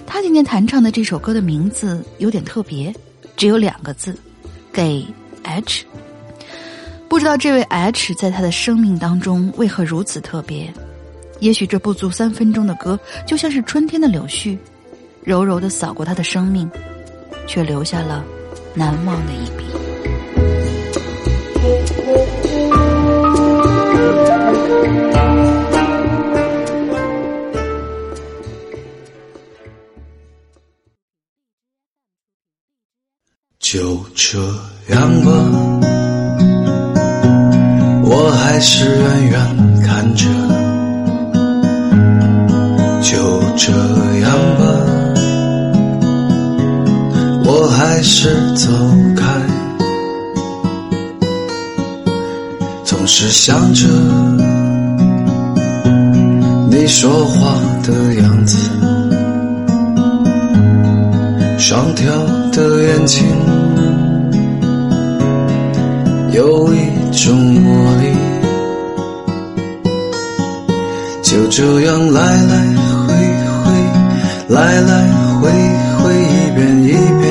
[0.06, 2.94] 他今天弹唱的这首歌的名字有点特别，
[3.36, 4.16] 只有两个字，
[4.72, 5.04] 给
[5.42, 5.84] H。
[7.08, 10.72] 不知道这位 H 在他的生命当中为何如此特别？
[11.44, 14.56] 也许这不足三分钟的歌，就像是春天的柳絮，
[15.22, 16.66] 柔柔的扫过他的生命，
[17.46, 18.24] 却留下了
[18.72, 19.64] 难忘的一笔。
[33.58, 34.38] 就这
[34.94, 35.30] 样吧，
[38.02, 40.43] 我还是远远看着。
[43.56, 43.72] 这
[44.20, 44.64] 样吧，
[47.44, 48.68] 我还是走
[49.16, 49.24] 开。
[52.84, 53.86] 总是想着
[56.70, 58.56] 你说话的样子，
[61.58, 62.10] 双挑
[62.52, 63.24] 的眼睛。
[66.32, 66.78] 有一
[67.12, 68.08] 种魔力，
[71.22, 72.74] 就这样来来
[73.14, 73.20] 回
[73.64, 73.66] 回，
[74.48, 74.92] 来来
[75.40, 75.42] 回
[75.98, 77.22] 回，一遍一遍。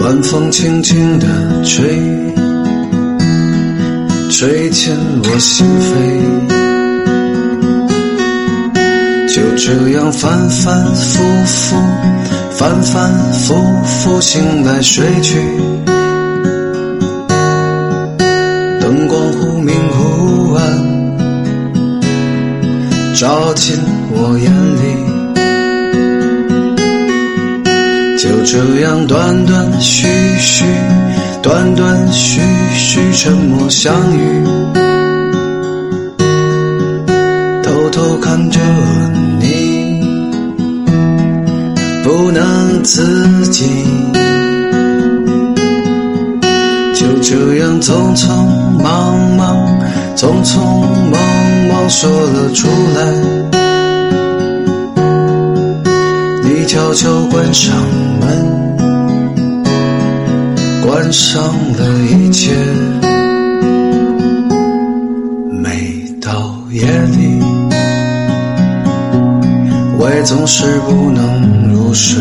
[0.00, 1.26] 晚风轻轻地
[1.64, 1.80] 吹，
[4.30, 4.92] 吹进
[5.24, 5.90] 我心扉。
[9.28, 11.76] 就这样反反复复，
[12.50, 13.54] 反反复
[13.84, 15.38] 复，醒来睡去。
[23.22, 23.78] 照进
[24.10, 24.50] 我眼
[24.82, 24.82] 里。
[28.18, 30.08] 就这样断断续
[30.40, 30.64] 续，
[31.40, 32.40] 断断续
[32.74, 34.44] 续，沉默相遇。
[37.62, 38.58] 偷偷看着
[39.38, 40.02] 你，
[42.02, 43.66] 不能自己，
[46.92, 48.26] 就这样匆匆
[48.82, 49.78] 忙忙，
[50.16, 50.58] 匆匆
[51.12, 51.31] 忙
[51.88, 53.00] 说了出来。
[56.44, 57.74] 你悄悄关上
[58.20, 58.26] 门，
[60.84, 61.80] 关上了
[62.10, 62.52] 一切。
[65.62, 66.30] 每到
[66.70, 67.42] 夜里。
[69.98, 72.20] 我也总是不能入睡，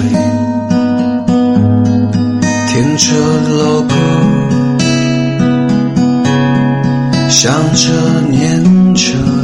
[2.68, 3.16] 听着
[3.58, 3.96] 老歌，
[7.28, 7.90] 想着
[8.30, 9.41] 念着。